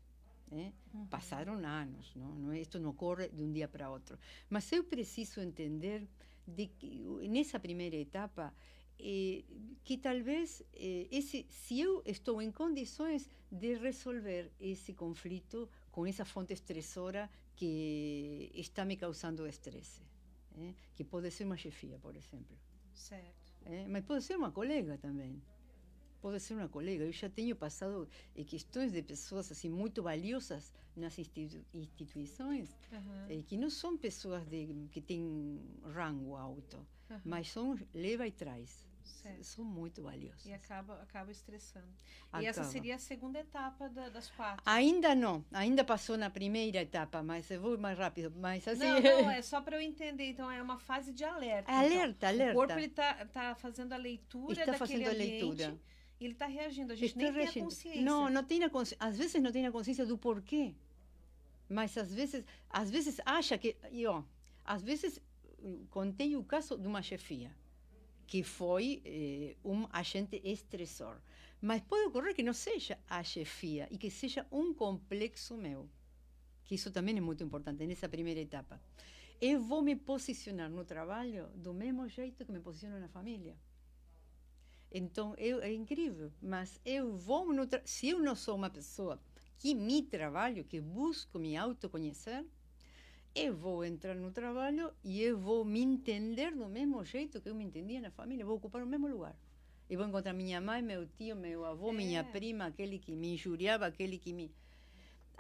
né? 0.50 0.72
Passaram 1.10 1.54
anos, 1.66 2.14
não? 2.14 2.32
Não 2.36 2.52
é- 2.52 2.60
isto 2.60 2.78
não 2.78 2.90
ocorre 2.90 3.28
de 3.28 3.42
um 3.42 3.50
dia 3.52 3.66
para 3.66 3.90
outro. 3.90 4.16
Mas 4.48 4.70
eu 4.72 4.84
preciso 4.84 5.40
entender 5.40 6.06
de 6.46 6.66
que 6.68 7.02
o- 7.06 7.18
nessa 7.34 7.58
primeira 7.58 7.96
etapa 7.96 8.54
eh, 8.98 9.42
que 9.82 9.98
talvez 9.98 10.62
eh, 10.72 11.08
esse, 11.10 11.44
se 11.50 11.80
eu 11.80 12.02
estou 12.06 12.40
em 12.40 12.52
condições 12.52 13.28
de 13.50 13.74
resolver 13.86 14.52
esse 14.60 14.92
conflito 14.94 15.68
com 15.90 16.06
essa 16.06 16.24
fonte 16.24 16.52
estressora 16.52 17.28
que 17.56 18.50
está 18.54 18.84
me 18.84 18.96
causando 18.96 19.46
estresse, 19.48 20.00
eh, 20.56 20.74
que 20.94 21.04
pode 21.04 21.30
ser 21.30 21.44
uma 21.44 21.56
chefia, 21.56 21.98
por 21.98 22.14
exemplo, 22.16 22.56
Certo. 22.92 23.52
eh, 23.66 23.86
mas 23.88 24.04
pode 24.04 24.22
ser 24.24 24.36
uma 24.36 24.50
colega 24.52 24.96
também. 24.98 25.42
Pode 26.20 26.40
ser 26.40 26.54
uma 26.54 26.68
colega. 26.68 27.04
Eu 27.04 27.12
já 27.12 27.28
tenho 27.28 27.54
passado 27.54 28.08
questões 28.46 28.90
de 28.92 29.02
pessoas 29.02 29.50
assim 29.52 29.68
muito 29.68 30.02
valiosas 30.02 30.72
nas 30.96 31.18
institu 31.18 31.62
instituições 31.74 32.74
eh, 33.28 33.42
que 33.42 33.56
não 33.58 33.68
são 33.68 33.98
pessoas 33.98 34.46
de, 34.46 34.88
que 34.90 35.02
têm 35.02 35.60
rango 35.82 36.34
alto, 36.34 36.78
aham, 37.10 37.20
mas 37.24 37.50
são 37.50 37.78
leva 37.92 38.26
e 38.26 38.32
traz. 38.32 38.88
Certo. 39.04 39.44
São 39.44 39.64
muito 39.64 40.02
valiosas. 40.02 40.44
E 40.46 40.52
acaba, 40.52 40.94
acaba 41.02 41.30
estressando. 41.30 41.86
E 42.40 42.46
essa 42.46 42.60
Acaba. 42.60 42.72
seria 42.72 42.94
a 42.96 42.98
segunda 42.98 43.38
etapa 43.38 43.88
da- 43.88 44.08
das 44.08 44.28
quatro. 44.30 44.62
Ainda 44.66 45.14
não, 45.14 45.44
ainda 45.52 45.84
passou 45.84 46.16
na 46.16 46.28
primeira 46.30 46.80
etapa, 46.82 47.22
mas 47.22 47.50
eu 47.50 47.60
vou 47.60 47.78
mais 47.78 47.98
rápido. 47.98 48.32
Mas 48.36 48.66
assim, 48.66 48.80
Não, 48.80 49.00
não, 49.00 49.30
é 49.30 49.42
só 49.42 49.60
para 49.60 49.76
eu 49.76 49.80
entender. 49.80 50.28
Então, 50.30 50.50
é 50.50 50.60
uma 50.62 50.78
fase 50.78 51.12
de 51.12 51.24
alerta. 51.24 51.70
É 51.70 51.74
alerta, 51.74 52.08
então. 52.08 52.28
alerta. 52.28 52.52
O 52.52 52.56
corpo 52.56 52.78
ele 52.78 52.88
tá, 52.88 53.54
fazendo 53.56 53.92
a 53.92 53.96
leitura 53.96 54.52
Está 54.52 54.64
daquele 54.72 54.78
fazendo 54.78 55.06
a 55.06 55.10
ambiente 55.12 55.30
leitura. 55.44 55.78
e 56.20 56.24
ele 56.24 56.32
está 56.34 56.46
reagindo. 56.46 56.92
A 56.92 56.96
gente 56.96 57.06
Está 57.10 57.18
nem 57.20 57.32
tem 57.32 57.40
a 57.40 57.44
reagindo. 57.44 57.64
consciência. 57.66 58.02
Não, 58.02 58.28
não 58.30 58.44
tem 58.44 58.64
a 58.64 58.70
consci... 58.70 58.96
às 58.98 59.16
vezes 59.16 59.42
não 59.42 59.52
tem 59.52 59.66
a 59.66 59.72
consciência 59.72 60.04
do 60.06 60.18
porquê. 60.18 60.74
Mas 61.68 61.96
às 61.96 62.12
vezes, 62.12 62.44
às 62.68 62.90
vezes 62.90 63.20
acha 63.24 63.56
que, 63.56 63.76
e, 63.90 64.06
ó, 64.06 64.22
às 64.64 64.82
vezes 64.82 65.18
eh, 65.62 65.76
contei 65.90 66.36
o 66.36 66.44
caso 66.44 66.76
de 66.76 66.86
uma 66.86 67.00
chefia 67.02 67.50
que 68.26 68.42
foi 68.42 69.02
eh, 69.04 69.56
um 69.64 69.86
agente 69.92 70.40
estressor. 70.44 71.16
Mas 71.60 71.82
pode 71.82 72.06
ocorrer 72.06 72.34
que 72.34 72.42
não 72.42 72.52
seja 72.52 72.98
a 73.08 73.22
chefia 73.22 73.88
e 73.90 73.96
que 73.96 74.10
seja 74.10 74.46
um 74.50 74.74
complexo 74.74 75.56
meu. 75.56 75.88
Que 76.64 76.74
isso 76.74 76.90
também 76.90 77.16
é 77.16 77.20
muito 77.20 77.42
importante 77.42 77.86
nessa 77.86 78.08
primeira 78.08 78.40
etapa. 78.40 78.80
Eu 79.40 79.60
vou 79.60 79.82
me 79.82 79.96
posicionar 79.96 80.70
no 80.70 80.84
trabalho 80.84 81.48
do 81.54 81.74
mesmo 81.74 82.08
jeito 82.08 82.44
que 82.44 82.52
me 82.52 82.60
posiciono 82.60 82.98
na 83.00 83.08
família. 83.08 83.56
Então, 84.90 85.34
eu, 85.36 85.60
é 85.60 85.72
incrível, 85.72 86.32
mas 86.40 86.80
eu 86.84 87.16
vou 87.16 87.46
se 87.84 88.10
eu 88.10 88.20
não 88.20 88.36
sou 88.36 88.54
uma 88.54 88.70
pessoa 88.70 89.20
que 89.58 89.74
me 89.74 90.02
trabalho, 90.02 90.64
que 90.64 90.80
busco 90.80 91.38
me 91.38 91.56
autoconhecer, 91.56 92.46
eu 93.34 93.54
vou 93.54 93.84
entrar 93.84 94.14
no 94.14 94.30
trabalho 94.30 94.92
e 95.02 95.20
eu 95.20 95.38
vou 95.38 95.64
me 95.64 95.80
entender 95.80 96.52
do 96.54 96.68
mesmo 96.68 97.04
jeito 97.04 97.40
que 97.40 97.48
eu 97.48 97.54
me 97.54 97.64
entendia 97.64 98.00
na 98.00 98.10
família, 98.10 98.44
vou 98.44 98.56
ocupar 98.56 98.82
o 98.82 98.86
mesmo 98.86 99.08
lugar. 99.08 99.36
E 99.90 99.96
vou 99.96 100.06
encontrar 100.06 100.32
minha 100.32 100.60
mãe, 100.60 100.80
meu 100.80 101.06
tio, 101.06 101.36
meu 101.36 101.64
avô, 101.64 101.92
minha 101.92 102.20
É. 102.20 102.22
prima, 102.22 102.66
aquele 102.66 102.98
que 102.98 103.14
me 103.16 103.34
injuriava, 103.34 103.86
aquele 103.86 104.18
que 104.18 104.32
me... 104.32 104.50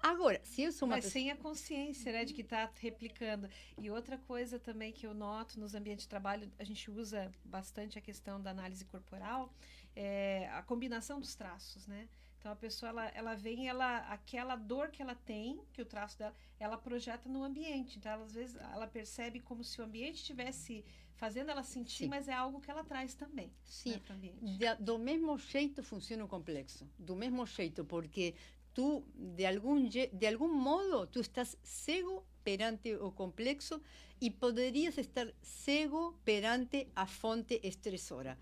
Agora, 0.02 0.38
se 0.44 0.60
eu 0.62 0.70
sou 0.72 0.86
uma 0.86 0.96
Mas 0.96 1.06
pessoa... 1.06 1.12
sem 1.22 1.30
a 1.30 1.36
consciência, 1.36 2.12
né, 2.12 2.26
de 2.26 2.34
que 2.34 2.42
está 2.42 2.70
replicando. 2.78 3.48
E 3.80 3.90
outra 3.90 4.18
coisa 4.18 4.58
também 4.58 4.92
que 4.92 5.06
eu 5.06 5.14
noto 5.14 5.58
nos 5.58 5.74
ambientes 5.74 6.04
de 6.04 6.10
trabalho, 6.10 6.50
a 6.58 6.64
gente 6.64 6.90
usa 6.90 7.32
bastante 7.42 7.98
a 7.98 8.02
questão 8.02 8.38
da 8.38 8.50
análise 8.50 8.84
corporal, 8.84 9.50
é 9.96 10.50
a 10.52 10.62
combinação 10.62 11.18
dos 11.20 11.34
traços, 11.34 11.86
né? 11.86 12.06
Então 12.44 12.52
a 12.52 12.56
pessoa 12.56 12.90
ela, 12.90 13.08
ela 13.14 13.34
vem, 13.34 13.68
ela 13.68 14.00
aquela 14.00 14.54
dor 14.54 14.90
que 14.90 15.00
ela 15.00 15.14
tem, 15.14 15.58
que 15.72 15.80
o 15.80 15.86
traço 15.86 16.18
dela, 16.18 16.34
ela 16.60 16.76
projeta 16.76 17.26
no 17.26 17.42
ambiente. 17.42 17.96
Então 17.96 18.12
ela, 18.12 18.24
às 18.26 18.34
vezes 18.34 18.54
ela 18.56 18.86
percebe 18.86 19.40
como 19.40 19.64
se 19.64 19.80
o 19.80 19.84
ambiente 19.84 20.16
estivesse 20.16 20.84
fazendo 21.14 21.50
ela 21.50 21.62
sentir, 21.62 22.04
Sim. 22.04 22.08
mas 22.08 22.28
é 22.28 22.34
algo 22.34 22.60
que 22.60 22.70
ela 22.70 22.84
traz 22.84 23.14
também, 23.14 23.50
Sim, 23.64 23.98
né, 24.58 24.76
do 24.78 24.98
mesmo 24.98 25.38
jeito 25.38 25.82
funciona 25.82 26.22
o 26.22 26.28
complexo. 26.28 26.86
Do 26.98 27.16
mesmo 27.16 27.46
jeito, 27.46 27.82
porque 27.82 28.34
tu, 28.74 29.02
de 29.14 29.46
algum, 29.46 29.88
de 29.88 30.26
algum 30.26 30.52
modo, 30.52 31.06
tu 31.06 31.20
estás 31.20 31.56
cego 31.62 32.26
perante 32.42 32.94
o 32.96 33.10
complexo 33.10 33.80
e 34.20 34.30
poderias 34.30 34.98
estar 34.98 35.32
cego 35.40 36.20
perante 36.26 36.88
a 36.94 37.06
fonte 37.06 37.58
estressora. 37.62 38.36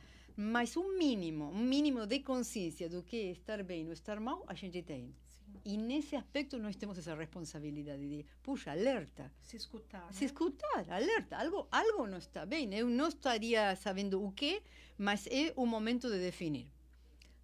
Mas 0.44 0.76
um 0.76 0.98
mínimo, 0.98 1.44
um 1.50 1.64
mínimo 1.74 2.04
de 2.04 2.18
consciência 2.18 2.88
do 2.88 3.00
que 3.02 3.16
é 3.16 3.30
estar 3.30 3.62
bem 3.62 3.86
ou 3.86 3.92
estar 3.92 4.18
mal, 4.18 4.42
a 4.48 4.54
gente 4.54 4.82
tem. 4.82 5.14
Sim. 5.28 5.52
E 5.64 5.76
nesse 5.76 6.16
aspecto 6.16 6.58
nós 6.58 6.74
temos 6.74 6.98
essa 6.98 7.14
responsabilidade 7.14 8.08
de, 8.08 8.26
puxa, 8.42 8.72
alerta. 8.72 9.30
Se 9.40 9.56
escutar, 9.56 10.12
Se 10.12 10.22
né? 10.22 10.26
escutar, 10.26 10.90
alerta, 10.90 11.36
algo, 11.36 11.68
algo 11.70 12.08
não 12.08 12.18
está 12.18 12.44
bem. 12.44 12.74
Eu 12.74 12.88
não 12.88 13.06
estaria 13.06 13.76
sabendo 13.76 14.20
o 14.20 14.32
que, 14.32 14.60
mas 14.98 15.28
é 15.28 15.52
o 15.54 15.64
momento 15.64 16.10
de 16.10 16.18
definir. 16.18 16.66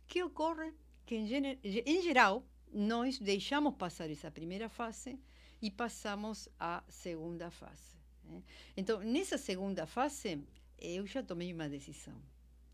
O 0.04 0.08
que 0.08 0.20
ocorre? 0.24 0.72
Que, 1.06 1.14
em 1.14 2.02
geral, 2.02 2.44
nós 2.72 3.18
deixamos 3.20 3.74
passar 3.76 4.10
essa 4.10 4.28
primeira 4.30 4.68
fase 4.68 5.18
e 5.62 5.70
passamos 5.70 6.48
à 6.58 6.82
segunda 6.88 7.48
fase. 7.50 7.96
né? 8.24 8.42
Então, 8.76 8.98
nessa 9.00 9.38
segunda 9.38 9.86
fase, 9.86 10.42
eu 10.80 11.06
já 11.06 11.22
tomei 11.22 11.52
uma 11.52 11.68
decisão. 11.68 12.20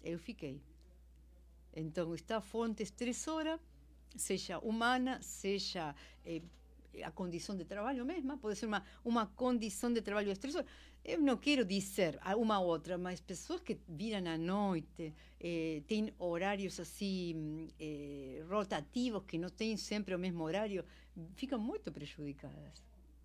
Eu 0.04 0.18
fiquei. 0.18 0.60
Então, 1.74 2.14
está 2.14 2.36
a 2.36 2.40
fonte 2.40 2.82
estressora, 2.82 3.58
seja 4.14 4.58
humana, 4.58 5.20
seja 5.22 5.94
eh, 6.24 6.42
a 7.02 7.10
condição 7.10 7.56
de 7.56 7.64
trabalho 7.64 8.04
mesma, 8.04 8.36
pode 8.38 8.56
ser 8.56 8.66
uma, 8.66 8.84
uma 9.04 9.26
condição 9.26 9.92
de 9.92 10.00
trabalho 10.02 10.30
estressora. 10.30 10.66
Eu 11.04 11.20
não 11.20 11.36
quero 11.36 11.64
dizer 11.64 12.18
uma 12.36 12.60
ou 12.60 12.68
outra, 12.68 12.96
mas 12.96 13.20
pessoas 13.20 13.60
que 13.60 13.78
viram 13.88 14.30
à 14.30 14.38
noite, 14.38 15.12
eh, 15.40 15.82
têm 15.88 16.12
horários 16.18 16.78
assim 16.78 17.68
eh, 17.80 18.44
rotativos, 18.48 19.24
que 19.26 19.38
não 19.38 19.48
têm 19.48 19.76
sempre 19.76 20.14
o 20.14 20.18
mesmo 20.18 20.44
horário, 20.44 20.84
ficam 21.34 21.58
muito 21.58 21.90
prejudicadas. 21.90 22.82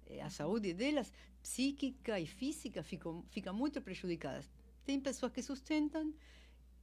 Eh, 0.07 0.21
A 0.21 0.29
saúde 0.29 0.73
delas, 0.73 1.13
psíquica 1.41 2.19
e 2.19 2.25
física, 2.25 2.81
ficam, 2.83 3.23
fica 3.29 3.53
muito 3.53 3.81
prejudicadas. 3.81 4.49
Tem 4.85 4.99
pessoas 4.99 5.31
que 5.31 5.41
sustentam 5.43 6.13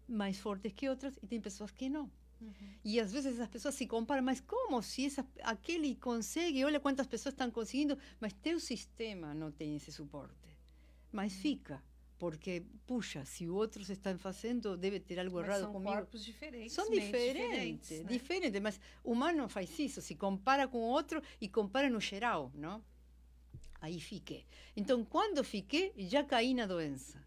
mais 0.09 0.39
fortes 0.39 0.73
que 0.73 0.89
outras 0.89 1.19
e 1.23 1.27
tem 1.27 1.41
pessoas 1.41 1.71
que 1.71 1.89
não. 1.89 2.11
E 2.85 3.01
às 3.01 3.13
vezes 3.13 3.41
as 3.41 3.49
pessoas 3.49 3.75
se 3.75 3.87
comparam, 3.87 4.23
mas 4.23 4.41
como 4.41 4.83
se 4.83 5.07
essa, 5.07 5.27
aquele 5.43 5.95
consegue, 5.97 6.65
olha 6.65 6.79
quantas 6.79 7.07
pessoas 7.07 7.33
estão 7.33 7.51
conseguindo, 7.51 7.99
mas 8.21 8.33
teu 8.35 8.61
sistema 8.61 9.35
não 9.35 9.51
tem 9.51 9.75
esse 9.75 9.91
suporte. 9.91 10.35
Mas 11.11 11.33
fica, 11.33 11.83
porque, 12.19 12.63
puxa, 12.87 13.25
se 13.25 13.49
outros 13.49 13.89
estão 13.89 14.19
fazendo, 14.19 14.77
deve 14.77 15.01
ter 15.01 15.19
algo 15.19 15.37
Mas 15.37 15.47
errado 15.47 15.61
são 15.63 15.73
comigo. 15.73 15.93
corpos 15.93 16.25
diferentes. 16.25 16.73
São 16.75 16.91
mentes 16.91 17.07
diferentes, 17.07 18.01
né? 18.01 18.05
diferentes, 18.05 18.61
mas 18.61 18.81
o 19.03 19.13
humano 19.13 19.49
faz 19.49 19.79
isso, 19.79 20.03
se 20.03 20.15
compara 20.15 20.69
com 20.69 20.79
outro 20.79 21.23
e 21.41 21.49
compara 21.49 21.89
no 21.89 22.01
geral, 22.01 22.53
não? 22.55 22.85
Aí 23.81 24.01
fiquei. 24.01 24.47
Então, 24.77 25.05
quando 25.05 25.43
fiquei, 25.43 25.93
já 25.97 26.23
caí 26.23 26.55
na 26.55 26.67
doença. 26.67 27.25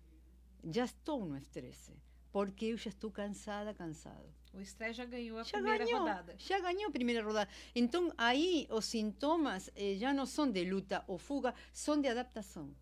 Já 0.72 0.86
estou 0.86 1.26
no 1.26 1.38
estresse, 1.38 1.94
porque 2.32 2.66
eu 2.66 2.78
já 2.78 2.90
estou 2.90 3.12
cansada, 3.12 3.74
cansado. 3.74 4.28
O 4.54 4.60
estresse 4.62 4.94
já 4.96 5.06
ganhou 5.06 5.38
a 5.38 5.44
Já 5.44 5.52
primeira 5.60 5.86
ganhou, 5.86 6.00
rodada. 6.00 6.36
já 6.38 6.60
ganhou 6.60 6.88
a 6.88 6.92
primeira 6.92 7.24
rodada. 7.24 7.50
Então, 7.76 8.12
aí 8.18 8.68
os 8.72 8.86
sintomas 8.86 9.70
eh, 9.76 9.96
já 9.96 10.12
não 10.14 10.26
são 10.26 10.50
de 10.52 10.64
luta 10.66 11.04
ou 11.08 11.18
fuga, 11.18 11.54
são 11.72 12.00
de 12.02 12.08
adaptação. 12.08 12.74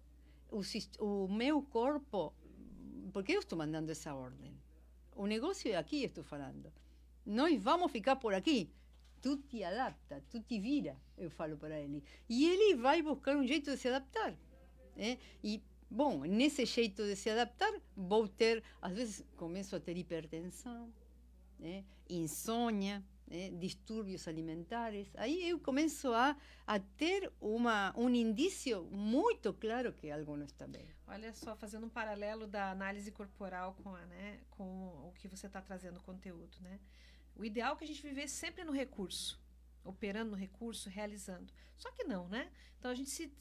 O, 0.50 0.62
o 1.04 1.28
meu 1.28 1.62
corpo, 1.62 2.34
porque 3.12 3.34
eu 3.34 3.39
estou 3.41 3.58
mandando 3.58 3.91
essa 3.91 4.14
ordem. 4.16 4.56
O 5.16 5.26
negócio 5.28 5.70
é 5.72 5.76
aqui, 5.76 6.04
estou 6.06 6.24
falando. 6.24 6.72
Nós 7.26 7.62
vamos 7.62 7.91
ficar 7.91 8.16
por 8.16 8.34
aqui. 8.34 8.72
Tu 9.22 9.36
te 9.38 9.64
adapta, 9.64 10.24
tu 10.30 10.39
te 10.41 10.60
vira, 10.60 10.95
eu 11.18 11.30
falo 11.30 11.58
para 11.58 11.78
ele. 11.80 12.02
E 12.30 12.48
ele 12.48 12.76
vai 12.76 13.02
buscar 13.02 13.36
um 13.36 13.45
jeito 13.45 13.70
de 13.72 13.78
se 13.78 13.88
adaptar. 13.89 14.34
né? 14.95 15.18
E, 15.43 15.62
bom, 15.90 16.24
nesse 16.24 16.66
jeito 16.66 17.04
de 17.04 17.16
se 17.16 17.30
adaptar, 17.30 17.74
vou 17.96 18.28
ter, 18.28 18.64
às 18.82 18.96
vezes, 18.96 19.26
começo 19.36 19.76
a 19.76 19.80
ter 19.80 19.98
hipertensão, 19.98 20.92
né? 21.60 21.84
insônia, 22.10 23.04
né? 23.28 23.50
distúrbios 23.52 24.28
alimentares. 24.28 25.10
Aí 25.16 25.50
eu 25.50 25.60
começo 25.60 26.14
a, 26.14 26.36
a 26.66 26.80
ter 26.80 27.32
uma, 27.40 27.94
um 27.98 28.10
indício 28.10 28.84
muito 28.86 29.54
claro 29.54 29.94
que 29.94 30.10
algo 30.10 30.38
não 30.38 30.46
está 30.46 30.68
bem. 30.68 30.88
Olha 31.08 31.34
só, 31.34 31.56
fazendo 31.56 31.86
um 31.86 31.90
paralelo 31.90 32.48
da 32.48 32.72
análise 32.72 33.12
corporal 33.12 33.76
com, 33.84 33.94
a, 33.96 34.06
né, 34.06 34.40
com 34.52 34.64
o 35.08 35.14
que 35.16 35.28
você 35.28 35.48
está 35.48 35.62
trazendo 35.62 36.02
conteúdo, 36.02 36.58
né? 36.62 36.80
O 37.36 37.46
ideal 37.46 37.76
é 37.76 37.78
que 37.78 37.84
a 37.84 37.88
gente 37.88 38.02
vivesse 38.02 38.34
sempre 38.34 38.64
no 38.64 38.72
recurso, 38.72 39.40
operando 39.88 40.32
no 40.32 40.38
recurso, 40.38 40.90
realizando. 40.90 41.52
Só 41.78 41.92
que 41.92 42.04
não, 42.04 42.28
né? 42.28 42.52
Então 42.80 42.92
a 42.92 42.96
gente 42.96 43.10
se 43.10 43.32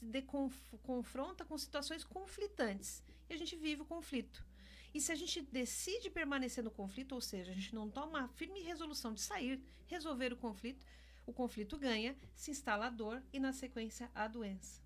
confronta 0.83 1.45
com 1.45 1.57
situações 1.57 2.03
conflitantes 2.03 3.03
e 3.29 3.33
a 3.33 3.37
gente 3.37 3.55
vive 3.55 3.81
o 3.81 3.85
conflito. 3.85 4.45
E 4.93 5.01
se 5.01 5.11
a 5.11 5.15
gente 5.15 5.41
decide 5.41 6.09
permanecer 6.09 6.63
no 6.63 6.71
conflito, 6.71 7.13
ou 7.13 7.21
seja, 7.21 7.51
a 7.51 7.53
gente 7.53 7.75
não 7.75 7.89
toma 7.89 8.21
a 8.21 8.27
firme 8.29 8.61
resolução 8.61 9.13
de 9.13 9.21
sair, 9.21 9.61
resolver 9.85 10.33
o 10.33 10.37
conflito, 10.37 10.85
o 11.25 11.33
conflito 11.33 11.77
ganha, 11.77 12.15
se 12.33 12.51
instala 12.51 12.87
a 12.87 12.89
dor 12.89 13.21
e, 13.33 13.39
na 13.39 13.51
sequência, 13.51 14.09
a 14.15 14.27
doença. 14.27 14.81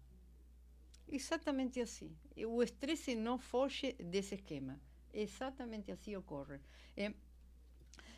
Exatamente 1.07 1.79
assim. 1.79 2.15
O 2.47 2.63
estresse 2.63 3.15
não 3.15 3.37
foge 3.37 3.93
desse 3.93 4.35
esquema. 4.35 4.79
Exatamente 5.13 5.91
assim 5.91 6.15
ocorre. 6.15 6.59
É, 6.95 7.13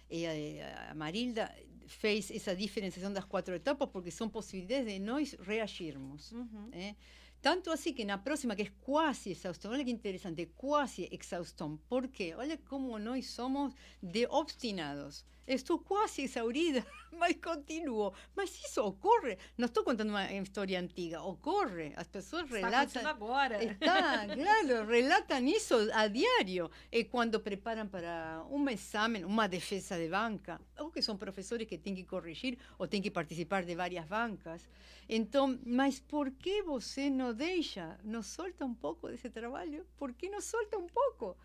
é, 0.10 0.90
a 0.90 0.94
Marilda 0.94 1.54
fez 1.88 2.32
essa 2.32 2.56
diferenciação 2.56 3.12
das 3.12 3.26
quatro 3.26 3.54
etapas 3.54 3.90
porque 3.90 4.12
são 4.12 4.30
possibilidades 4.30 4.94
de 4.94 5.00
nós 5.00 5.36
reagirmos. 5.40 6.32
Uhum. 6.32 6.70
é. 6.72 6.96
Tanto 7.44 7.72
assim 7.72 7.92
que 7.92 8.06
na 8.06 8.18
próxima, 8.18 8.56
que 8.56 8.62
é 8.62 8.72
quase 8.80 9.32
exaustão, 9.32 9.70
olha 9.72 9.84
que 9.84 9.92
interessante, 9.92 10.46
quase 10.56 11.10
exaustão. 11.12 11.78
Por 11.90 12.08
quê? 12.08 12.34
Olha 12.38 12.58
como 12.58 12.98
nós 12.98 13.32
somos 13.32 13.74
de 14.02 14.26
obstinados. 14.28 15.26
Estou 15.46 15.80
quase 15.80 16.24
exaurida, 16.24 16.86
mas 17.12 17.36
continuo. 17.36 18.14
Mas 18.36 18.50
isso 18.64 18.82
ocorre. 18.82 19.38
Não 19.58 19.66
estou 19.66 19.84
contando 19.84 20.10
uma 20.10 20.32
história 20.32 20.80
antiga, 20.80 21.22
ocorre. 21.22 21.94
As 21.96 22.08
pessoas 22.08 22.44
Está 22.44 22.56
relatam. 22.56 22.80
acontecendo 22.80 23.08
agora. 23.08 23.64
Está, 23.64 24.26
claro, 24.34 24.88
relatan 24.88 25.42
isso 25.42 25.76
a 25.94 26.08
diário. 26.08 26.72
E 26.92 27.04
quando 27.04 27.40
preparam 27.40 27.88
para 27.88 28.46
um 28.50 28.68
exame, 28.70 29.24
uma 29.26 29.48
defesa 29.48 29.98
de 29.98 30.08
banca, 30.08 30.62
ou 30.80 30.90
que 30.90 31.02
são 31.02 31.18
professores 31.18 31.68
que 31.68 31.78
têm 31.78 31.94
que 31.96 32.06
corrigir 32.06 32.58
ou 32.78 32.88
têm 32.88 33.02
que 33.02 33.12
participar 33.12 33.64
de 33.64 33.76
várias 33.76 34.06
bancas. 34.06 34.70
Então, 35.10 35.60
mas 35.66 36.00
por 36.00 36.32
que 36.32 36.64
você 36.64 37.10
não 37.10 37.34
deixa, 37.34 38.00
não 38.04 38.24
solta 38.24 38.66
um 38.66 38.74
pouco 38.74 39.10
desse 39.10 39.30
trabalho? 39.30 39.86
Por 39.98 40.14
que 40.14 40.30
não 40.30 40.40
solta 40.40 40.78
um 40.78 40.88
pouco? 40.88 41.38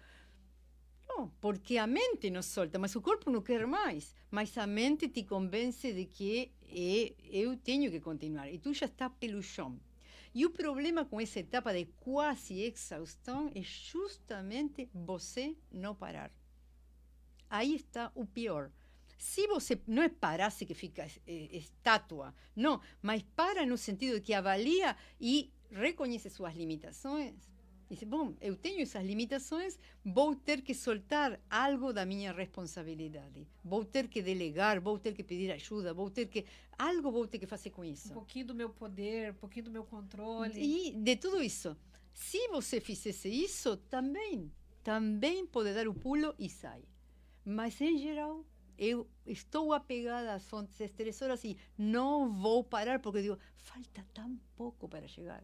Não, 1.08 1.30
porque 1.40 1.78
a 1.78 1.86
mente 1.86 2.30
não 2.30 2.42
solta, 2.42 2.78
mas 2.78 2.94
o 2.94 3.00
corpo 3.00 3.30
não 3.30 3.42
quer 3.42 3.66
mais. 3.66 4.14
Mas 4.30 4.56
a 4.58 4.66
mente 4.66 5.08
te 5.08 5.24
convence 5.24 5.92
de 5.92 6.04
que 6.04 6.52
é, 6.68 7.14
eu 7.24 7.56
tenho 7.56 7.90
que 7.90 8.00
continuar. 8.00 8.50
E 8.52 8.58
tu 8.58 8.72
já 8.74 8.86
está 8.86 9.08
pelo 9.08 9.42
chão. 9.42 9.80
E 10.34 10.44
o 10.44 10.50
problema 10.50 11.04
com 11.04 11.20
essa 11.20 11.40
etapa 11.40 11.72
de 11.72 11.86
quase 11.96 12.60
exaustão 12.62 13.50
é 13.54 13.62
justamente 13.62 14.88
você 14.94 15.56
não 15.72 15.94
parar. 15.94 16.30
Aí 17.48 17.74
está 17.74 18.12
o 18.14 18.26
pior. 18.26 18.70
Se 19.16 19.48
você 19.48 19.80
não 19.86 20.02
é 20.02 20.08
parar-se 20.08 20.64
que 20.64 20.74
fica 20.74 21.08
eh, 21.26 21.48
estátua, 21.56 22.32
não, 22.54 22.80
mas 23.02 23.22
para 23.34 23.66
no 23.66 23.76
sentido 23.76 24.14
de 24.14 24.20
que 24.20 24.34
avalia 24.34 24.96
e 25.20 25.50
reconhece 25.70 26.30
suas 26.30 26.54
limitações. 26.54 27.34
Diz, 27.88 28.02
bom, 28.02 28.34
eu 28.40 28.54
tenho 28.54 28.82
essas 28.82 29.02
limitações, 29.04 29.78
vou 30.04 30.36
ter 30.36 30.60
que 30.60 30.74
soltar 30.74 31.40
algo 31.48 31.90
da 31.90 32.04
minha 32.04 32.32
responsabilidade. 32.32 33.46
Vou 33.64 33.82
ter 33.82 34.08
que 34.08 34.20
delegar, 34.20 34.78
vou 34.78 34.98
ter 34.98 35.14
que 35.14 35.24
pedir 35.24 35.50
ajuda, 35.50 35.94
vou 35.94 36.10
ter 36.10 36.26
que. 36.26 36.44
Algo 36.78 37.10
vou 37.10 37.26
ter 37.26 37.38
que 37.38 37.46
fazer 37.46 37.70
com 37.70 37.82
isso. 37.84 38.10
Um 38.10 38.14
pouquinho 38.14 38.46
do 38.46 38.54
meu 38.54 38.68
poder, 38.68 39.32
um 39.32 39.34
pouquinho 39.36 39.64
do 39.64 39.70
meu 39.70 39.84
controle. 39.84 40.60
E 40.60 40.92
de 40.92 41.16
tudo 41.16 41.42
isso. 41.42 41.74
Se 42.12 42.48
você 42.48 42.78
fizesse 42.78 43.28
isso, 43.28 43.76
também, 43.88 44.52
também 44.82 45.46
pode 45.46 45.72
dar 45.72 45.88
o 45.88 45.94
pulo 45.94 46.34
e 46.38 46.48
sai. 46.50 46.82
Mas, 47.44 47.80
em 47.80 47.96
geral, 47.96 48.44
eu 48.76 49.08
estou 49.26 49.72
apegada 49.72 50.34
às 50.34 50.46
fontes 50.46 50.78
estressoras 50.78 51.42
e 51.42 51.56
não 51.76 52.32
vou 52.32 52.62
parar 52.62 53.00
porque 53.00 53.22
digo, 53.22 53.38
falta 53.56 54.06
tão 54.12 54.38
pouco 54.54 54.88
para 54.88 55.08
chegar. 55.08 55.42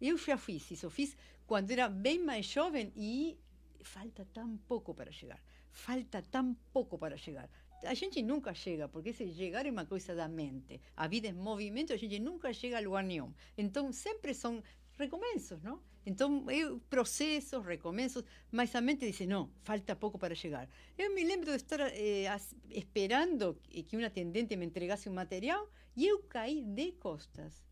Eu 0.00 0.16
já 0.16 0.36
fiz 0.36 0.70
isso, 0.70 0.88
fiz 0.88 1.16
quando 1.46 1.70
era 1.70 1.88
bem 1.88 2.18
mais 2.18 2.46
jovem 2.46 2.92
e 2.96 3.38
falta 3.82 4.24
tão 4.32 4.56
pouco 4.56 4.94
para 4.94 5.12
chegar. 5.12 5.42
Falta 5.70 6.22
tão 6.22 6.56
pouco 6.72 6.98
para 6.98 7.16
chegar. 7.16 7.48
A 7.84 7.94
gente 7.94 8.22
nunca 8.22 8.52
chega, 8.52 8.88
porque 8.88 9.12
se 9.12 9.32
chegar 9.32 9.64
é 9.66 9.70
uma 9.70 9.86
coisa 9.86 10.14
da 10.14 10.28
mente. 10.28 10.80
A 10.96 11.06
vida 11.08 11.28
é 11.28 11.32
movimento, 11.32 11.92
a 11.92 11.96
gente 11.96 12.18
nunca 12.18 12.52
chega 12.52 12.76
a 12.76 12.80
lugar 12.80 13.02
nenhum. 13.04 13.32
Então, 13.56 13.92
sempre 13.92 14.34
são 14.34 14.62
recomeços, 14.98 15.62
não? 15.62 15.82
Então, 16.04 16.50
eu 16.50 16.80
processos, 16.90 17.64
recomeços, 17.64 18.24
mas 18.50 18.74
a 18.74 18.80
mente 18.80 19.10
diz, 19.10 19.26
não, 19.26 19.50
falta 19.62 19.96
pouco 19.96 20.18
para 20.18 20.34
chegar. 20.34 20.68
Eu 20.96 21.14
me 21.14 21.24
lembro 21.24 21.50
de 21.50 21.56
estar 21.56 21.80
eh, 21.80 22.26
esperando 22.70 23.58
que 23.86 23.96
um 23.96 24.04
atendente 24.04 24.56
me 24.56 24.66
entregasse 24.66 25.08
um 25.08 25.14
material 25.14 25.70
e 25.96 26.06
eu 26.06 26.22
caí 26.24 26.62
de 26.62 26.92
costas. 26.92 27.69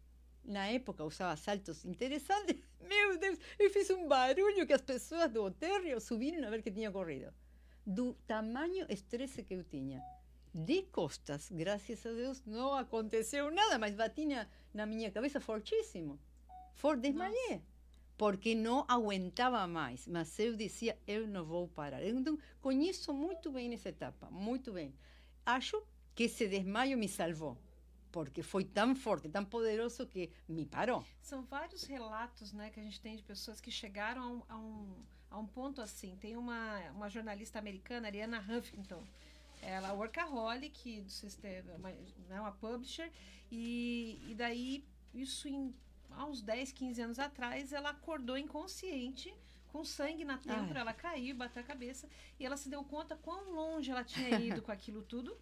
Na 0.49 0.67
época 0.67 1.05
usava 1.05 1.37
saltos 1.37 1.85
interessantes. 1.85 2.57
Meu 2.81 3.19
Deus, 3.19 3.39
eu 3.59 3.69
fiz 3.69 3.91
um 3.91 4.09
barulho 4.09 4.67
que 4.67 4.73
as 4.73 4.81
pessoas 4.81 5.31
do 5.31 5.51
térreo 5.51 6.01
subiram 6.01 6.49
a 6.49 6.51
ver 6.51 6.63
que 6.63 6.71
tinha 6.71 6.91
corrido. 6.91 7.31
Do 7.87 8.15
tamanho 8.27 8.87
estresse 8.89 9.43
que 9.43 9.53
eu 9.53 9.63
tinha. 9.63 10.03
De 10.55 10.85
costas, 10.85 11.51
graças 11.51 12.05
a 12.07 12.13
Deus, 12.13 12.43
não 12.47 12.75
aconteceu 12.75 13.51
nada, 13.51 13.79
mas 13.79 13.95
bati 13.95 14.25
na, 14.25 14.49
na 14.73 14.87
minha 14.87 15.11
cabeça 15.11 15.39
fortíssimo. 15.39 16.19
For, 16.77 16.97
desmaiei. 16.97 17.61
Porque 18.17 18.55
não 18.55 18.87
aguentava 18.89 19.67
mais. 19.67 20.09
Mas 20.09 20.39
eu 20.39 20.57
dizia, 20.57 20.99
eu 21.07 21.27
não 21.29 21.45
vou 21.45 21.69
parar. 21.69 22.03
Então, 22.03 22.39
conheço 22.63 23.13
muito 23.13 23.53
bem 23.53 23.75
essa 23.75 23.91
etapa, 23.91 24.31
muito 24.31 24.73
bem. 24.73 24.95
Acho 25.45 25.83
que 26.15 26.23
esse 26.23 26.49
desmaio 26.49 26.97
me 26.97 27.07
salvou. 27.07 27.59
Porque 28.11 28.43
foi 28.43 28.65
tão 28.65 28.95
forte, 28.95 29.29
tão 29.29 29.45
poderoso 29.45 30.07
que 30.07 30.31
me 30.49 30.65
parou. 30.65 31.05
São 31.21 31.43
vários 31.43 31.85
relatos 31.85 32.53
né, 32.53 32.71
que 32.71 32.81
a 32.81 32.83
gente 32.83 33.01
tem 33.01 33.17
de 33.17 33.23
pessoas 33.23 33.61
que 33.61 33.71
chegaram 33.71 34.23
a 34.23 34.27
um, 34.27 34.43
a 34.49 34.57
um, 34.57 35.05
a 35.31 35.39
um 35.39 35.47
ponto 35.47 35.81
assim. 35.81 36.17
Tem 36.17 36.37
uma, 36.37 36.81
uma 36.93 37.09
jornalista 37.09 37.59
americana, 37.59 38.09
Ariana 38.09 38.39
Huffington. 38.41 39.05
Ela 39.61 39.89
é 39.89 39.93
workaholic 39.93 41.01
do 41.03 41.11
sistema, 41.11 41.75
uma, 41.75 41.91
né, 42.29 42.41
uma 42.41 42.53
publisher, 42.53 43.11
e, 43.51 44.21
e 44.29 44.35
daí, 44.35 44.85
isso 45.13 45.49
em, 45.49 45.75
há 46.11 46.25
uns 46.25 46.43
10, 46.43 46.73
15 46.73 47.03
anos 47.03 47.19
atrás, 47.19 47.73
ela 47.73 47.91
acordou 47.91 48.39
inconsciente, 48.39 49.35
com 49.69 49.85
sangue 49.85 50.25
na 50.25 50.39
têmpora, 50.39 50.81
ela 50.81 50.95
caiu, 50.95 51.37
bateu 51.37 51.63
a 51.63 51.67
cabeça, 51.67 52.09
e 52.39 52.47
ela 52.47 52.57
se 52.57 52.69
deu 52.69 52.83
conta 52.85 53.17
quão 53.17 53.51
longe 53.53 53.91
ela 53.91 54.05
tinha 54.05 54.39
ido 54.41 54.63
com 54.63 54.73
aquilo 54.73 55.03
tudo. 55.03 55.37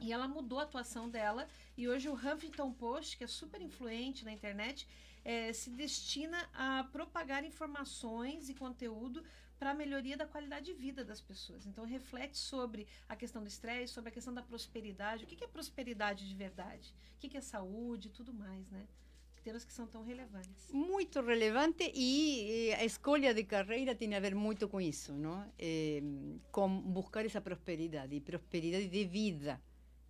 E 0.00 0.12
ela 0.12 0.28
mudou 0.28 0.58
a 0.58 0.62
atuação 0.62 1.08
dela. 1.08 1.48
E 1.76 1.88
hoje 1.88 2.08
o 2.08 2.14
Huffington 2.14 2.72
Post, 2.72 3.16
que 3.16 3.24
é 3.24 3.26
super 3.26 3.60
influente 3.60 4.24
na 4.24 4.32
internet, 4.32 4.86
eh, 5.24 5.52
se 5.52 5.70
destina 5.70 6.48
a 6.54 6.84
propagar 6.84 7.44
informações 7.44 8.48
e 8.48 8.54
conteúdo 8.54 9.22
para 9.58 9.70
a 9.72 9.74
melhoria 9.74 10.16
da 10.16 10.26
qualidade 10.26 10.66
de 10.66 10.72
vida 10.72 11.04
das 11.04 11.20
pessoas. 11.20 11.66
Então 11.66 11.84
reflete 11.84 12.38
sobre 12.38 12.86
a 13.08 13.16
questão 13.16 13.42
do 13.42 13.48
estresse, 13.48 13.92
sobre 13.92 14.10
a 14.10 14.12
questão 14.12 14.32
da 14.32 14.42
prosperidade. 14.42 15.24
O 15.24 15.26
que 15.26 15.36
que 15.36 15.44
é 15.44 15.48
prosperidade 15.48 16.28
de 16.28 16.34
verdade? 16.34 16.94
O 17.16 17.18
que 17.18 17.28
que 17.28 17.36
é 17.36 17.40
saúde 17.40 18.08
e 18.08 18.10
tudo 18.10 18.32
mais, 18.32 18.70
né? 18.70 18.86
Temas 19.42 19.64
que 19.64 19.72
são 19.72 19.86
tão 19.86 20.02
relevantes. 20.04 20.70
Muito 20.72 21.20
relevante 21.20 21.90
e 21.94 22.72
a 22.74 22.84
escolha 22.84 23.32
de 23.32 23.44
carreira 23.44 23.94
tem 23.94 24.14
a 24.14 24.20
ver 24.20 24.34
muito 24.34 24.68
com 24.68 24.80
isso, 24.80 25.12
não? 25.12 25.50
Eh, 25.58 26.02
com 26.52 26.68
buscar 26.80 27.24
essa 27.24 27.40
prosperidade, 27.40 28.20
prosperidade 28.20 28.88
de 28.88 29.04
vida, 29.04 29.60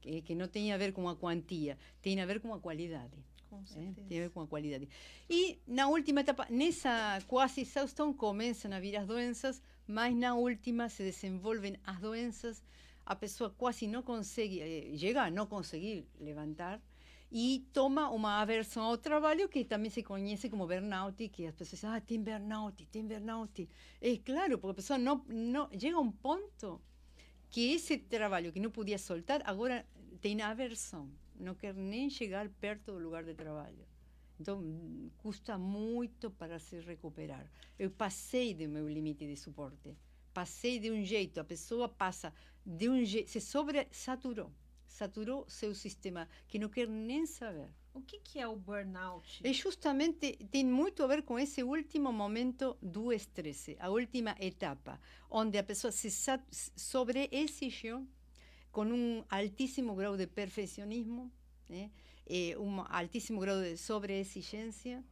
que, 0.00 0.22
que 0.22 0.34
não 0.34 0.48
tem 0.48 0.72
a 0.72 0.76
ver 0.76 0.92
com 0.92 1.08
a 1.08 1.16
quantia, 1.16 1.78
tem 2.02 2.20
a 2.20 2.26
ver 2.26 2.40
com 2.40 2.52
a 2.54 2.58
qualidade. 2.60 3.16
Com 3.48 3.62
É, 3.62 3.66
certeza. 3.66 4.06
tem 4.08 4.18
a 4.18 4.22
ver 4.24 4.30
com 4.30 4.40
a 4.42 4.46
qualidade. 4.46 4.88
E 5.28 5.58
na 5.66 5.88
última 5.88 6.20
etapa, 6.20 6.46
nessa 6.50 7.18
quase 7.26 7.62
exaustão, 7.62 8.12
começam 8.12 8.70
a 8.72 8.80
vir 8.80 8.96
as 8.96 9.06
doenças, 9.06 9.62
mas 9.86 10.14
na 10.14 10.34
última 10.34 10.88
se 10.88 11.02
desenvolvem 11.02 11.76
as 11.84 11.98
doenças, 11.98 12.62
a 13.06 13.16
pessoa 13.16 13.48
quase 13.50 13.86
não 13.86 14.02
consegue, 14.02 14.60
eh, 14.60 14.96
chega 14.98 15.22
a 15.22 15.30
não 15.30 15.46
conseguir 15.46 16.06
levantar 16.20 16.78
e 17.32 17.66
toma 17.72 18.10
uma 18.10 18.40
aversão 18.42 18.82
ao 18.84 18.98
trabalho 18.98 19.48
que 19.48 19.64
também 19.64 19.90
se 19.90 20.02
conhece 20.02 20.48
como 20.50 20.66
burnout, 20.66 21.28
que 21.30 21.46
as 21.46 21.54
pessoas 21.54 21.80
dizem, 21.80 21.90
ah, 21.90 22.00
tem 22.00 22.22
burnout, 22.22 22.84
tem 22.86 23.06
burnout. 23.06 23.68
É 24.00 24.16
claro, 24.18 24.58
porque 24.58 24.72
a 24.72 24.74
pessoa 24.74 24.98
não, 24.98 25.24
não 25.26 25.68
chega 25.78 25.96
a 25.96 26.00
um 26.00 26.10
ponto 26.10 26.80
que 27.50 27.72
esse 27.72 27.98
trabalho 27.98 28.52
que 28.52 28.60
não 28.60 28.70
podia 28.70 28.98
soltar, 28.98 29.42
agora 29.44 29.86
tem 30.20 30.40
aversão, 30.42 31.10
não 31.38 31.54
quer 31.54 31.74
nem 31.74 32.10
chegar 32.10 32.48
perto 32.48 32.92
do 32.92 32.98
lugar 32.98 33.24
de 33.24 33.34
trabalho. 33.34 33.86
Então, 34.40 34.62
custa 35.18 35.58
muito 35.58 36.30
para 36.30 36.58
se 36.58 36.78
recuperar. 36.80 37.50
Eu 37.78 37.90
passei 37.90 38.54
do 38.54 38.68
meu 38.68 38.88
limite 38.88 39.26
de 39.26 39.36
suporte. 39.36 39.96
Passei 40.32 40.78
de 40.78 40.90
um 40.90 41.02
jeito, 41.04 41.40
a 41.40 41.44
pessoa 41.44 41.88
passa 41.88 42.32
de 42.64 42.88
um 42.88 43.04
jeito, 43.04 43.30
se 43.30 43.40
sobresaturou. 43.40 44.52
Saturou 44.98 45.48
seu 45.48 45.76
sistema, 45.76 46.28
que 46.48 46.58
não 46.58 46.68
quer 46.68 46.88
nem 46.88 47.24
saber. 47.24 47.70
O 47.94 48.00
que 48.00 48.18
que 48.18 48.40
é 48.40 48.48
o 48.48 48.56
burnout? 48.56 49.40
E 49.44 49.52
justamente 49.52 50.36
tem 50.50 50.64
muito 50.64 51.04
a 51.04 51.06
ver 51.06 51.22
com 51.22 51.38
esse 51.38 51.62
último 51.62 52.12
momento 52.12 52.76
do 52.82 53.12
estresse, 53.12 53.76
a 53.78 53.90
última 53.90 54.34
etapa, 54.40 55.00
onde 55.30 55.56
a 55.56 55.62
pessoa 55.62 55.92
se 55.92 56.10
sobreexigiu 56.76 58.08
com 58.72 58.86
um 58.86 59.24
altíssimo 59.30 59.94
grau 59.94 60.16
de 60.16 60.26
perfeccionismo, 60.26 61.30
né? 61.68 61.92
e 62.28 62.56
um 62.56 62.80
altíssimo 62.88 63.38
grau 63.38 63.62
de 63.62 63.76
sobreexigência, 63.76 65.04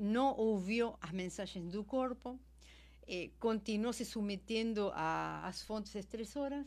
não 0.00 0.36
ouviu 0.36 0.96
as 1.00 1.12
mensagens 1.12 1.70
do 1.70 1.84
corpo, 1.84 2.40
continuou 3.38 3.92
se 3.92 4.04
submetendo 4.04 4.90
às 4.94 5.62
fontes 5.62 5.94
estressoras 5.94 6.66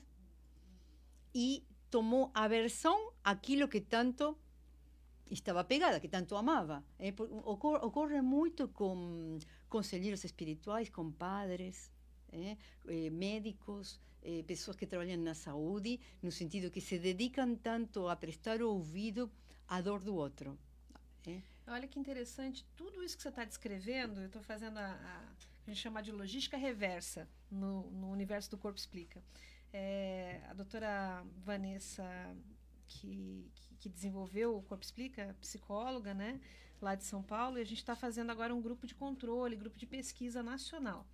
e 1.35 1.63
tomou 1.89 2.31
aversão 2.33 3.11
àquilo 3.23 3.67
que 3.67 3.81
tanto 3.81 4.37
estava 5.29 5.63
pegada, 5.63 5.99
que 5.99 6.07
tanto 6.07 6.35
amava. 6.35 6.83
Eh, 6.97 7.11
por- 7.11 7.29
ocor- 7.47 7.83
ocorre 7.83 8.21
muito 8.21 8.67
com 8.69 9.37
conselheiros 9.69 10.23
espirituais, 10.23 10.89
com 10.89 11.11
padres. 11.11 11.91
eh, 12.31 12.57
eh, 12.87 13.09
médicos, 13.09 13.99
pessoas 14.45 14.77
que 14.77 14.85
trabalham 14.85 15.17
na 15.17 15.33
saúde, 15.33 15.99
no 16.21 16.31
sentido 16.31 16.69
que 16.69 16.79
se 16.79 16.99
dedicam 16.99 17.55
tanto 17.55 18.07
a 18.07 18.15
prestar 18.15 18.61
ouvido 18.61 19.31
à 19.67 19.81
dor 19.81 20.03
do 20.03 20.13
outro. 20.13 20.55
Olha 21.65 21.87
que 21.87 21.97
interessante, 21.99 22.63
tudo 22.75 23.03
isso 23.03 23.15
que 23.17 23.23
você 23.23 23.29
está 23.29 23.43
descrevendo, 23.45 24.19
eu 24.21 24.27
estou 24.27 24.43
fazendo 24.43 24.77
a, 24.77 24.91
a, 24.91 25.19
a 25.65 25.69
gente 25.69 25.79
chama 25.81 26.03
de 26.03 26.11
logística 26.11 26.55
reversa 26.57 27.27
no, 27.49 27.89
no 27.91 28.11
universo 28.11 28.51
do 28.51 28.57
Corpo 28.59 28.77
Explica. 28.77 29.23
É, 29.72 30.41
a 30.49 30.53
doutora 30.53 31.24
Vanessa, 31.38 32.03
que, 32.88 33.51
que, 33.55 33.76
que 33.76 33.89
desenvolveu 33.89 34.57
o 34.57 34.63
Corpo 34.63 34.84
Explica, 34.84 35.36
psicóloga, 35.39 36.13
né, 36.13 36.39
lá 36.82 36.95
de 36.95 37.03
São 37.03 37.22
Paulo, 37.22 37.57
e 37.57 37.61
a 37.61 37.65
gente 37.65 37.78
está 37.78 37.95
fazendo 37.95 38.32
agora 38.32 38.53
um 38.53 38.61
grupo 38.61 38.88
de 38.88 38.95
controle, 38.95 39.55
grupo 39.55 39.78
de 39.78 39.86
pesquisa 39.86 40.41
nacional, 40.41 41.05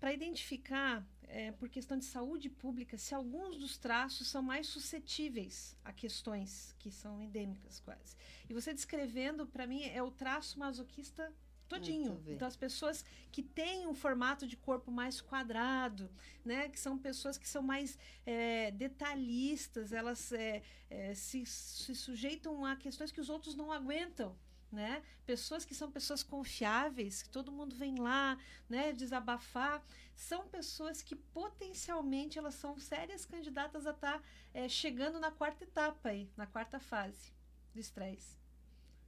para 0.00 0.12
identificar, 0.12 1.06
é, 1.24 1.50
por 1.52 1.68
questão 1.68 1.98
de 1.98 2.04
saúde 2.04 2.48
pública, 2.48 2.96
se 2.96 3.14
alguns 3.14 3.58
dos 3.58 3.76
traços 3.76 4.28
são 4.28 4.40
mais 4.40 4.66
suscetíveis 4.68 5.76
a 5.84 5.92
questões 5.92 6.74
que 6.78 6.90
são 6.90 7.20
endêmicas 7.20 7.80
quase. 7.80 8.16
E 8.48 8.54
você 8.54 8.72
descrevendo, 8.72 9.46
para 9.46 9.66
mim, 9.66 9.82
é 9.82 10.02
o 10.02 10.10
traço 10.10 10.58
masoquista 10.58 11.32
todinho. 11.68 12.22
Então, 12.26 12.48
as 12.48 12.56
pessoas 12.56 13.04
que 13.30 13.42
têm 13.42 13.86
um 13.86 13.94
formato 13.94 14.46
de 14.46 14.56
corpo 14.56 14.90
mais 14.90 15.20
quadrado, 15.20 16.10
né? 16.44 16.68
Que 16.68 16.80
são 16.80 16.98
pessoas 16.98 17.36
que 17.36 17.48
são 17.48 17.62
mais 17.62 17.98
é, 18.26 18.70
detalhistas, 18.72 19.92
elas 19.92 20.32
é, 20.32 20.62
é, 20.88 21.14
se, 21.14 21.44
se 21.46 21.94
sujeitam 21.94 22.64
a 22.64 22.76
questões 22.76 23.12
que 23.12 23.20
os 23.20 23.28
outros 23.28 23.54
não 23.54 23.70
aguentam. 23.70 24.36
Né? 24.70 25.02
Pessoas 25.24 25.64
que 25.64 25.74
são 25.74 25.90
pessoas 25.90 26.22
confiáveis, 26.22 27.22
que 27.22 27.30
todo 27.30 27.50
mundo 27.50 27.74
vem 27.74 27.94
lá, 27.98 28.36
né, 28.68 28.92
desabafar, 28.92 29.82
são 30.14 30.46
pessoas 30.46 31.00
que 31.00 31.16
potencialmente 31.16 32.38
elas 32.38 32.54
são 32.54 32.78
sérias 32.78 33.24
candidatas 33.24 33.86
a 33.86 33.92
estar 33.92 34.22
chegando 34.68 35.18
na 35.18 35.30
quarta 35.30 35.64
etapa 35.64 36.10
aí, 36.10 36.30
na 36.36 36.46
quarta 36.46 36.78
fase 36.78 37.32
do 37.72 37.80
estresse. 37.80 38.36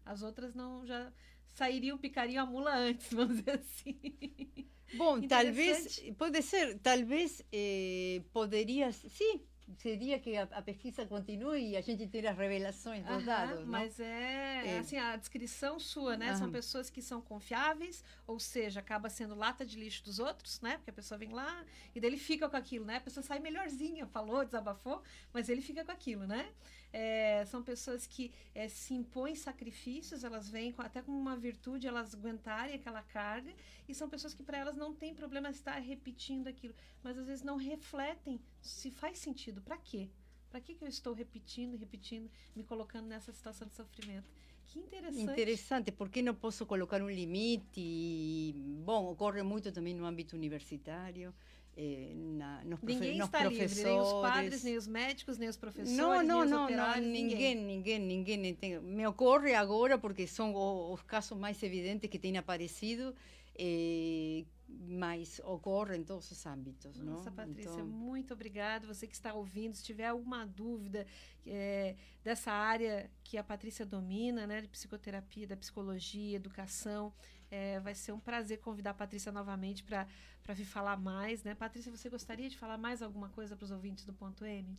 As 0.05 0.23
outras 0.23 0.55
não 0.55 0.85
já 0.87 1.13
sairiam, 1.47 1.99
picariam 1.99 2.45
a 2.45 2.47
mula 2.47 2.75
antes, 2.75 3.13
vamos 3.15 3.37
dizer 3.39 3.59
assim. 3.61 3.99
Bom, 4.93 5.23
talvez, 5.23 6.01
pode 6.19 6.43
ser, 6.43 6.79
talvez 6.81 7.43
eh, 7.53 8.23
poderia, 8.33 8.91
sim, 8.93 9.41
seria 9.77 10.19
que 10.19 10.37
a, 10.37 10.43
a 10.51 10.63
pesquisa 10.63 11.07
continue 11.07 11.71
e 11.71 11.77
a 11.77 11.81
gente 11.81 12.07
ter 12.09 12.27
as 12.27 12.37
revelações 12.37 13.05
dos 13.07 13.23
Aham, 13.23 13.25
dados, 13.25 13.65
mas 13.65 13.99
é, 13.99 14.67
É. 14.67 14.79
assim, 14.79 14.97
a 14.99 15.17
descrição 15.17 15.79
sua, 15.81 16.17
né? 16.17 16.35
São 16.35 16.51
pessoas 16.51 16.91
que 16.91 17.01
são 17.01 17.21
confiáveis, 17.23 18.05
ou 18.27 18.39
seja, 18.39 18.81
acaba 18.81 19.09
sendo 19.09 19.35
lata 19.35 19.65
de 19.65 19.79
lixo 19.79 20.05
dos 20.05 20.19
outros, 20.19 20.61
né? 20.61 20.77
Porque 20.77 20.91
a 20.91 20.93
pessoa 20.93 21.17
vem 21.19 21.31
lá 21.33 21.65
e 21.95 22.01
daí 22.01 22.11
ele 22.11 22.19
fica 22.19 22.49
com 22.49 22.57
aquilo, 22.57 22.85
né? 22.85 22.97
A 22.97 23.01
pessoa 23.01 23.23
sai 23.25 23.39
melhorzinha, 23.41 24.07
falou, 24.07 24.45
desabafou, 24.45 25.03
mas 25.33 25.49
ele 25.49 25.63
fica 25.63 25.83
com 25.85 25.93
aquilo, 25.93 26.27
né? 26.27 26.53
É, 26.93 27.45
são 27.47 27.63
pessoas 27.63 28.07
que 28.07 28.33
é, 28.55 28.69
se 28.69 28.95
impõem 28.95 29.35
sacrifícios, 29.35 30.25
elas 30.25 30.49
vêm 30.49 30.73
com- 30.73 30.83
até 30.83 31.01
com 31.01 31.13
uma 31.13 31.37
virtude, 31.37 31.87
elas 31.87 32.15
aguentarem 32.15 32.75
aquela 32.75 33.03
carga, 33.03 33.53
e 33.89 33.95
são 33.95 34.09
pessoas 34.09 34.35
que 34.35 34.43
para 34.43 34.59
elas 34.59 34.77
não 34.77 34.93
tem 34.95 35.15
problema 35.15 35.51
estar 35.51 35.79
repetindo 35.79 36.49
aquilo, 36.49 36.75
mas 37.03 37.17
às 37.17 37.27
vezes 37.27 37.45
não 37.45 37.57
refletem 37.57 38.41
se 38.61 38.91
faz 38.91 39.19
sentido, 39.19 39.61
para 39.63 39.77
quê? 39.79 40.09
Para 40.51 40.61
que, 40.61 40.75
que 40.75 40.83
eu 40.83 40.89
estou 40.89 41.15
repetindo, 41.15 41.77
repetindo, 41.77 42.29
me 42.57 42.65
colocando 42.65 43.07
nessa 43.07 43.33
situação 43.33 43.69
de 43.69 43.75
sofrimento? 43.75 44.29
Que 44.67 44.79
interessante. 44.81 45.33
Interessante, 45.33 45.93
porque 45.93 46.23
não 46.23 46.35
posso 46.35 46.65
colocar 46.67 47.01
um 47.03 47.11
limite? 47.11 47.81
E, 47.81 48.53
bom, 48.85 49.11
ocorre 49.11 49.43
muito 49.43 49.71
também 49.73 49.95
no 49.95 50.05
âmbito 50.05 50.37
universitário, 50.37 51.35
eh, 51.83 52.13
na, 52.15 52.63
nos, 52.65 52.81
Ninguém 52.83 53.17
nos 53.19 53.27
está 53.27 53.41
professores. 53.41 53.77
livre, 53.79 53.91
nem 53.91 54.01
os 54.01 54.13
padres, 54.13 54.63
nem 54.65 54.77
os 54.77 54.87
médicos, 54.87 55.39
nem 55.39 55.49
os 55.49 55.57
professores, 55.57 55.97
Não, 55.97 56.23
não, 56.23 56.39
nem 56.39 56.45
os 56.45 56.51
não, 56.51 56.59
não, 56.59 56.65
operários, 56.65 57.07
ninguém, 57.07 57.55
ninguém, 57.55 57.99
ninguém 57.99 58.55
tem. 58.55 58.79
Me 58.81 59.07
ocorre 59.07 59.55
agora 59.55 59.99
porque 59.99 60.27
são 60.27 60.55
o- 60.55 60.93
os 60.93 61.03
casos 61.03 61.39
mais 61.39 61.63
evidentes 61.63 62.09
que 62.11 62.19
têm 62.19 62.37
aparecido, 62.37 63.15
eh, 63.59 64.45
mas 64.69 65.41
ocorre 65.45 65.97
em 65.97 66.05
todos 66.05 66.31
os 66.31 66.47
âmbitos, 66.47 66.99
não? 66.99 67.15
Nossa, 67.15 67.31
Patrícia, 67.31 67.71
Então, 67.73 67.87
muito 67.87 68.35
obrigada. 68.35 68.87
Você 68.87 69.07
que 69.07 69.15
está 69.15 69.33
ouvindo, 69.35 69.75
se 69.75 69.83
tiver 69.83 70.07
alguma 70.07 70.47
dúvida 70.47 71.07
é, 71.47 71.97
dessa 72.23 72.53
área 72.53 73.11
que 73.25 73.37
a 73.39 73.43
Patrícia 73.43 73.85
domina, 73.85 74.47
né, 74.47 74.61
de 74.61 74.69
psicoterapia, 74.69 75.47
da 75.47 75.57
psicologia, 75.57 76.37
educação, 76.37 77.13
é, 77.51 77.81
vai 77.81 77.95
ser 77.95 78.13
um 78.13 78.21
prazer 78.21 78.59
convidar 78.61 78.91
a 78.91 78.95
Patrícia 78.95 79.33
novamente 79.33 79.83
para 79.83 80.07
vir 80.55 80.65
falar 80.65 80.97
mais, 80.97 81.43
né? 81.43 81.55
Patrícia, 81.55 81.91
você 81.91 82.09
gostaria 82.09 82.49
de 82.49 82.57
falar 82.57 82.79
mais 82.79 83.03
alguma 83.03 83.29
coisa 83.29 83.57
para 83.57 83.65
os 83.65 83.71
ouvintes 83.71 84.05
do 84.05 84.13
Ponto 84.13 84.45
M? 84.45 84.77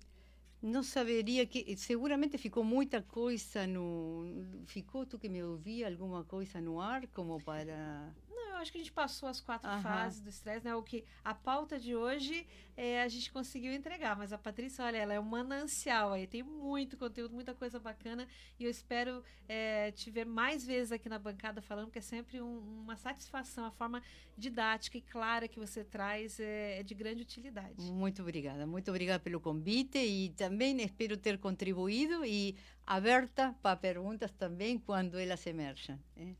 não 0.61 0.83
saberia 0.83 1.45
que 1.45 1.75
seguramente 1.75 2.37
ficou 2.37 2.63
muita 2.63 3.01
coisa 3.01 3.65
no 3.65 4.45
ficou 4.67 5.05
tu 5.05 5.17
que 5.17 5.27
me 5.27 5.43
ouvia 5.43 5.87
alguma 5.87 6.23
coisa 6.23 6.61
no 6.61 6.79
ar 6.79 7.07
como 7.07 7.41
para 7.41 8.13
Não, 8.33 8.49
eu 8.51 8.55
acho 8.57 8.71
que 8.71 8.77
a 8.77 8.81
gente 8.81 8.93
passou 8.93 9.27
as 9.27 9.41
quatro 9.41 9.69
Aham. 9.69 9.81
fases 9.81 10.21
do 10.21 10.29
estresse, 10.29 10.65
né? 10.65 10.73
O 10.75 10.81
que 10.83 11.03
a 11.23 11.33
pauta 11.33 11.77
de 11.79 11.95
hoje 11.95 12.47
é, 12.77 13.01
a 13.01 13.07
gente 13.09 13.31
conseguiu 13.31 13.73
entregar, 13.73 14.15
mas 14.15 14.31
a 14.31 14.37
Patrícia, 14.37 14.85
olha, 14.85 14.97
ela 14.97 15.13
é 15.13 15.19
um 15.19 15.23
manancial 15.23 16.13
aí, 16.13 16.25
tem 16.25 16.41
muito 16.41 16.97
conteúdo, 16.97 17.33
muita 17.33 17.53
coisa 17.53 17.79
bacana 17.79 18.27
e 18.59 18.63
eu 18.63 18.69
espero 18.71 19.23
é, 19.49 19.91
te 19.91 20.09
ver 20.09 20.25
mais 20.25 20.65
vezes 20.65 20.91
aqui 20.91 21.09
na 21.09 21.19
bancada 21.19 21.61
falando, 21.61 21.87
porque 21.87 21.99
é 21.99 22.01
sempre 22.01 22.41
um- 22.41 22.59
uma 22.83 22.95
satisfação, 22.95 23.65
a 23.65 23.71
forma 23.71 24.01
didática 24.37 24.97
e 24.97 25.01
clara 25.01 25.47
que 25.47 25.59
você 25.59 25.83
traz 25.83 26.39
é, 26.39 26.79
é 26.79 26.83
de 26.83 26.93
grande 26.95 27.21
utilidade. 27.23 27.81
muito 27.81 28.21
obrigada 28.21 28.65
muito 28.65 28.89
obrigada 28.89 29.19
pelo 29.21 29.39
convite 29.41 29.97
e 29.97 30.29
também 30.29 30.81
espero 30.81 31.17
ter 31.17 31.37
contribuído 31.37 32.23
e 32.25 32.55
aberta 32.87 33.53
para 33.61 33.75
perguntas 33.75 34.31
também 34.31 34.79
quando 34.79 35.17
elas 35.19 35.45
emerjam 35.45 35.99
eh. 36.15 36.35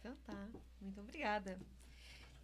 Então 0.00 0.16
tá, 0.26 0.48
muito 0.84 1.00
obrigada. 1.00 1.58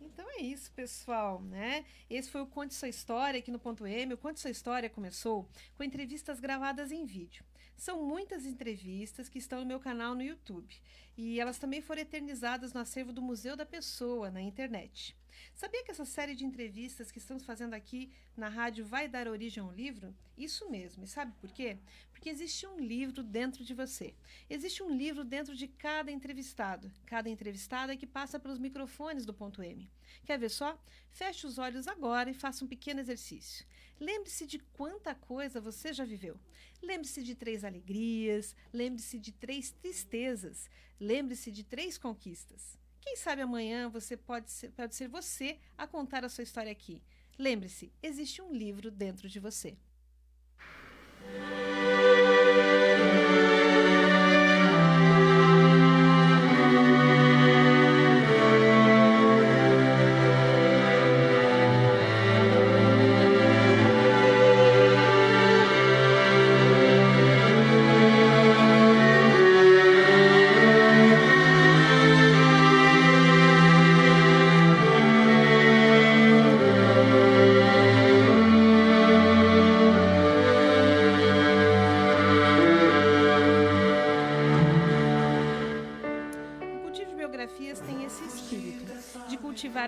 Então 0.00 0.26
é 0.30 0.42
isso, 0.42 0.72
pessoal, 0.72 1.42
né? 1.42 1.84
Esse 2.08 2.30
foi 2.30 2.40
o 2.40 2.46
Conte 2.46 2.74
Sua 2.74 2.88
História 2.88 3.38
aqui 3.38 3.50
no 3.50 3.58
Ponto 3.58 3.86
M. 3.86 4.14
O 4.14 4.18
Conte 4.18 4.40
Sua 4.40 4.50
História 4.50 4.88
começou 4.88 5.48
com 5.76 5.84
entrevistas 5.84 6.40
gravadas 6.40 6.90
em 6.90 7.04
vídeo. 7.04 7.44
São 7.76 8.02
muitas 8.02 8.46
entrevistas 8.46 9.28
que 9.28 9.38
estão 9.38 9.60
no 9.60 9.66
meu 9.66 9.78
canal 9.78 10.14
no 10.14 10.22
YouTube. 10.22 10.74
E 11.16 11.38
elas 11.38 11.58
também 11.58 11.82
foram 11.82 12.00
eternizadas 12.00 12.72
no 12.72 12.80
acervo 12.80 13.12
do 13.12 13.20
Museu 13.20 13.56
da 13.56 13.66
Pessoa, 13.66 14.30
na 14.30 14.40
internet. 14.40 15.16
Sabia 15.54 15.84
que 15.84 15.90
essa 15.90 16.04
série 16.04 16.34
de 16.34 16.44
entrevistas 16.44 17.10
que 17.10 17.18
estamos 17.18 17.44
fazendo 17.44 17.74
aqui 17.74 18.10
na 18.36 18.48
rádio 18.48 18.84
vai 18.84 19.08
dar 19.08 19.28
origem 19.28 19.62
a 19.62 19.66
um 19.66 19.72
livro? 19.72 20.14
Isso 20.36 20.70
mesmo. 20.70 21.04
E 21.04 21.08
sabe 21.08 21.32
por 21.40 21.52
quê? 21.52 21.78
Porque 22.10 22.28
existe 22.28 22.66
um 22.66 22.78
livro 22.78 23.22
dentro 23.22 23.64
de 23.64 23.74
você. 23.74 24.14
Existe 24.48 24.82
um 24.82 24.90
livro 24.90 25.24
dentro 25.24 25.54
de 25.54 25.68
cada 25.68 26.10
entrevistado. 26.10 26.90
Cada 27.06 27.28
entrevistado 27.28 27.92
é 27.92 27.96
que 27.96 28.06
passa 28.06 28.38
pelos 28.38 28.58
microfones 28.58 29.26
do 29.26 29.34
ponto 29.34 29.62
M. 29.62 29.90
Quer 30.24 30.38
ver 30.38 30.50
só? 30.50 30.82
Feche 31.10 31.46
os 31.46 31.58
olhos 31.58 31.86
agora 31.86 32.30
e 32.30 32.34
faça 32.34 32.64
um 32.64 32.68
pequeno 32.68 33.00
exercício. 33.00 33.66
Lembre-se 34.00 34.46
de 34.46 34.58
quanta 34.58 35.14
coisa 35.14 35.60
você 35.60 35.92
já 35.92 36.04
viveu. 36.04 36.40
Lembre-se 36.82 37.22
de 37.22 37.34
três 37.34 37.64
alegrias, 37.64 38.56
lembre-se 38.72 39.18
de 39.18 39.30
três 39.30 39.70
tristezas, 39.70 40.70
lembre-se 40.98 41.52
de 41.52 41.62
três 41.62 41.98
conquistas. 41.98 42.79
Quem 43.00 43.16
sabe 43.16 43.42
amanhã 43.42 43.88
você 43.88 44.16
pode 44.16 44.50
ser, 44.50 44.70
pode 44.70 44.94
ser 44.94 45.08
você 45.08 45.58
a 45.76 45.86
contar 45.86 46.24
a 46.24 46.28
sua 46.28 46.42
história 46.42 46.70
aqui. 46.70 47.02
Lembre-se, 47.38 47.92
existe 48.02 48.42
um 48.42 48.52
livro 48.52 48.90
dentro 48.90 49.28
de 49.28 49.40
você. 49.40 49.76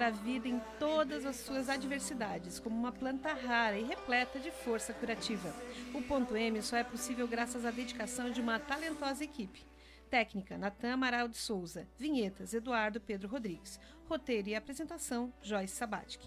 A 0.01 0.11
vida 0.11 0.47
em 0.47 0.61
todas 0.79 1.27
as 1.27 1.37
suas 1.37 1.69
adversidades, 1.69 2.61
como 2.61 2.79
uma 2.79 2.93
planta 2.93 3.33
rara 3.33 3.77
e 3.77 3.83
repleta 3.83 4.39
de 4.39 4.53
força 4.53 4.95
curativa. 4.95 5.53
O 5.93 6.01
ponto 6.01 6.37
M 6.37 6.63
só 6.63 6.77
é 6.77 6.85
possível 6.85 7.27
graças 7.27 7.67
à 7.67 7.73
dedicação 7.73 8.31
de 8.31 8.41
uma 8.41 8.61
talentosa 8.61 9.25
equipe. 9.25 9.67
Técnica, 10.09 10.57
Natan 10.57 10.93
Amaral 10.93 11.27
de 11.27 11.37
Souza. 11.37 11.89
Vinhetas, 11.99 12.55
Eduardo 12.55 13.01
Pedro 13.01 13.29
Rodrigues. 13.29 13.81
Roteiro 14.09 14.49
e 14.51 14.55
apresentação, 14.55 15.33
Joyce 15.43 15.75
Sabatic. 15.75 16.21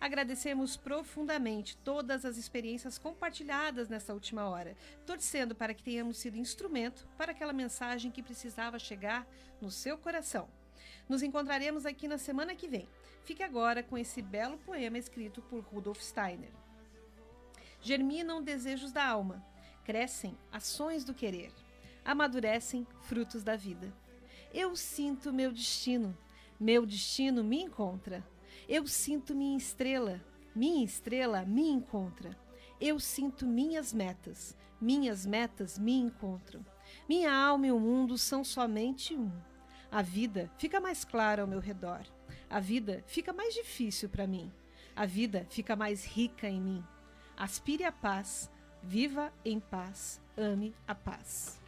Agradecemos 0.00 0.76
profundamente 0.76 1.76
todas 1.78 2.24
as 2.24 2.36
experiências 2.36 2.98
compartilhadas 2.98 3.88
nessa 3.88 4.12
última 4.12 4.48
hora, 4.48 4.76
torcendo 5.06 5.54
para 5.54 5.72
que 5.72 5.82
tenhamos 5.82 6.18
sido 6.18 6.36
instrumento 6.36 7.08
para 7.16 7.32
aquela 7.32 7.52
mensagem 7.52 8.10
que 8.10 8.22
precisava 8.22 8.78
chegar 8.78 9.26
no 9.60 9.70
seu 9.70 9.96
coração. 9.96 10.48
Nos 11.08 11.22
encontraremos 11.22 11.86
aqui 11.86 12.06
na 12.06 12.18
semana 12.18 12.54
que 12.54 12.68
vem. 12.68 12.88
Fique 13.24 13.42
agora 13.42 13.82
com 13.82 13.98
esse 13.98 14.22
belo 14.22 14.58
poema 14.58 14.98
escrito 14.98 15.42
por 15.42 15.62
Rudolf 15.64 16.00
Steiner. 16.00 16.52
Germinam 17.80 18.42
desejos 18.42 18.90
da 18.92 19.06
alma, 19.06 19.44
crescem 19.84 20.36
ações 20.50 21.04
do 21.04 21.14
querer, 21.14 21.52
amadurecem 22.04 22.86
frutos 23.02 23.42
da 23.42 23.54
vida. 23.54 23.92
Eu 24.52 24.74
sinto 24.74 25.32
meu 25.32 25.52
destino, 25.52 26.16
meu 26.58 26.84
destino 26.84 27.44
me 27.44 27.62
encontra. 27.62 28.26
Eu 28.68 28.86
sinto 28.86 29.34
minha 29.34 29.56
estrela, 29.56 30.20
minha 30.54 30.84
estrela 30.84 31.44
me 31.44 31.68
encontra. 31.68 32.36
Eu 32.80 32.98
sinto 32.98 33.46
minhas 33.46 33.92
metas, 33.92 34.56
minhas 34.80 35.26
metas 35.26 35.78
me 35.78 35.92
encontram. 35.92 36.64
Minha 37.08 37.32
alma 37.32 37.66
e 37.66 37.72
o 37.72 37.78
mundo 37.78 38.16
são 38.16 38.42
somente 38.42 39.14
um. 39.14 39.30
A 39.90 40.02
vida 40.02 40.50
fica 40.58 40.80
mais 40.80 41.04
clara 41.04 41.42
ao 41.42 41.48
meu 41.48 41.60
redor. 41.60 42.02
A 42.50 42.60
vida 42.60 43.02
fica 43.06 43.32
mais 43.32 43.54
difícil 43.54 44.08
para 44.08 44.26
mim. 44.26 44.52
A 44.96 45.06
vida 45.06 45.46
fica 45.50 45.76
mais 45.76 46.04
rica 46.04 46.48
em 46.48 46.60
mim. 46.60 46.84
Aspire 47.36 47.84
a 47.84 47.92
paz, 47.92 48.50
viva 48.82 49.32
em 49.44 49.60
paz, 49.60 50.20
ame 50.36 50.74
a 50.86 50.94
paz. 50.94 51.60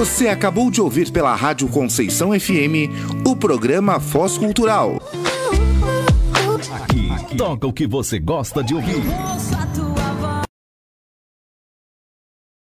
Você 0.00 0.28
acabou 0.28 0.70
de 0.70 0.80
ouvir 0.80 1.10
pela 1.10 1.34
Rádio 1.34 1.68
Conceição 1.68 2.30
FM 2.32 2.88
o 3.22 3.36
programa 3.36 4.00
Foz 4.00 4.38
Cultural. 4.38 4.98
Aqui 6.74 7.36
toca 7.36 7.66
o 7.66 7.72
que 7.72 7.86
você 7.86 8.18
gosta 8.18 8.64
de 8.64 8.74
ouvir. 8.74 9.02